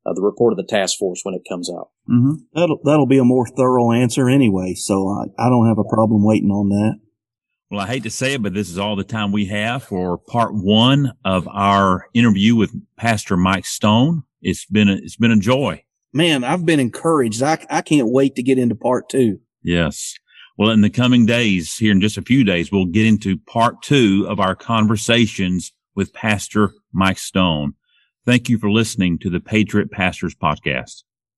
uh, 0.05 0.13
the 0.13 0.21
report 0.21 0.53
of 0.53 0.57
the 0.57 0.63
task 0.63 0.97
force 0.97 1.21
when 1.23 1.33
it 1.35 1.41
comes 1.49 1.69
out. 1.69 1.89
hmm 2.05 2.33
That'll 2.53 2.79
that'll 2.83 3.07
be 3.07 3.17
a 3.17 3.23
more 3.23 3.47
thorough 3.47 3.91
answer 3.91 4.29
anyway, 4.29 4.73
so 4.75 5.07
I, 5.07 5.25
I 5.43 5.49
don't 5.49 5.67
have 5.67 5.79
a 5.79 5.83
problem 5.83 6.23
waiting 6.23 6.51
on 6.51 6.69
that. 6.69 6.99
Well, 7.71 7.81
I 7.81 7.87
hate 7.87 8.03
to 8.03 8.11
say 8.11 8.33
it, 8.33 8.43
but 8.43 8.53
this 8.53 8.69
is 8.69 8.77
all 8.77 8.95
the 8.95 9.03
time 9.03 9.31
we 9.31 9.45
have 9.45 9.83
for 9.83 10.17
part 10.17 10.53
one 10.53 11.13
of 11.25 11.47
our 11.47 12.07
interview 12.13 12.55
with 12.55 12.71
Pastor 12.95 13.35
Mike 13.35 13.65
Stone. 13.65 14.23
It's 14.41 14.65
been 14.65 14.87
a, 14.87 14.93
it's 14.95 15.15
been 15.15 15.31
a 15.31 15.39
joy. 15.39 15.83
Man, 16.13 16.43
I've 16.43 16.65
been 16.65 16.79
encouraged. 16.79 17.41
I 17.41 17.57
I 17.69 17.81
can't 17.81 18.09
wait 18.11 18.35
to 18.35 18.43
get 18.43 18.59
into 18.59 18.75
part 18.75 19.09
two. 19.09 19.39
Yes. 19.63 20.13
Well, 20.57 20.69
in 20.69 20.81
the 20.81 20.89
coming 20.89 21.25
days, 21.25 21.75
here 21.75 21.91
in 21.91 21.99
just 21.99 22.17
a 22.17 22.21
few 22.21 22.43
days, 22.45 22.71
we'll 22.71 22.85
get 22.85 23.05
into 23.05 23.37
part 23.39 23.81
two 23.81 24.25
of 24.29 24.39
our 24.39 24.55
conversations 24.55 25.73
with 25.95 26.13
Pastor 26.13 26.71
Mike 26.93 27.17
Stone. 27.17 27.73
Thank 28.25 28.49
you 28.49 28.57
for 28.57 28.71
listening 28.71 29.19
to 29.19 29.29
the 29.29 29.39
Patriot 29.39 29.91
Pastors 29.91 30.33
Podcast. 30.33 31.03